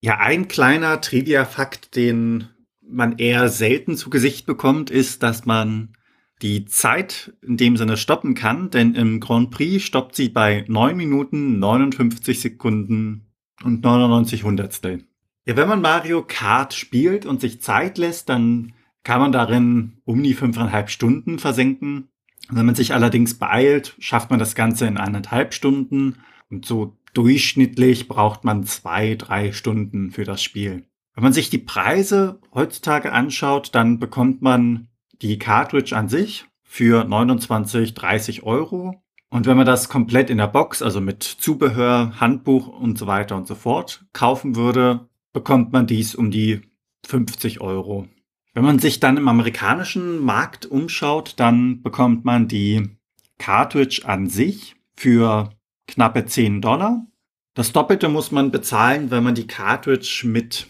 Ja, 0.02 0.18
ein 0.18 0.48
kleiner 0.48 1.00
Trivia-Fakt, 1.00 1.94
den 1.94 2.48
man 2.80 3.18
eher 3.18 3.48
selten 3.48 3.96
zu 3.96 4.08
Gesicht 4.08 4.46
bekommt, 4.46 4.90
ist, 4.90 5.22
dass 5.22 5.44
man 5.44 5.92
die 6.40 6.64
Zeit 6.64 7.34
in 7.42 7.58
dem 7.58 7.76
Sinne 7.76 7.98
stoppen 7.98 8.34
kann, 8.34 8.70
denn 8.70 8.94
im 8.94 9.20
Grand 9.20 9.50
Prix 9.50 9.84
stoppt 9.84 10.16
sie 10.16 10.30
bei 10.30 10.64
9 10.68 10.96
Minuten 10.96 11.58
59 11.58 12.40
Sekunden 12.40 13.26
und 13.62 13.84
99 13.84 14.42
Hundertstel. 14.42 15.04
Ja, 15.46 15.56
wenn 15.56 15.68
man 15.68 15.82
Mario 15.82 16.24
Kart 16.26 16.72
spielt 16.72 17.26
und 17.26 17.42
sich 17.42 17.60
Zeit 17.60 17.98
lässt, 17.98 18.30
dann 18.30 18.72
kann 19.04 19.20
man 19.20 19.32
darin 19.32 19.98
um 20.04 20.22
die 20.22 20.34
fünfeinhalb 20.34 20.88
Stunden 20.88 21.38
versenken. 21.38 22.08
Wenn 22.48 22.66
man 22.66 22.74
sich 22.74 22.94
allerdings 22.94 23.38
beeilt, 23.38 23.94
schafft 23.98 24.30
man 24.30 24.38
das 24.38 24.54
Ganze 24.54 24.86
in 24.86 24.96
eineinhalb 24.96 25.52
Stunden 25.52 26.16
und 26.50 26.64
so 26.64 26.96
durchschnittlich 27.14 28.08
braucht 28.08 28.44
man 28.44 28.64
zwei, 28.64 29.14
drei 29.14 29.52
Stunden 29.52 30.10
für 30.10 30.24
das 30.24 30.42
Spiel. 30.42 30.86
Wenn 31.14 31.24
man 31.24 31.32
sich 31.32 31.50
die 31.50 31.58
Preise 31.58 32.40
heutzutage 32.54 33.12
anschaut, 33.12 33.74
dann 33.74 33.98
bekommt 33.98 34.42
man 34.42 34.88
die 35.20 35.38
Cartridge 35.38 35.96
an 35.96 36.08
sich 36.08 36.46
für 36.62 37.04
29, 37.04 37.94
30 37.94 38.42
Euro. 38.44 39.02
Und 39.28 39.46
wenn 39.46 39.56
man 39.56 39.66
das 39.66 39.88
komplett 39.88 40.30
in 40.30 40.38
der 40.38 40.46
Box, 40.46 40.82
also 40.82 41.00
mit 41.00 41.22
Zubehör, 41.22 42.18
Handbuch 42.20 42.68
und 42.68 42.98
so 42.98 43.06
weiter 43.06 43.36
und 43.36 43.46
so 43.46 43.54
fort 43.54 44.06
kaufen 44.12 44.56
würde, 44.56 45.08
bekommt 45.32 45.72
man 45.72 45.86
dies 45.86 46.14
um 46.14 46.30
die 46.30 46.62
50 47.06 47.60
Euro. 47.60 48.08
Wenn 48.54 48.64
man 48.64 48.78
sich 48.78 48.98
dann 48.98 49.16
im 49.16 49.28
amerikanischen 49.28 50.18
Markt 50.18 50.66
umschaut, 50.66 51.34
dann 51.36 51.82
bekommt 51.82 52.24
man 52.24 52.48
die 52.48 52.96
Cartridge 53.38 54.02
an 54.04 54.28
sich 54.28 54.76
für 54.96 55.50
knappe 55.90 56.26
10 56.26 56.60
Dollar. 56.60 57.06
Das 57.54 57.72
Doppelte 57.72 58.08
muss 58.08 58.30
man 58.30 58.50
bezahlen, 58.50 59.10
wenn 59.10 59.24
man 59.24 59.34
die 59.34 59.46
Cartridge 59.46 60.22
mit 60.24 60.66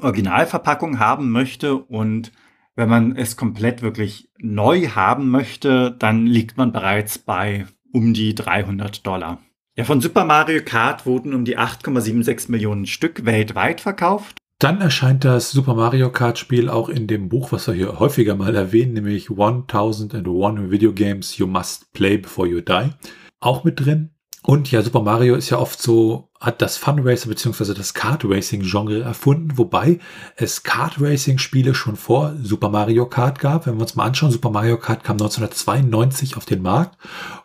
Originalverpackung 0.00 0.98
haben 0.98 1.30
möchte 1.30 1.76
und 1.76 2.32
wenn 2.74 2.88
man 2.88 3.16
es 3.16 3.36
komplett 3.36 3.82
wirklich 3.82 4.30
neu 4.38 4.88
haben 4.88 5.30
möchte, 5.30 5.90
dann 5.98 6.26
liegt 6.26 6.56
man 6.56 6.72
bereits 6.72 7.18
bei 7.18 7.66
um 7.92 8.14
die 8.14 8.34
300 8.34 9.06
Dollar. 9.06 9.38
Ja, 9.76 9.84
von 9.84 10.00
Super 10.00 10.24
Mario 10.24 10.62
Kart 10.64 11.06
wurden 11.06 11.34
um 11.34 11.44
die 11.44 11.58
8,76 11.58 12.50
Millionen 12.50 12.86
Stück 12.86 13.24
weltweit 13.24 13.80
verkauft. 13.80 14.38
Dann 14.60 14.80
erscheint 14.80 15.24
das 15.24 15.52
Super 15.52 15.74
Mario 15.74 16.10
Kart 16.10 16.38
Spiel 16.38 16.68
auch 16.68 16.88
in 16.88 17.06
dem 17.06 17.28
Buch, 17.28 17.52
was 17.52 17.68
wir 17.68 17.74
hier 17.74 18.00
häufiger 18.00 18.34
mal 18.34 18.56
erwähnen, 18.56 18.94
nämlich 18.94 19.30
1001 19.30 20.70
Video 20.70 20.92
Games 20.92 21.38
You 21.38 21.46
Must 21.46 21.92
Play 21.92 22.18
Before 22.18 22.48
You 22.48 22.60
Die. 22.60 22.90
Auch 23.38 23.62
mit 23.62 23.78
drin. 23.78 24.10
Und 24.42 24.70
ja, 24.70 24.82
Super 24.82 25.02
Mario 25.02 25.34
ist 25.34 25.50
ja 25.50 25.58
oft 25.58 25.80
so, 25.82 26.30
hat 26.40 26.62
das 26.62 26.76
Fun 26.76 27.00
Racer 27.00 27.28
bzw. 27.28 27.74
das 27.74 27.92
Kart 27.94 28.24
Racing 28.24 28.62
Genre 28.62 29.02
erfunden, 29.02 29.58
wobei 29.58 29.98
es 30.36 30.62
Kart 30.62 31.00
Racing 31.00 31.38
Spiele 31.38 31.74
schon 31.74 31.96
vor 31.96 32.34
Super 32.40 32.68
Mario 32.68 33.06
Kart 33.06 33.40
gab. 33.40 33.66
Wenn 33.66 33.74
wir 33.74 33.82
uns 33.82 33.96
mal 33.96 34.04
anschauen, 34.04 34.30
Super 34.30 34.50
Mario 34.50 34.78
Kart 34.78 35.02
kam 35.02 35.14
1992 35.14 36.36
auf 36.36 36.44
den 36.44 36.62
Markt 36.62 36.96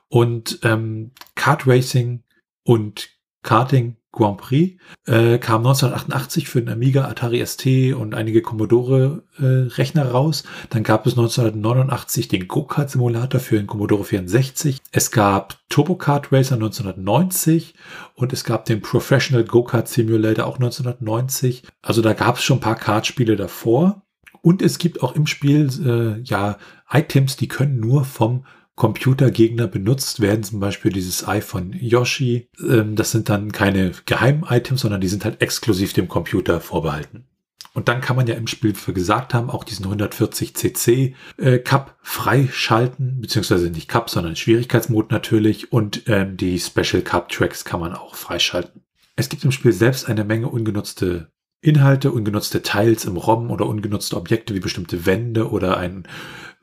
und 0.07 0.59
ähm, 0.63 1.11
Kart 1.35 1.65
Racing 1.65 2.23
und 2.63 3.09
Karting 3.41 3.97
Grand 4.13 4.37
Prix 4.37 4.79
äh, 5.07 5.39
kam 5.39 5.65
1988 5.65 6.47
für 6.47 6.61
den 6.61 6.69
Amiga, 6.69 7.05
Atari 7.05 7.45
ST 7.45 7.65
und 7.93 8.13
einige 8.13 8.41
Commodore-Rechner 8.41 10.03
äh, 10.03 10.07
raus. 10.07 10.43
Dann 10.69 10.83
gab 10.83 11.05
es 11.07 11.13
1989 11.13 12.27
den 12.27 12.47
Go-Kart-Simulator 12.47 13.41
für 13.41 13.57
den 13.57 13.67
Commodore 13.67 14.05
64. 14.05 14.81
Es 14.91 15.11
gab 15.11 15.57
Turbo 15.67 15.95
Kart 15.95 16.31
Racer 16.31 16.55
1990 16.55 17.73
und 18.13 18.31
es 18.31 18.43
gab 18.43 18.65
den 18.65 18.81
Professional 18.81 19.43
Go-Kart 19.43 19.89
Simulator 19.89 20.45
auch 20.45 20.55
1990. 20.55 21.63
Also 21.81 22.01
da 22.03 22.13
gab 22.13 22.37
es 22.37 22.43
schon 22.43 22.57
ein 22.57 22.61
paar 22.61 22.75
Kartspiele 22.75 23.35
davor. 23.35 24.03
Und 24.43 24.61
es 24.61 24.77
gibt 24.77 25.01
auch 25.01 25.15
im 25.15 25.25
Spiel 25.25 25.69
äh, 25.85 26.21
ja 26.21 26.57
Items, 26.91 27.35
die 27.35 27.47
können 27.47 27.79
nur 27.79 28.05
vom 28.05 28.45
Computergegner 28.75 29.67
benutzt 29.67 30.19
werden, 30.19 30.43
zum 30.43 30.59
Beispiel 30.59 30.91
dieses 30.91 31.27
Ei 31.27 31.41
von 31.41 31.73
Yoshi. 31.73 32.49
Ähm, 32.59 32.95
das 32.95 33.11
sind 33.11 33.29
dann 33.29 33.51
keine 33.51 33.91
Geheim-Items, 34.05 34.81
sondern 34.81 35.01
die 35.01 35.07
sind 35.07 35.25
halt 35.25 35.41
exklusiv 35.41 35.93
dem 35.93 36.07
Computer 36.07 36.59
vorbehalten. 36.59 37.25
Und 37.73 37.87
dann 37.87 38.01
kann 38.01 38.15
man 38.15 38.27
ja 38.27 38.35
im 38.35 38.47
Spiel, 38.47 38.75
wie 38.75 38.87
wir 38.87 38.93
gesagt 38.93 39.33
haben, 39.33 39.49
auch 39.49 39.63
diesen 39.63 39.85
140 39.85 40.55
cc 40.55 41.15
äh, 41.37 41.57
Cup 41.57 41.97
freischalten, 42.01 43.19
beziehungsweise 43.19 43.69
nicht 43.69 43.87
Cup, 43.87 44.09
sondern 44.09 44.35
Schwierigkeitsmod 44.35 45.11
natürlich. 45.11 45.71
Und 45.71 46.03
ähm, 46.07 46.37
die 46.37 46.59
Special 46.59 47.01
Cup 47.01 47.29
Tracks 47.29 47.65
kann 47.65 47.79
man 47.79 47.93
auch 47.93 48.15
freischalten. 48.15 48.81
Es 49.15 49.29
gibt 49.29 49.43
im 49.43 49.51
Spiel 49.51 49.73
selbst 49.73 50.07
eine 50.07 50.23
Menge 50.23 50.49
ungenutzte 50.49 51.31
Inhalte, 51.61 52.11
ungenutzte 52.11 52.61
Teils 52.61 53.05
im 53.05 53.17
ROM 53.17 53.49
oder 53.49 53.65
ungenutzte 53.65 54.17
Objekte 54.17 54.53
wie 54.53 54.59
bestimmte 54.59 55.05
Wände 55.05 55.49
oder 55.49 55.77
ein 55.77 56.03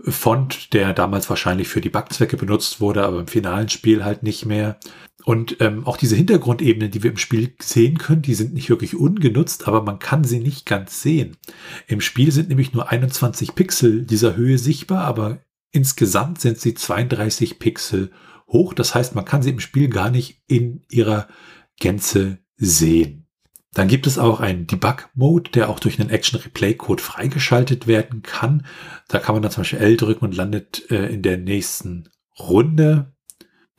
Font, 0.04 0.72
der 0.72 0.94
damals 0.94 1.28
wahrscheinlich 1.28 1.68
für 1.68 1.80
die 1.80 1.90
Backzwecke 1.90 2.36
benutzt 2.36 2.80
wurde, 2.80 3.04
aber 3.04 3.20
im 3.20 3.26
finalen 3.26 3.68
Spiel 3.68 4.04
halt 4.04 4.22
nicht 4.22 4.46
mehr. 4.46 4.78
Und 5.24 5.56
ähm, 5.60 5.86
auch 5.86 5.98
diese 5.98 6.16
Hintergrundebenen, 6.16 6.90
die 6.90 7.02
wir 7.02 7.10
im 7.10 7.18
Spiel 7.18 7.54
sehen 7.60 7.98
können, 7.98 8.22
die 8.22 8.34
sind 8.34 8.54
nicht 8.54 8.70
wirklich 8.70 8.96
ungenutzt, 8.96 9.68
aber 9.68 9.82
man 9.82 9.98
kann 9.98 10.24
sie 10.24 10.40
nicht 10.40 10.64
ganz 10.64 11.02
sehen. 11.02 11.36
Im 11.86 12.00
Spiel 12.00 12.32
sind 12.32 12.48
nämlich 12.48 12.72
nur 12.72 12.88
21 12.88 13.54
Pixel 13.54 14.06
dieser 14.06 14.36
Höhe 14.36 14.56
sichtbar, 14.58 15.04
aber 15.04 15.40
insgesamt 15.72 16.40
sind 16.40 16.58
sie 16.58 16.74
32 16.74 17.58
Pixel 17.58 18.10
hoch. 18.48 18.72
Das 18.72 18.94
heißt, 18.94 19.14
man 19.14 19.26
kann 19.26 19.42
sie 19.42 19.50
im 19.50 19.60
Spiel 19.60 19.88
gar 19.88 20.10
nicht 20.10 20.42
in 20.46 20.84
ihrer 20.90 21.28
Gänze 21.78 22.38
sehen. 22.56 23.19
Dann 23.72 23.86
gibt 23.86 24.06
es 24.06 24.18
auch 24.18 24.40
einen 24.40 24.66
Debug-Mode, 24.66 25.50
der 25.52 25.68
auch 25.68 25.78
durch 25.78 26.00
einen 26.00 26.10
Action-Replay-Code 26.10 27.02
freigeschaltet 27.02 27.86
werden 27.86 28.22
kann. 28.22 28.66
Da 29.08 29.20
kann 29.20 29.34
man 29.34 29.42
dann 29.42 29.52
zum 29.52 29.60
Beispiel 29.60 29.78
L 29.78 29.96
drücken 29.96 30.24
und 30.24 30.34
landet 30.34 30.90
äh, 30.90 31.06
in 31.06 31.22
der 31.22 31.36
nächsten 31.36 32.08
Runde. 32.38 33.12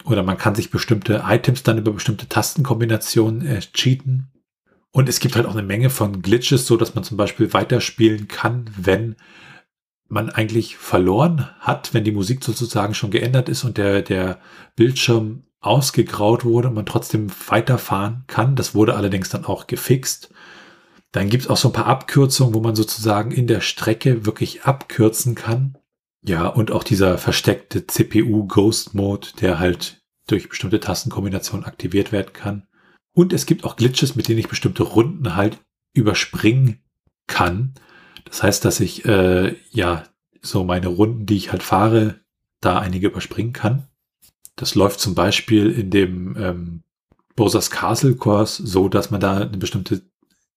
Oder 0.06 0.24
man 0.24 0.38
kann 0.38 0.56
sich 0.56 0.72
bestimmte 0.72 1.24
Items 1.28 1.64
dann 1.64 1.78
über 1.78 1.92
bestimmte 1.92 2.30
Tastenkombinationen 2.30 3.46
äh, 3.46 3.60
cheaten. 3.60 4.32
Und 4.92 5.10
es 5.10 5.20
gibt 5.20 5.36
halt 5.36 5.46
auch 5.46 5.54
eine 5.54 5.64
Menge 5.64 5.90
von 5.90 6.22
Glitches, 6.22 6.66
so 6.66 6.78
dass 6.78 6.96
man 6.96 7.04
zum 7.04 7.18
Beispiel 7.18 7.54
weiterspielen 7.54 8.28
kann, 8.28 8.70
wenn 8.78 9.16
man 10.08 10.30
eigentlich 10.30 10.78
verloren 10.78 11.48
hat, 11.60 11.94
wenn 11.94 12.04
die 12.04 12.12
Musik 12.12 12.44
sozusagen 12.44 12.94
schon 12.94 13.12
geändert 13.12 13.48
ist 13.48 13.64
und 13.64 13.78
der, 13.78 14.02
der 14.02 14.40
Bildschirm 14.76 15.44
ausgegraut 15.62 16.44
wurde 16.44 16.68
und 16.68 16.74
man 16.74 16.86
trotzdem 16.86 17.32
weiterfahren 17.48 18.24
kann. 18.28 18.56
Das 18.56 18.76
wurde 18.76 18.96
allerdings 18.96 19.30
dann 19.30 19.46
auch 19.46 19.68
gefixt. 19.68 20.34
Dann 21.12 21.30
gibt 21.30 21.44
es 21.44 21.50
auch 21.50 21.58
so 21.58 21.70
ein 21.70 21.74
paar 21.74 21.86
Abkürzungen, 21.86 22.54
wo 22.54 22.62
man 22.62 22.76
sozusagen 22.76 23.32
in 23.32 23.48
der 23.48 23.62
Strecke 23.62 24.26
wirklich 24.26 24.64
abkürzen 24.64 25.36
kann. 25.36 25.78
Ja, 26.24 26.48
und 26.48 26.72
auch 26.72 26.84
dieser 26.84 27.18
versteckte 27.18 27.88
CPU 27.88 28.48
Ghost 28.48 28.94
Mode, 28.94 29.28
der 29.40 29.60
halt 29.60 30.02
durch 30.28 30.50
bestimmte 30.50 30.80
Tastenkombinationen 30.80 31.66
aktiviert 31.66 32.12
werden 32.12 32.34
kann. 32.34 32.68
Und 33.14 33.34
es 33.34 33.46
gibt 33.46 33.64
auch 33.64 33.76
Glitches, 33.76 34.16
mit 34.16 34.28
denen 34.28 34.40
ich 34.40 34.48
bestimmte 34.48 34.84
Runden 34.84 35.36
halt 35.36 35.60
überspringen 35.94 36.82
kann. 37.28 37.74
Das 38.26 38.42
heißt, 38.42 38.64
dass 38.64 38.80
ich 38.80 39.06
äh, 39.06 39.56
ja 39.72 40.04
so 40.42 40.64
meine 40.64 40.88
Runden, 40.88 41.26
die 41.26 41.36
ich 41.36 41.52
halt 41.52 41.64
fahre, 41.64 42.22
da 42.62 42.80
einige 42.80 43.08
überspringen 43.08 43.54
kann. 43.54 43.88
Das 44.56 44.76
läuft 44.76 45.00
zum 45.00 45.16
Beispiel 45.16 45.72
in 45.72 45.90
dem 45.90 46.36
ähm, 46.38 46.84
Bowser's 47.36 47.72
Castle 47.72 48.16
Course 48.16 48.66
so, 48.66 48.90
dass 48.90 49.12
man 49.12 49.22
da 49.22 49.38
eine 49.38 49.58
bestimmte 49.58 50.02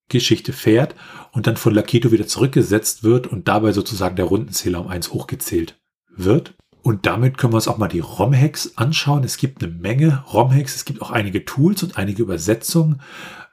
Geschichte 0.09 0.53
fährt 0.53 0.95
und 1.33 1.47
dann 1.47 1.57
von 1.57 1.75
Lakito 1.75 2.13
wieder 2.13 2.27
zurückgesetzt 2.27 3.03
wird 3.05 3.27
und 3.27 3.49
dabei 3.49 3.73
sozusagen 3.73 4.17
der 4.17 4.27
Rundenzähler 4.27 4.81
um 4.81 4.89
eins 4.89 5.13
hochgezählt 5.13 5.81
wird. 6.15 6.55
Und 6.83 7.07
damit 7.07 7.39
können 7.39 7.55
wir 7.55 7.57
uns 7.57 7.69
auch 7.69 7.79
mal 7.79 7.89
die 7.89 8.01
ROM-Hacks 8.01 8.77
anschauen. 8.77 9.25
Es 9.25 9.39
gibt 9.39 9.65
eine 9.65 9.73
Menge 9.73 10.23
ROM-Hacks. 10.31 10.77
Es 10.77 10.85
gibt 10.85 11.01
auch 11.01 11.11
einige 11.11 11.47
Tools 11.47 11.83
und 11.83 11.97
einige 11.97 12.23
Übersetzungen. 12.23 13.01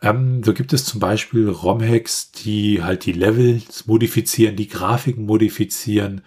Ähm, 0.01 0.43
so 0.43 0.53
gibt 0.53 0.73
es 0.73 0.83
zum 0.83 0.99
Beispiel 0.99 1.47
ROM-Hacks, 1.47 2.33
die 2.33 2.83
halt 2.83 3.05
die 3.05 3.13
Levels 3.13 3.87
modifizieren, 3.87 4.57
die 4.57 4.67
Grafiken 4.67 5.25
modifizieren, 5.25 6.23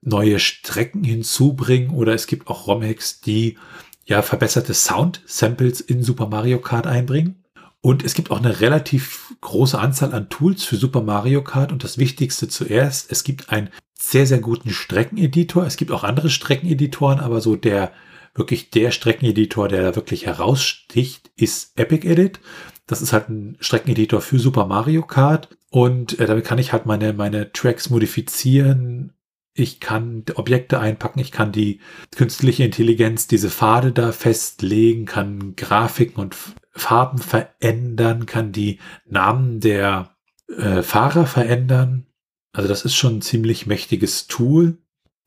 neue 0.00 0.38
Strecken 0.38 1.04
hinzubringen 1.04 1.90
oder 1.90 2.14
es 2.14 2.26
gibt 2.26 2.48
auch 2.48 2.66
ROM-Hacks, 2.66 3.20
die 3.20 3.58
ja 4.04 4.22
verbesserte 4.22 4.74
Sound-Samples 4.74 5.80
in 5.80 6.02
Super 6.02 6.28
Mario 6.28 6.58
Kart 6.60 6.86
einbringen. 6.86 7.44
Und 7.80 8.04
es 8.04 8.14
gibt 8.14 8.30
auch 8.30 8.38
eine 8.38 8.60
relativ 8.60 9.34
große 9.40 9.78
Anzahl 9.78 10.12
an 10.12 10.28
Tools 10.28 10.64
für 10.64 10.76
Super 10.76 11.02
Mario 11.02 11.42
Kart. 11.44 11.70
Und 11.70 11.84
das 11.84 11.98
Wichtigste 11.98 12.48
zuerst, 12.48 13.10
es 13.12 13.22
gibt 13.22 13.50
einen 13.50 13.70
sehr, 13.94 14.26
sehr 14.26 14.40
guten 14.40 14.70
Streckeneditor. 14.70 15.64
Es 15.64 15.76
gibt 15.76 15.92
auch 15.92 16.04
andere 16.04 16.30
Streckeneditoren, 16.30 17.20
aber 17.20 17.40
so 17.40 17.56
der 17.56 17.92
wirklich 18.34 18.70
der 18.70 18.90
Streckeneditor, 18.90 19.68
der 19.68 19.82
da 19.82 19.96
wirklich 19.96 20.26
heraussticht, 20.26 21.30
ist 21.36 21.78
Epic 21.78 22.06
Edit. 22.06 22.40
Das 22.86 23.02
ist 23.02 23.12
halt 23.12 23.28
ein 23.28 23.56
Streckeneditor 23.60 24.20
für 24.20 24.38
Super 24.38 24.66
Mario 24.66 25.02
Kart. 25.02 25.48
Und 25.70 26.18
äh, 26.18 26.26
damit 26.26 26.44
kann 26.44 26.58
ich 26.58 26.72
halt 26.72 26.86
meine, 26.86 27.12
meine 27.12 27.52
Tracks 27.52 27.90
modifizieren, 27.90 29.12
ich 29.58 29.80
kann 29.80 30.24
Objekte 30.34 30.78
einpacken, 30.78 31.18
ich 31.20 31.32
kann 31.32 31.52
die 31.52 31.80
künstliche 32.14 32.64
Intelligenz, 32.64 33.26
diese 33.26 33.50
Pfade 33.50 33.92
da 33.92 34.12
festlegen, 34.12 35.04
kann 35.04 35.56
Grafiken 35.56 36.20
und 36.20 36.36
Farben 36.72 37.18
verändern, 37.18 38.26
kann 38.26 38.52
die 38.52 38.78
Namen 39.06 39.60
der 39.60 40.16
äh, 40.56 40.82
Fahrer 40.82 41.26
verändern. 41.26 42.06
Also 42.52 42.68
das 42.68 42.84
ist 42.84 42.94
schon 42.94 43.18
ein 43.18 43.22
ziemlich 43.22 43.66
mächtiges 43.66 44.26
Tool, 44.26 44.78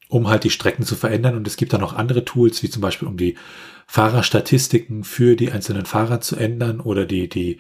um 0.08 0.28
halt 0.28 0.44
die 0.44 0.50
Strecken 0.50 0.84
zu 0.84 0.96
verändern. 0.96 1.36
Und 1.36 1.48
es 1.48 1.58
gibt 1.58 1.74
da 1.74 1.78
noch 1.78 1.94
andere 1.94 2.26
Tools, 2.26 2.64
wie 2.64 2.70
zum 2.70 2.82
Beispiel 2.82 3.08
um 3.08 3.18
die 3.18 3.38
Fahrerstatistiken 3.88 5.04
für 5.04 5.36
die 5.36 5.52
einzelnen 5.52 5.86
Fahrer 5.86 6.22
zu 6.22 6.38
ändern 6.38 6.80
oder 6.80 7.06
die, 7.06 7.28
die 7.28 7.60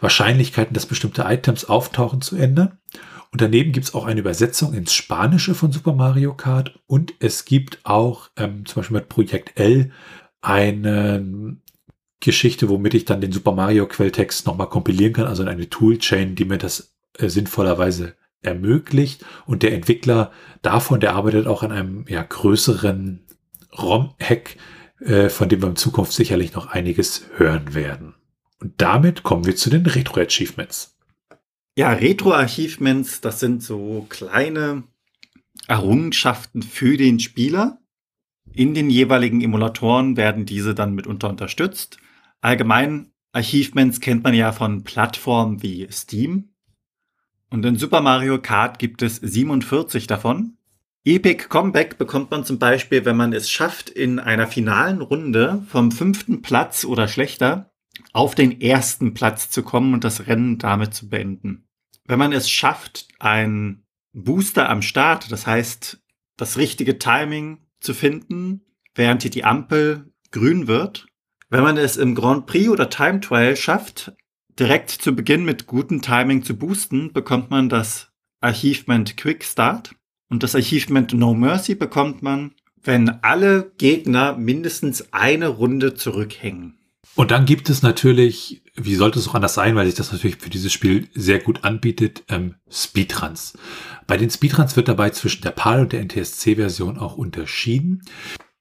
Wahrscheinlichkeiten, 0.00 0.74
dass 0.74 0.86
bestimmte 0.86 1.22
Items 1.22 1.64
auftauchen, 1.64 2.20
zu 2.20 2.36
ändern. 2.36 2.78
Und 3.30 3.42
daneben 3.42 3.72
gibt 3.72 3.86
es 3.86 3.94
auch 3.94 4.06
eine 4.06 4.20
Übersetzung 4.20 4.72
ins 4.72 4.94
Spanische 4.94 5.54
von 5.54 5.70
Super 5.70 5.92
Mario 5.92 6.34
Kart 6.34 6.78
und 6.86 7.14
es 7.20 7.44
gibt 7.44 7.80
auch 7.84 8.30
ähm, 8.36 8.64
zum 8.64 8.80
Beispiel 8.80 8.96
mit 8.96 9.08
Projekt 9.08 9.58
L 9.60 9.90
eine 10.40 11.58
Geschichte, 12.20 12.68
womit 12.68 12.94
ich 12.94 13.04
dann 13.04 13.20
den 13.20 13.32
Super 13.32 13.52
Mario 13.52 13.86
Quelltext 13.86 14.46
nochmal 14.46 14.68
kompilieren 14.68 15.12
kann, 15.12 15.26
also 15.26 15.42
in 15.42 15.48
eine 15.48 15.68
Toolchain, 15.68 16.34
die 16.34 16.44
mir 16.44 16.58
das 16.58 16.94
äh, 17.18 17.28
sinnvollerweise 17.28 18.14
ermöglicht. 18.42 19.24
Und 19.46 19.62
der 19.62 19.72
Entwickler 19.72 20.32
davon, 20.62 21.00
der 21.00 21.14
arbeitet 21.14 21.46
auch 21.46 21.62
an 21.62 21.72
einem 21.72 22.04
ja, 22.08 22.22
größeren 22.22 23.26
ROM-Hack, 23.76 24.56
äh, 25.00 25.28
von 25.28 25.48
dem 25.48 25.62
wir 25.62 25.68
in 25.68 25.76
Zukunft 25.76 26.12
sicherlich 26.12 26.54
noch 26.54 26.68
einiges 26.68 27.26
hören 27.36 27.74
werden. 27.74 28.14
Und 28.60 28.74
damit 28.78 29.22
kommen 29.22 29.46
wir 29.46 29.54
zu 29.54 29.70
den 29.70 29.86
Retro-Achievements. 29.86 30.97
Ja, 31.78 31.92
Retro-Achievements, 31.92 33.20
das 33.20 33.38
sind 33.38 33.62
so 33.62 34.04
kleine 34.08 34.82
Errungenschaften 35.68 36.64
für 36.64 36.96
den 36.96 37.20
Spieler. 37.20 37.78
In 38.52 38.74
den 38.74 38.90
jeweiligen 38.90 39.40
Emulatoren 39.42 40.16
werden 40.16 40.44
diese 40.44 40.74
dann 40.74 40.96
mitunter 40.96 41.28
unterstützt. 41.28 41.98
Allgemein 42.40 43.12
Achievements 43.30 44.00
kennt 44.00 44.24
man 44.24 44.34
ja 44.34 44.50
von 44.50 44.82
Plattformen 44.82 45.62
wie 45.62 45.86
Steam. 45.92 46.48
Und 47.48 47.64
in 47.64 47.76
Super 47.76 48.00
Mario 48.00 48.42
Kart 48.42 48.80
gibt 48.80 49.00
es 49.02 49.14
47 49.14 50.08
davon. 50.08 50.56
Epic 51.04 51.44
Comeback 51.48 51.96
bekommt 51.96 52.32
man 52.32 52.44
zum 52.44 52.58
Beispiel, 52.58 53.04
wenn 53.04 53.16
man 53.16 53.32
es 53.32 53.48
schafft, 53.48 53.88
in 53.88 54.18
einer 54.18 54.48
finalen 54.48 55.00
Runde 55.00 55.62
vom 55.68 55.92
fünften 55.92 56.42
Platz 56.42 56.84
oder 56.84 57.06
schlechter 57.06 57.70
auf 58.12 58.34
den 58.34 58.60
ersten 58.60 59.14
Platz 59.14 59.48
zu 59.48 59.62
kommen 59.62 59.94
und 59.94 60.02
das 60.02 60.26
Rennen 60.26 60.58
damit 60.58 60.92
zu 60.92 61.08
beenden 61.08 61.66
wenn 62.08 62.18
man 62.18 62.32
es 62.32 62.50
schafft, 62.50 63.06
ein 63.20 63.84
Booster 64.12 64.68
am 64.68 64.82
Start, 64.82 65.30
das 65.30 65.46
heißt, 65.46 66.02
das 66.36 66.56
richtige 66.56 66.98
Timing 66.98 67.58
zu 67.80 67.94
finden, 67.94 68.62
während 68.94 69.32
die 69.34 69.44
Ampel 69.44 70.12
grün 70.32 70.66
wird, 70.66 71.06
wenn 71.50 71.62
man 71.62 71.76
es 71.76 71.96
im 71.96 72.14
Grand 72.14 72.46
Prix 72.46 72.68
oder 72.68 72.90
Time 72.90 73.20
Trial 73.20 73.56
schafft, 73.56 74.12
direkt 74.58 74.90
zu 74.90 75.14
Beginn 75.14 75.44
mit 75.44 75.66
gutem 75.66 76.02
Timing 76.02 76.42
zu 76.42 76.56
boosten, 76.56 77.12
bekommt 77.12 77.50
man 77.50 77.68
das 77.68 78.10
Achievement 78.40 79.16
Quick 79.16 79.44
Start. 79.44 79.94
Und 80.30 80.42
das 80.42 80.54
Achievement 80.54 81.14
No 81.14 81.34
Mercy 81.34 81.74
bekommt 81.74 82.22
man, 82.22 82.54
wenn 82.82 83.08
alle 83.22 83.72
Gegner 83.78 84.36
mindestens 84.36 85.12
eine 85.12 85.48
Runde 85.48 85.94
zurückhängen. 85.94 86.77
Und 87.18 87.32
dann 87.32 87.46
gibt 87.46 87.68
es 87.68 87.82
natürlich, 87.82 88.62
wie 88.76 88.94
sollte 88.94 89.18
es 89.18 89.26
auch 89.26 89.34
anders 89.34 89.54
sein, 89.54 89.74
weil 89.74 89.86
sich 89.86 89.96
das 89.96 90.12
natürlich 90.12 90.36
für 90.36 90.50
dieses 90.50 90.72
Spiel 90.72 91.08
sehr 91.14 91.40
gut 91.40 91.64
anbietet, 91.64 92.22
ähm, 92.28 92.54
Speedruns. 92.70 93.58
Bei 94.06 94.16
den 94.16 94.30
Speedruns 94.30 94.76
wird 94.76 94.86
dabei 94.86 95.10
zwischen 95.10 95.42
der 95.42 95.50
PAL 95.50 95.80
und 95.80 95.92
der 95.92 96.00
NTSC-Version 96.04 96.96
auch 96.96 97.16
unterschieden. 97.16 98.02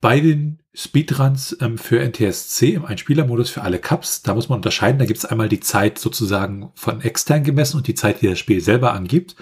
Bei 0.02 0.20
den 0.20 0.64
Speedruns 0.74 1.56
ähm, 1.62 1.78
für 1.78 2.00
NTSC 2.00 2.74
im 2.74 2.86
Einspielermodus 2.86 3.52
für 3.52 3.62
alle 3.62 3.78
Cups, 3.78 4.24
da 4.24 4.34
muss 4.34 4.50
man 4.50 4.56
unterscheiden. 4.56 4.98
Da 4.98 5.06
gibt 5.06 5.20
es 5.20 5.26
einmal 5.26 5.50
die 5.50 5.60
Zeit 5.60 6.00
sozusagen 6.00 6.72
von 6.74 7.02
extern 7.02 7.44
gemessen 7.44 7.78
und 7.78 7.86
die 7.86 7.94
Zeit, 7.94 8.24
die 8.24 8.28
das 8.28 8.40
Spiel 8.40 8.60
selber 8.60 8.94
angibt. 8.94 9.36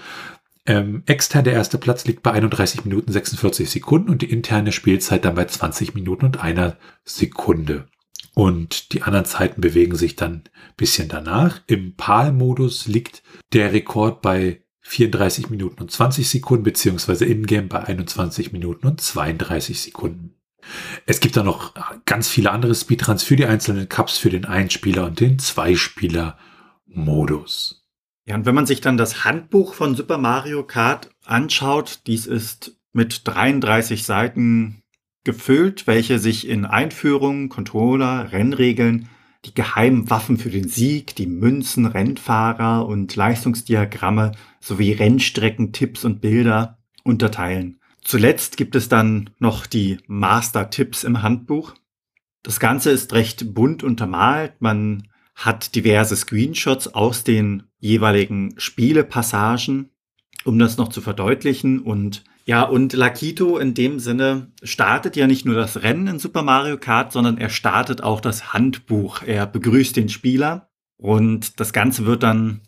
Ähm, 0.66 1.04
extern 1.06 1.44
der 1.44 1.54
erste 1.54 1.78
Platz 1.78 2.04
liegt 2.04 2.22
bei 2.22 2.32
31 2.32 2.84
Minuten 2.84 3.12
46 3.12 3.70
Sekunden 3.70 4.10
und 4.10 4.20
die 4.20 4.30
interne 4.30 4.72
Spielzeit 4.72 5.24
dann 5.24 5.36
bei 5.36 5.46
20 5.46 5.94
Minuten 5.94 6.26
und 6.26 6.42
einer 6.42 6.76
Sekunde. 7.06 7.88
Und 8.38 8.92
die 8.92 9.02
anderen 9.02 9.24
Zeiten 9.24 9.62
bewegen 9.62 9.96
sich 9.96 10.14
dann 10.14 10.42
bisschen 10.76 11.08
danach. 11.08 11.62
Im 11.68 11.96
PAL-Modus 11.96 12.86
liegt 12.86 13.22
der 13.54 13.72
Rekord 13.72 14.20
bei 14.20 14.62
34 14.82 15.48
Minuten 15.48 15.80
und 15.80 15.90
20 15.90 16.28
Sekunden, 16.28 16.62
beziehungsweise 16.62 17.24
in-game 17.24 17.68
bei 17.68 17.84
21 17.84 18.52
Minuten 18.52 18.86
und 18.86 19.00
32 19.00 19.80
Sekunden. 19.80 20.34
Es 21.06 21.20
gibt 21.20 21.38
da 21.38 21.42
noch 21.42 21.72
ganz 22.04 22.28
viele 22.28 22.50
andere 22.50 22.74
Speedruns 22.74 23.22
für 23.22 23.36
die 23.36 23.46
einzelnen 23.46 23.88
Cups 23.88 24.18
für 24.18 24.28
den 24.28 24.44
Einspieler 24.44 25.06
und 25.06 25.18
den 25.18 25.38
Zweispieler-Modus. 25.38 27.86
Ja, 28.26 28.34
und 28.34 28.44
wenn 28.44 28.54
man 28.54 28.66
sich 28.66 28.82
dann 28.82 28.98
das 28.98 29.24
Handbuch 29.24 29.72
von 29.72 29.94
Super 29.94 30.18
Mario 30.18 30.62
Kart 30.62 31.08
anschaut, 31.24 32.00
dies 32.06 32.26
ist 32.26 32.76
mit 32.92 33.22
33 33.24 34.04
Seiten 34.04 34.82
gefüllt, 35.26 35.86
welche 35.86 36.18
sich 36.18 36.48
in 36.48 36.64
Einführung, 36.64 37.50
Controller, 37.50 38.32
Rennregeln, 38.32 39.10
die 39.44 39.54
geheimen 39.54 40.08
Waffen 40.08 40.38
für 40.38 40.50
den 40.50 40.68
Sieg, 40.68 41.14
die 41.16 41.26
Münzen, 41.26 41.84
Rennfahrer 41.84 42.86
und 42.86 43.14
Leistungsdiagramme 43.14 44.32
sowie 44.60 44.92
Rennstrecken, 44.92 45.72
Tipps 45.72 46.04
und 46.04 46.20
Bilder 46.20 46.78
unterteilen. 47.04 47.78
Zuletzt 48.02 48.56
gibt 48.56 48.76
es 48.76 48.88
dann 48.88 49.30
noch 49.38 49.66
die 49.66 49.98
Master-Tipps 50.06 51.04
im 51.04 51.22
Handbuch. 51.22 51.74
Das 52.44 52.60
Ganze 52.60 52.90
ist 52.90 53.12
recht 53.12 53.52
bunt 53.52 53.82
untermalt. 53.82 54.54
Man 54.60 55.08
hat 55.34 55.74
diverse 55.74 56.14
Screenshots 56.14 56.94
aus 56.94 57.24
den 57.24 57.64
jeweiligen 57.80 58.54
Spielepassagen, 58.58 59.90
um 60.44 60.58
das 60.58 60.76
noch 60.76 60.88
zu 60.88 61.00
verdeutlichen. 61.00 61.80
Und 61.80 62.22
ja, 62.48 62.62
und 62.62 62.92
Lakito 62.92 63.58
in 63.58 63.74
dem 63.74 63.98
Sinne 63.98 64.52
startet 64.62 65.16
ja 65.16 65.26
nicht 65.26 65.44
nur 65.44 65.56
das 65.56 65.82
Rennen 65.82 66.06
in 66.06 66.18
Super 66.20 66.42
Mario 66.42 66.78
Kart, 66.78 67.10
sondern 67.10 67.38
er 67.38 67.48
startet 67.48 68.04
auch 68.04 68.20
das 68.20 68.52
Handbuch. 68.52 69.22
Er 69.22 69.46
begrüßt 69.46 69.96
den 69.96 70.08
Spieler 70.08 70.70
und 70.96 71.58
das 71.58 71.72
Ganze 71.72 72.06
wird 72.06 72.22
dann 72.22 72.60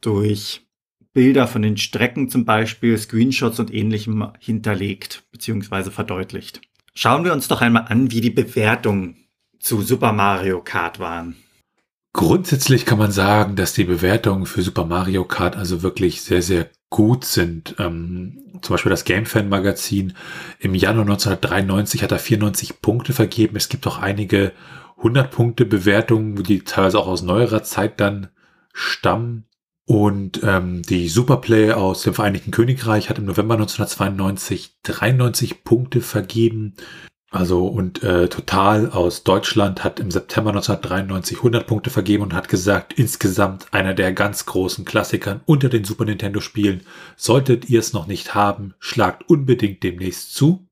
durch 0.00 0.64
Bilder 1.12 1.48
von 1.48 1.62
den 1.62 1.76
Strecken 1.76 2.28
zum 2.28 2.44
Beispiel, 2.44 2.96
Screenshots 2.96 3.58
und 3.58 3.74
ähnlichem 3.74 4.30
hinterlegt 4.38 5.24
bzw. 5.32 5.90
verdeutlicht. 5.90 6.60
Schauen 6.94 7.24
wir 7.24 7.32
uns 7.32 7.48
doch 7.48 7.60
einmal 7.60 7.86
an, 7.88 8.12
wie 8.12 8.20
die 8.20 8.30
Bewertungen 8.30 9.16
zu 9.58 9.82
Super 9.82 10.12
Mario 10.12 10.60
Kart 10.60 11.00
waren. 11.00 11.34
Grundsätzlich 12.12 12.86
kann 12.86 12.98
man 12.98 13.10
sagen, 13.10 13.56
dass 13.56 13.72
die 13.72 13.82
Bewertungen 13.82 14.46
für 14.46 14.62
Super 14.62 14.84
Mario 14.84 15.24
Kart 15.24 15.56
also 15.56 15.82
wirklich 15.82 16.22
sehr, 16.22 16.42
sehr 16.42 16.70
gut 16.94 17.24
sind. 17.24 17.74
Ähm, 17.80 18.52
zum 18.62 18.74
Beispiel 18.74 18.90
das 18.90 19.04
GameFan 19.04 19.48
Magazin 19.48 20.12
im 20.60 20.76
Januar 20.76 21.06
1993 21.06 22.04
hat 22.04 22.12
er 22.12 22.20
94 22.20 22.80
Punkte 22.80 23.12
vergeben. 23.12 23.56
Es 23.56 23.68
gibt 23.68 23.88
auch 23.88 23.98
einige 23.98 24.52
100 24.98 25.28
Punkte 25.28 25.64
Bewertungen, 25.64 26.40
die 26.44 26.60
teilweise 26.60 27.00
auch 27.00 27.08
aus 27.08 27.22
neuerer 27.22 27.64
Zeit 27.64 27.98
dann 27.98 28.28
stammen. 28.72 29.46
Und 29.86 30.40
ähm, 30.44 30.82
die 30.82 31.08
Superplay 31.08 31.72
aus 31.72 32.02
dem 32.04 32.14
Vereinigten 32.14 32.52
Königreich 32.52 33.10
hat 33.10 33.18
im 33.18 33.24
November 33.24 33.54
1992 33.54 34.76
93 34.84 35.64
Punkte 35.64 36.00
vergeben. 36.00 36.74
Also 37.30 37.66
und 37.66 38.02
äh, 38.04 38.28
Total 38.28 38.90
aus 38.90 39.24
Deutschland 39.24 39.82
hat 39.82 39.98
im 39.98 40.12
September 40.12 40.50
1993 40.50 41.38
100 41.38 41.66
Punkte 41.66 41.90
vergeben 41.90 42.22
und 42.22 42.32
hat 42.32 42.48
gesagt, 42.48 42.92
insgesamt 42.92 43.74
einer 43.74 43.92
der 43.92 44.12
ganz 44.12 44.46
großen 44.46 44.84
Klassikern 44.84 45.40
unter 45.44 45.68
den 45.68 45.84
Super 45.84 46.04
Nintendo 46.04 46.40
Spielen. 46.40 46.82
Solltet 47.16 47.68
ihr 47.68 47.80
es 47.80 47.92
noch 47.92 48.06
nicht 48.06 48.36
haben, 48.36 48.74
schlagt 48.78 49.28
unbedingt 49.28 49.82
demnächst 49.82 50.34
zu. 50.34 50.68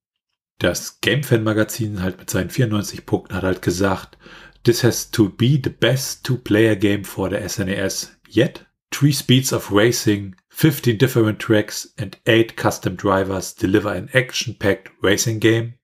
Das 0.60 1.00
GameFan 1.00 1.42
Magazin 1.42 2.00
halt 2.00 2.18
mit 2.20 2.30
seinen 2.30 2.50
94 2.50 3.06
Punkten 3.06 3.34
hat 3.34 3.42
halt 3.42 3.62
gesagt, 3.62 4.16
This 4.62 4.84
has 4.84 5.10
to 5.10 5.28
be 5.28 5.60
the 5.60 5.70
best 5.70 6.24
two-player 6.24 6.76
game 6.76 7.02
for 7.02 7.28
the 7.28 7.48
SNES 7.48 8.12
yet. 8.28 8.64
Three 8.92 9.10
speeds 9.10 9.52
of 9.52 9.72
racing, 9.72 10.36
15 10.50 10.96
different 10.96 11.40
tracks 11.40 11.92
and 11.98 12.16
8 12.26 12.56
custom 12.56 12.96
drivers 12.96 13.56
deliver 13.56 13.90
an 13.90 14.08
action-packed 14.12 14.90
racing 15.02 15.40
game. 15.40 15.74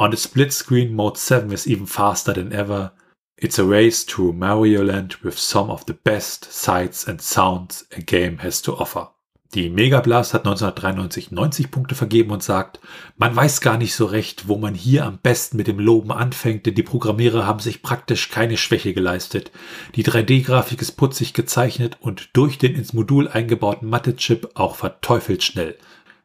On 0.00 0.12
the 0.12 0.16
split 0.16 0.52
screen, 0.52 0.94
Mode 0.94 1.18
7 1.18 1.50
is 1.50 1.66
even 1.66 1.86
faster 1.86 2.32
than 2.32 2.52
ever. 2.52 2.92
It's 3.36 3.58
a 3.58 3.64
race 3.64 4.04
through 4.04 4.32
Mario 4.32 4.84
Land 4.84 5.16
with 5.24 5.36
some 5.36 5.70
of 5.70 5.86
the 5.86 5.92
best 5.92 6.52
sights 6.52 7.04
and 7.08 7.20
sounds 7.20 7.84
a 7.96 8.00
game 8.00 8.38
has 8.38 8.62
to 8.62 8.76
offer. 8.76 9.10
Die 9.54 9.70
Mega 9.70 10.00
Blast 10.00 10.34
hat 10.34 10.46
1993 10.46 11.32
90 11.32 11.72
Punkte 11.72 11.96
vergeben 11.96 12.30
und 12.30 12.44
sagt, 12.44 12.78
man 13.16 13.34
weiß 13.34 13.60
gar 13.60 13.76
nicht 13.76 13.92
so 13.92 14.04
recht, 14.04 14.46
wo 14.46 14.56
man 14.56 14.74
hier 14.74 15.04
am 15.04 15.18
besten 15.18 15.56
mit 15.56 15.66
dem 15.66 15.80
Loben 15.80 16.12
anfängt, 16.12 16.66
denn 16.66 16.76
die 16.76 16.82
Programmierer 16.84 17.44
haben 17.44 17.58
sich 17.58 17.82
praktisch 17.82 18.30
keine 18.30 18.56
Schwäche 18.56 18.94
geleistet. 18.94 19.50
Die 19.96 20.04
3D-Grafik 20.04 20.80
ist 20.80 20.92
putzig 20.92 21.34
gezeichnet 21.34 21.96
und 22.00 22.28
durch 22.34 22.58
den 22.58 22.76
ins 22.76 22.92
Modul 22.92 23.26
eingebauten 23.26 23.88
Mathe-Chip 23.88 24.50
auch 24.54 24.76
verteufelt 24.76 25.42
schnell. 25.42 25.76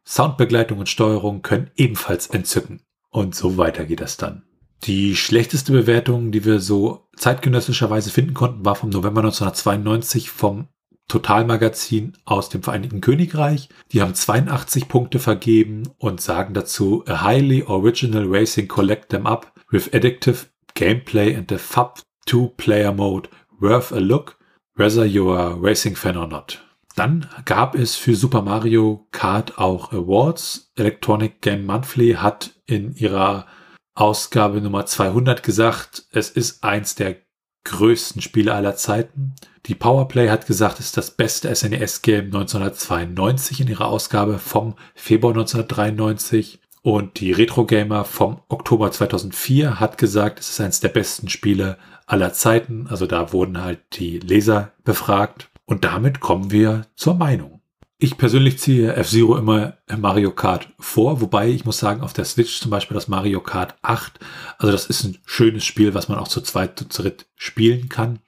Soundbegleitung 0.06 0.78
und 0.78 0.90
Steuerung 0.90 1.42
können 1.42 1.72
ebenfalls 1.76 2.28
entzücken. 2.28 2.82
Und 3.14 3.36
so 3.36 3.58
weiter 3.58 3.86
geht 3.86 4.02
das 4.02 4.18
dann. 4.18 4.42
Die 4.86 5.16
schlechteste 5.16 5.72
Bewertung, 5.72 6.32
die 6.32 6.44
wir 6.46 6.60
so 6.60 7.08
zeitgenössischerweise 7.16 8.10
finden 8.10 8.34
konnten, 8.34 8.66
war 8.66 8.76
vom 8.76 8.90
November 8.90 9.22
1992 9.22 10.32
vom 10.32 10.68
Totalmagazin 11.08 12.14
aus 12.26 12.50
dem 12.50 12.64
Vereinigten 12.64 13.02
Königreich. 13.02 13.70
Die 13.92 14.02
haben 14.02 14.16
82 14.16 14.88
Punkte 14.88 15.20
vergeben 15.20 15.84
und 16.00 16.22
sagen 16.22 16.56
dazu, 16.56 17.04
a 17.08 17.24
highly 17.24 17.64
original 17.64 18.26
racing 18.26 18.68
collect 18.68 19.10
them 19.10 19.28
up 19.28 19.54
with 19.70 19.94
addictive 19.94 20.48
gameplay 20.74 21.38
and 21.38 21.50
the 21.50 21.60
FAB 21.60 22.02
2-player 22.28 22.92
mode 22.94 23.30
worth 23.62 23.92
a 23.92 24.00
look, 24.00 24.40
whether 24.76 25.06
you 25.06 25.30
are 25.30 25.52
a 25.52 25.56
racing 25.56 25.96
fan 25.96 26.18
or 26.18 26.28
not. 26.28 26.60
Dann 26.96 27.28
gab 27.46 27.76
es 27.76 27.96
für 27.96 28.16
Super 28.16 28.44
Mario 28.44 29.08
Kart 29.12 29.58
auch 29.58 29.92
Awards. 29.92 30.72
Electronic 30.76 31.42
Game 31.42 31.66
Monthly 31.66 32.14
hat 32.14 32.52
in 32.66 32.96
ihrer 32.96 33.48
Ausgabe 33.96 34.62
Nummer 34.62 34.86
200 34.86 35.44
gesagt, 35.44 36.06
es 36.12 36.30
ist 36.30 36.64
eins 36.64 36.96
der 36.96 37.18
größten 37.64 38.22
Spiele 38.22 38.54
aller 38.54 38.76
Zeiten. 38.76 39.36
Die 39.66 39.76
Powerplay 39.76 40.30
hat 40.30 40.46
gesagt, 40.46 40.80
es 40.80 40.88
ist 40.88 40.98
das 40.98 41.12
beste 41.12 41.54
SNES-Game 41.54 42.26
1992 42.26 43.62
in 43.62 43.70
ihrer 43.70 43.88
Ausgabe 43.88 44.38
vom 44.38 44.76
Februar 44.94 45.34
1993. 45.34 46.60
Und 46.82 47.22
die 47.22 47.32
Retro 47.32 47.66
Gamer 47.66 48.04
vom 48.04 48.42
Oktober 48.50 48.92
2004 48.92 49.80
hat 49.80 49.98
gesagt, 49.98 50.40
es 50.42 50.50
ist 50.50 50.60
eines 50.60 50.82
der 50.82 50.90
besten 50.90 51.30
Spiele 51.30 51.78
aller 52.06 52.34
Zeiten. 52.34 52.88
Also 52.90 53.08
da 53.08 53.32
wurden 53.32 53.62
halt 53.64 53.80
die 53.94 54.20
Leser 54.20 54.74
befragt. 54.84 55.50
Und 55.66 55.84
damit 55.84 56.20
kommen 56.20 56.52
wir 56.52 56.88
zur 56.96 57.16
Meinung. 57.16 57.62
Ich 57.98 58.18
persönlich 58.18 58.60
ziehe 58.60 58.96
F-Zero 58.96 59.38
immer 59.38 59.78
Mario 59.98 60.32
Kart 60.32 60.68
vor, 60.78 61.22
wobei 61.22 61.48
ich 61.50 61.64
muss 61.64 61.78
sagen, 61.78 62.02
auf 62.02 62.12
der 62.12 62.26
Switch 62.26 62.60
zum 62.60 62.70
Beispiel 62.70 62.96
das 62.96 63.08
Mario 63.08 63.40
Kart 63.40 63.76
8, 63.82 64.20
also 64.58 64.74
das 64.74 64.88
ist 64.88 65.06
ein 65.06 65.18
schönes 65.26 65.64
Spiel, 65.64 65.94
was 65.94 66.10
man 66.10 66.18
auch 66.18 66.28
zu 66.28 66.42
zweit, 66.42 66.78
zu 66.78 67.02
dritt 67.02 67.28
spielen 67.38 67.88
kann. 67.88 68.20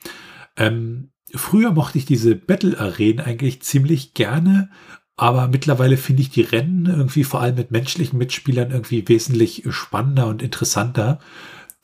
Ähm, 0.56 1.10
früher 1.34 1.72
mochte 1.72 1.98
ich 1.98 2.06
diese 2.06 2.36
Battle-Arenen 2.36 3.20
eigentlich 3.20 3.64
ziemlich 3.64 4.14
gerne, 4.14 4.70
aber 5.18 5.48
mittlerweile 5.48 5.98
finde 5.98 6.22
ich 6.22 6.30
die 6.30 6.44
Rennen 6.44 6.86
irgendwie 6.86 7.24
vor 7.24 7.42
allem 7.42 7.56
mit 7.56 7.72
menschlichen 7.72 8.18
Mitspielern 8.18 8.72
irgendwie 8.72 9.06
wesentlich 9.08 9.64
spannender 9.70 10.28
und 10.28 10.42
interessanter. 10.42 11.20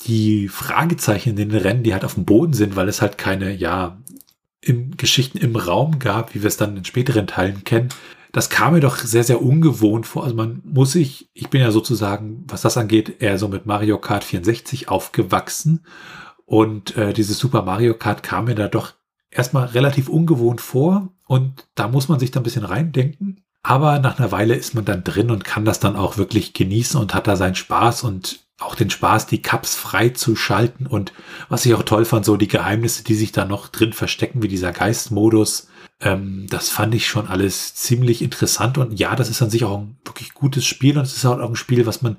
Die 0.06 0.47
Fragezeichen 0.47 1.32
in 1.32 1.49
den 1.49 1.52
Rennen, 1.52 1.84
die 1.84 1.93
halt 1.93 2.06
auf 2.06 2.16
dem 2.16 2.26
Boden 2.26 2.54
sind, 2.54 2.76
weil 2.76 2.88
es 2.89 3.02
halt 3.02 3.18
keine, 3.18 3.54
ja, 3.54 3.97
in 4.62 4.95
Geschichten 4.95 5.38
im 5.38 5.55
Raum 5.55 5.99
gab, 5.99 6.36
wie 6.36 6.41
wir 6.41 6.47
es 6.47 6.57
dann 6.57 6.78
in 6.78 6.86
späteren 6.86 7.28
Teilen 7.28 7.64
kennen, 7.64 7.89
das 8.32 8.49
kam 8.49 8.74
mir 8.74 8.80
doch 8.80 8.97
sehr, 8.97 9.24
sehr 9.24 9.41
ungewohnt 9.41 10.07
vor. 10.07 10.24
Also 10.24 10.36
man 10.36 10.62
muss 10.64 10.93
sich, 10.93 11.30
ich 11.34 11.49
bin 11.49 11.62
ja 11.62 11.72
sozusagen, 11.72 12.45
was 12.47 12.62
das 12.62 12.78
angeht, 12.78 13.22
eher 13.22 13.38
so 13.38 13.47
mit 13.47 13.66
Mario 13.66 13.97
Kart 13.97 14.24
64 14.24 14.88
aufgewachsen. 14.88 15.86
Und 16.45 16.95
äh, 16.95 17.14
dieses 17.14 17.39
Super 17.39 17.64
Mario 17.64 17.93
Kart 17.93 18.24
kam 18.24 18.45
mir 18.45 18.55
da 18.55 18.68
doch 18.68 18.93
erstmal 19.30 19.68
relativ 19.68 20.07
ungewohnt 20.07 20.62
vor. 20.62 21.09
Und 21.28 21.68
da 21.76 21.89
muss 21.89 22.07
man 22.07 22.20
sich 22.20 22.32
da 22.32 22.39
ein 22.39 22.43
bisschen 22.43 22.64
reindenken. 22.64 23.43
Aber 23.64 23.99
nach 23.99 24.18
einer 24.18 24.32
Weile 24.32 24.55
ist 24.55 24.76
man 24.76 24.86
dann 24.86 25.03
drin 25.03 25.30
und 25.30 25.43
kann 25.43 25.66
das 25.66 25.80
dann 25.80 25.95
auch 25.95 26.18
wirklich 26.18 26.53
genießen 26.53 26.99
und 26.99 27.14
hat 27.14 27.28
da 27.28 27.36
seinen 27.36 27.55
Spaß 27.55 28.03
und 28.03 28.39
auch 28.62 28.76
den 28.76 28.89
Spaß, 28.89 29.28
die 29.28 29.41
Cups 29.41 29.76
frei 29.76 30.09
zu 30.09 30.36
schalten 30.36 30.88
und 30.88 31.14
was 31.49 31.66
ich 31.66 31.74
auch 31.74 31.84
toll 31.84 32.05
fand, 32.05 32.26
so 32.26 32.38
die 32.38 32.47
Geheimnisse, 32.47 33.03
die 33.03 33.16
sich 33.16 33.32
da 33.32 33.45
noch 33.45 33.68
drin 33.68 33.93
verstecken, 33.93 34.43
wie 34.43 34.47
dieser 34.47 34.72
Geistmodus. 34.72 35.70
Ähm, 35.99 36.47
das 36.49 36.70
fand 36.70 36.95
ich 36.95 37.07
schon 37.07 37.28
alles 37.28 37.76
ziemlich 37.76 38.22
interessant 38.22 38.78
und 38.78 38.99
ja, 38.99 39.16
das 39.16 39.30
ist 39.30 39.41
an 39.41 39.49
sich 39.49 39.64
auch 39.64 39.80
ein 39.80 39.97
wirklich 40.05 40.34
gutes 40.34 40.66
Spiel 40.66 40.97
und 40.97 41.03
es 41.03 41.16
ist 41.16 41.26
auch 41.26 41.39
ein 41.39 41.55
Spiel, 41.55 41.86
was 41.86 42.01
man 42.01 42.18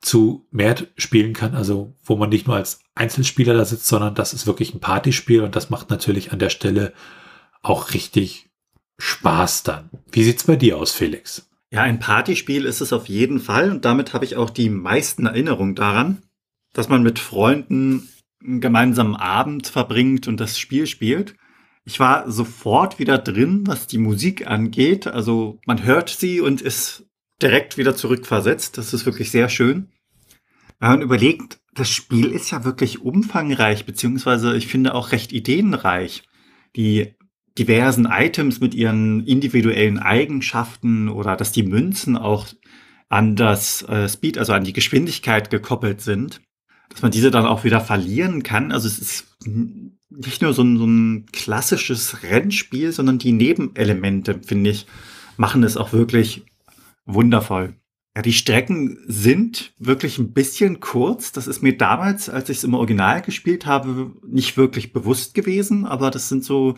zu 0.00 0.46
mehr 0.50 0.76
spielen 0.96 1.34
kann, 1.34 1.54
also 1.54 1.94
wo 2.02 2.16
man 2.16 2.30
nicht 2.30 2.46
nur 2.46 2.56
als 2.56 2.80
Einzelspieler 2.94 3.54
da 3.54 3.64
sitzt, 3.64 3.86
sondern 3.86 4.14
das 4.14 4.32
ist 4.32 4.46
wirklich 4.46 4.74
ein 4.74 4.80
Partyspiel 4.80 5.42
und 5.42 5.56
das 5.56 5.70
macht 5.70 5.90
natürlich 5.90 6.32
an 6.32 6.38
der 6.38 6.50
Stelle 6.50 6.94
auch 7.62 7.92
richtig 7.92 8.50
Spaß 8.98 9.62
dann. 9.62 9.90
Wie 10.10 10.24
sieht's 10.24 10.44
bei 10.44 10.56
dir 10.56 10.78
aus, 10.78 10.92
Felix? 10.92 11.49
Ja, 11.72 11.82
ein 11.82 12.00
Partyspiel 12.00 12.64
ist 12.64 12.80
es 12.80 12.92
auf 12.92 13.08
jeden 13.08 13.38
Fall 13.38 13.70
und 13.70 13.84
damit 13.84 14.12
habe 14.12 14.24
ich 14.24 14.36
auch 14.36 14.50
die 14.50 14.70
meisten 14.70 15.26
Erinnerungen 15.26 15.76
daran, 15.76 16.22
dass 16.72 16.88
man 16.88 17.02
mit 17.02 17.20
Freunden 17.20 18.08
einen 18.42 18.60
gemeinsamen 18.60 19.14
Abend 19.14 19.68
verbringt 19.68 20.26
und 20.26 20.40
das 20.40 20.58
Spiel 20.58 20.86
spielt. 20.86 21.36
Ich 21.84 22.00
war 22.00 22.30
sofort 22.30 22.98
wieder 22.98 23.18
drin, 23.18 23.66
was 23.66 23.86
die 23.86 23.98
Musik 23.98 24.46
angeht. 24.46 25.06
Also 25.06 25.60
man 25.64 25.84
hört 25.84 26.08
sie 26.08 26.40
und 26.40 26.60
ist 26.60 27.06
direkt 27.40 27.78
wieder 27.78 27.94
zurückversetzt. 27.94 28.76
Das 28.76 28.92
ist 28.92 29.06
wirklich 29.06 29.30
sehr 29.30 29.48
schön. 29.48 29.92
Wenn 30.80 30.90
man 30.90 31.02
überlegt, 31.02 31.60
das 31.74 31.90
Spiel 31.90 32.26
ist 32.26 32.50
ja 32.50 32.64
wirklich 32.64 33.00
umfangreich, 33.00 33.86
beziehungsweise 33.86 34.56
ich 34.56 34.66
finde 34.66 34.94
auch 34.94 35.12
recht 35.12 35.32
ideenreich. 35.32 36.24
Die 36.76 37.14
diversen 37.60 38.06
Items 38.10 38.58
mit 38.60 38.74
ihren 38.74 39.26
individuellen 39.26 39.98
Eigenschaften 39.98 41.10
oder 41.10 41.36
dass 41.36 41.52
die 41.52 41.62
Münzen 41.62 42.16
auch 42.16 42.46
an 43.10 43.36
das 43.36 43.82
äh, 43.82 44.08
Speed, 44.08 44.38
also 44.38 44.54
an 44.54 44.64
die 44.64 44.72
Geschwindigkeit 44.72 45.50
gekoppelt 45.50 46.00
sind, 46.00 46.40
dass 46.88 47.02
man 47.02 47.10
diese 47.10 47.30
dann 47.30 47.44
auch 47.44 47.62
wieder 47.62 47.82
verlieren 47.82 48.42
kann. 48.42 48.72
Also 48.72 48.88
es 48.88 48.98
ist 48.98 49.26
nicht 49.44 50.40
nur 50.40 50.54
so 50.54 50.62
ein, 50.62 50.78
so 50.78 50.86
ein 50.86 51.26
klassisches 51.32 52.22
Rennspiel, 52.22 52.92
sondern 52.92 53.18
die 53.18 53.32
Nebenelemente, 53.32 54.40
finde 54.42 54.70
ich, 54.70 54.86
machen 55.36 55.62
es 55.62 55.76
auch 55.76 55.92
wirklich 55.92 56.44
wundervoll. 57.04 57.74
Ja, 58.16 58.22
die 58.22 58.32
Strecken 58.32 58.98
sind 59.06 59.74
wirklich 59.78 60.18
ein 60.18 60.32
bisschen 60.32 60.80
kurz. 60.80 61.30
Das 61.32 61.46
ist 61.46 61.62
mir 61.62 61.76
damals, 61.76 62.30
als 62.30 62.48
ich 62.48 62.56
es 62.56 62.64
im 62.64 62.74
Original 62.74 63.20
gespielt 63.20 63.66
habe, 63.66 64.12
nicht 64.26 64.56
wirklich 64.56 64.94
bewusst 64.94 65.34
gewesen, 65.34 65.84
aber 65.84 66.10
das 66.10 66.30
sind 66.30 66.42
so 66.42 66.76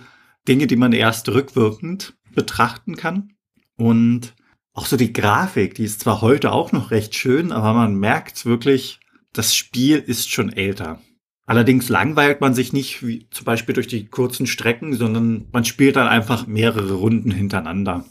Dinge, 0.48 0.66
die 0.66 0.76
man 0.76 0.92
erst 0.92 1.28
rückwirkend 1.28 2.14
betrachten 2.34 2.96
kann. 2.96 3.32
Und 3.76 4.34
auch 4.74 4.86
so 4.86 4.96
die 4.96 5.12
Grafik, 5.12 5.74
die 5.74 5.84
ist 5.84 6.00
zwar 6.00 6.20
heute 6.20 6.52
auch 6.52 6.72
noch 6.72 6.90
recht 6.90 7.14
schön, 7.14 7.52
aber 7.52 7.74
man 7.74 7.94
merkt 7.94 8.46
wirklich, 8.46 9.00
das 9.32 9.54
Spiel 9.54 9.98
ist 9.98 10.30
schon 10.30 10.52
älter. 10.52 11.00
Allerdings 11.46 11.88
langweilt 11.88 12.40
man 12.40 12.54
sich 12.54 12.72
nicht, 12.72 13.04
wie 13.04 13.28
zum 13.30 13.44
Beispiel 13.44 13.74
durch 13.74 13.88
die 13.88 14.06
kurzen 14.06 14.46
Strecken, 14.46 14.94
sondern 14.94 15.48
man 15.52 15.64
spielt 15.64 15.96
dann 15.96 16.06
einfach 16.06 16.46
mehrere 16.46 16.94
Runden 16.94 17.30
hintereinander. 17.30 18.04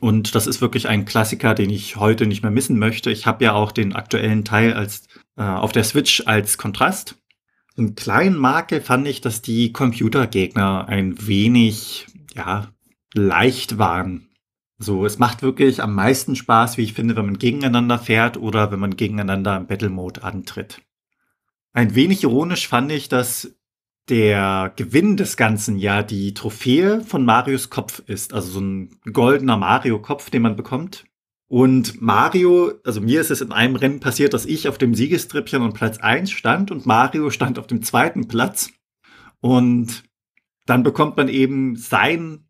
Und 0.00 0.34
das 0.34 0.46
ist 0.46 0.60
wirklich 0.60 0.88
ein 0.88 1.04
Klassiker, 1.04 1.54
den 1.54 1.70
ich 1.70 1.96
heute 1.96 2.26
nicht 2.26 2.42
mehr 2.42 2.50
missen 2.50 2.78
möchte. 2.78 3.10
Ich 3.10 3.26
habe 3.26 3.44
ja 3.44 3.52
auch 3.54 3.72
den 3.72 3.94
aktuellen 3.94 4.44
Teil 4.44 4.74
als 4.74 5.06
äh, 5.36 5.42
auf 5.42 5.72
der 5.72 5.84
Switch 5.84 6.22
als 6.26 6.58
Kontrast. 6.58 7.16
Einen 7.78 7.94
kleinen 7.94 8.36
Makel 8.36 8.80
fand 8.80 9.06
ich, 9.06 9.20
dass 9.20 9.40
die 9.40 9.72
Computergegner 9.72 10.88
ein 10.88 11.28
wenig 11.28 12.06
ja 12.34 12.72
leicht 13.14 13.78
waren. 13.78 14.28
So, 14.78 15.06
es 15.06 15.18
macht 15.18 15.42
wirklich 15.42 15.80
am 15.80 15.94
meisten 15.94 16.34
Spaß, 16.34 16.76
wie 16.76 16.82
ich 16.82 16.92
finde, 16.92 17.14
wenn 17.14 17.26
man 17.26 17.38
gegeneinander 17.38 17.98
fährt 17.98 18.36
oder 18.36 18.72
wenn 18.72 18.80
man 18.80 18.96
gegeneinander 18.96 19.56
im 19.56 19.66
Battle 19.68 19.90
Mode 19.90 20.24
antritt. 20.24 20.82
Ein 21.72 21.94
wenig 21.94 22.24
ironisch 22.24 22.66
fand 22.66 22.90
ich, 22.90 23.08
dass 23.08 23.56
der 24.08 24.72
Gewinn 24.74 25.16
des 25.16 25.36
Ganzen 25.36 25.78
ja 25.78 26.02
die 26.02 26.34
Trophäe 26.34 27.02
von 27.02 27.24
Marios 27.24 27.70
Kopf 27.70 28.02
ist. 28.06 28.34
Also 28.34 28.52
so 28.52 28.60
ein 28.60 29.00
goldener 29.12 29.56
Mario-Kopf, 29.56 30.30
den 30.30 30.42
man 30.42 30.56
bekommt. 30.56 31.04
Und 31.48 32.02
Mario, 32.02 32.72
also 32.84 33.00
mir 33.00 33.22
ist 33.22 33.30
es 33.30 33.40
in 33.40 33.52
einem 33.52 33.76
Rennen 33.76 34.00
passiert, 34.00 34.34
dass 34.34 34.44
ich 34.44 34.68
auf 34.68 34.76
dem 34.76 34.94
Siegestrippchen 34.94 35.62
und 35.62 35.72
Platz 35.72 35.98
1 35.98 36.30
stand 36.30 36.70
und 36.70 36.84
Mario 36.84 37.30
stand 37.30 37.58
auf 37.58 37.66
dem 37.66 37.82
zweiten 37.82 38.28
Platz. 38.28 38.70
Und 39.40 40.04
dann 40.66 40.82
bekommt 40.82 41.16
man 41.16 41.28
eben 41.28 41.76
seinen 41.76 42.44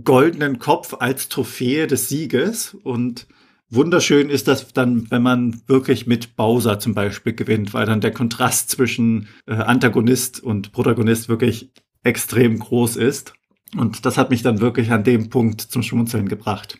goldenen 0.00 0.60
Kopf 0.60 0.94
als 0.94 1.28
Trophäe 1.28 1.88
des 1.88 2.08
Sieges. 2.08 2.74
Und 2.74 3.26
wunderschön 3.70 4.30
ist 4.30 4.46
das 4.46 4.72
dann, 4.72 5.10
wenn 5.10 5.22
man 5.22 5.60
wirklich 5.66 6.06
mit 6.06 6.36
Bowser 6.36 6.78
zum 6.78 6.94
Beispiel 6.94 7.32
gewinnt, 7.32 7.74
weil 7.74 7.86
dann 7.86 8.00
der 8.00 8.12
Kontrast 8.12 8.70
zwischen 8.70 9.28
äh, 9.46 9.54
Antagonist 9.54 10.40
und 10.40 10.70
Protagonist 10.70 11.28
wirklich 11.28 11.72
extrem 12.04 12.60
groß 12.60 12.96
ist. 12.96 13.34
Und 13.76 14.06
das 14.06 14.16
hat 14.16 14.30
mich 14.30 14.42
dann 14.42 14.60
wirklich 14.60 14.92
an 14.92 15.02
dem 15.02 15.28
Punkt 15.28 15.60
zum 15.60 15.82
Schmunzeln 15.82 16.28
gebracht. 16.28 16.78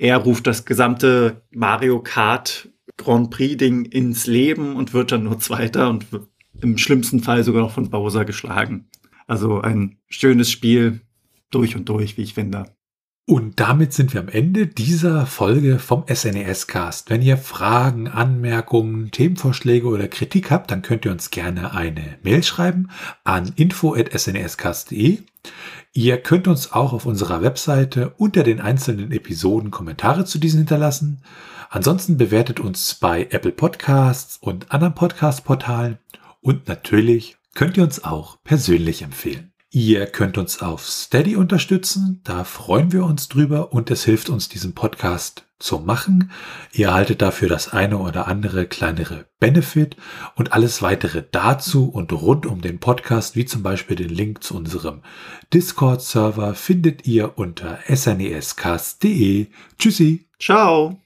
Er 0.00 0.16
ruft 0.16 0.46
das 0.46 0.64
gesamte 0.64 1.42
Mario 1.50 2.00
Kart 2.00 2.70
Grand 2.96 3.30
Prix 3.30 3.58
Ding 3.58 3.84
ins 3.84 4.26
Leben 4.26 4.76
und 4.76 4.94
wird 4.94 5.12
dann 5.12 5.24
nur 5.24 5.38
Zweiter 5.40 5.90
und 5.90 6.06
im 6.62 6.78
schlimmsten 6.78 7.20
Fall 7.20 7.44
sogar 7.44 7.60
noch 7.60 7.72
von 7.72 7.90
Bowser 7.90 8.24
geschlagen. 8.24 8.88
Also 9.26 9.60
ein 9.60 9.98
schönes 10.08 10.50
Spiel 10.50 11.02
durch 11.50 11.76
und 11.76 11.90
durch, 11.90 12.16
wie 12.16 12.22
ich 12.22 12.32
finde. 12.32 12.64
Und 13.26 13.60
damit 13.60 13.92
sind 13.92 14.14
wir 14.14 14.22
am 14.22 14.28
Ende 14.28 14.66
dieser 14.66 15.26
Folge 15.26 15.78
vom 15.78 16.04
SNES 16.10 16.66
Cast. 16.66 17.10
Wenn 17.10 17.20
ihr 17.20 17.36
Fragen, 17.36 18.08
Anmerkungen, 18.08 19.10
Themenvorschläge 19.10 19.86
oder 19.86 20.08
Kritik 20.08 20.50
habt, 20.50 20.70
dann 20.70 20.80
könnt 20.80 21.04
ihr 21.04 21.12
uns 21.12 21.30
gerne 21.30 21.74
eine 21.74 22.16
Mail 22.22 22.42
schreiben 22.42 22.88
an 23.22 23.52
info@snescast.de. 23.54 25.18
Ihr 25.92 26.18
könnt 26.18 26.46
uns 26.46 26.72
auch 26.72 26.92
auf 26.92 27.04
unserer 27.04 27.42
Webseite 27.42 28.14
unter 28.16 28.44
den 28.44 28.60
einzelnen 28.60 29.10
Episoden 29.10 29.72
Kommentare 29.72 30.24
zu 30.24 30.38
diesen 30.38 30.58
hinterlassen. 30.58 31.22
Ansonsten 31.68 32.16
bewertet 32.16 32.60
uns 32.60 32.94
bei 32.94 33.26
Apple 33.30 33.50
Podcasts 33.50 34.38
und 34.40 34.70
anderen 34.70 34.94
Podcast-Portalen 34.94 35.98
und 36.40 36.68
natürlich 36.68 37.38
könnt 37.54 37.76
ihr 37.76 37.82
uns 37.82 38.04
auch 38.04 38.38
persönlich 38.44 39.02
empfehlen. 39.02 39.52
Ihr 39.72 40.06
könnt 40.06 40.36
uns 40.36 40.60
auf 40.62 40.84
Steady 40.84 41.36
unterstützen, 41.36 42.20
da 42.24 42.42
freuen 42.42 42.90
wir 42.90 43.04
uns 43.04 43.28
drüber 43.28 43.72
und 43.72 43.88
es 43.92 44.04
hilft 44.04 44.28
uns, 44.28 44.48
diesen 44.48 44.74
Podcast 44.74 45.44
zu 45.60 45.78
machen. 45.78 46.32
Ihr 46.72 46.88
erhaltet 46.88 47.22
dafür 47.22 47.48
das 47.48 47.72
eine 47.72 47.98
oder 47.98 48.26
andere 48.26 48.66
kleinere 48.66 49.26
Benefit 49.38 49.96
und 50.34 50.52
alles 50.52 50.82
weitere 50.82 51.22
dazu 51.30 51.88
und 51.88 52.12
rund 52.12 52.46
um 52.46 52.62
den 52.62 52.80
Podcast, 52.80 53.36
wie 53.36 53.44
zum 53.44 53.62
Beispiel 53.62 53.94
den 53.94 54.08
Link 54.08 54.42
zu 54.42 54.56
unserem 54.56 55.02
Discord-Server, 55.54 56.54
findet 56.54 57.06
ihr 57.06 57.38
unter 57.38 57.78
snescast.de. 57.88 59.46
Tschüssi. 59.78 60.26
Ciao. 60.40 61.00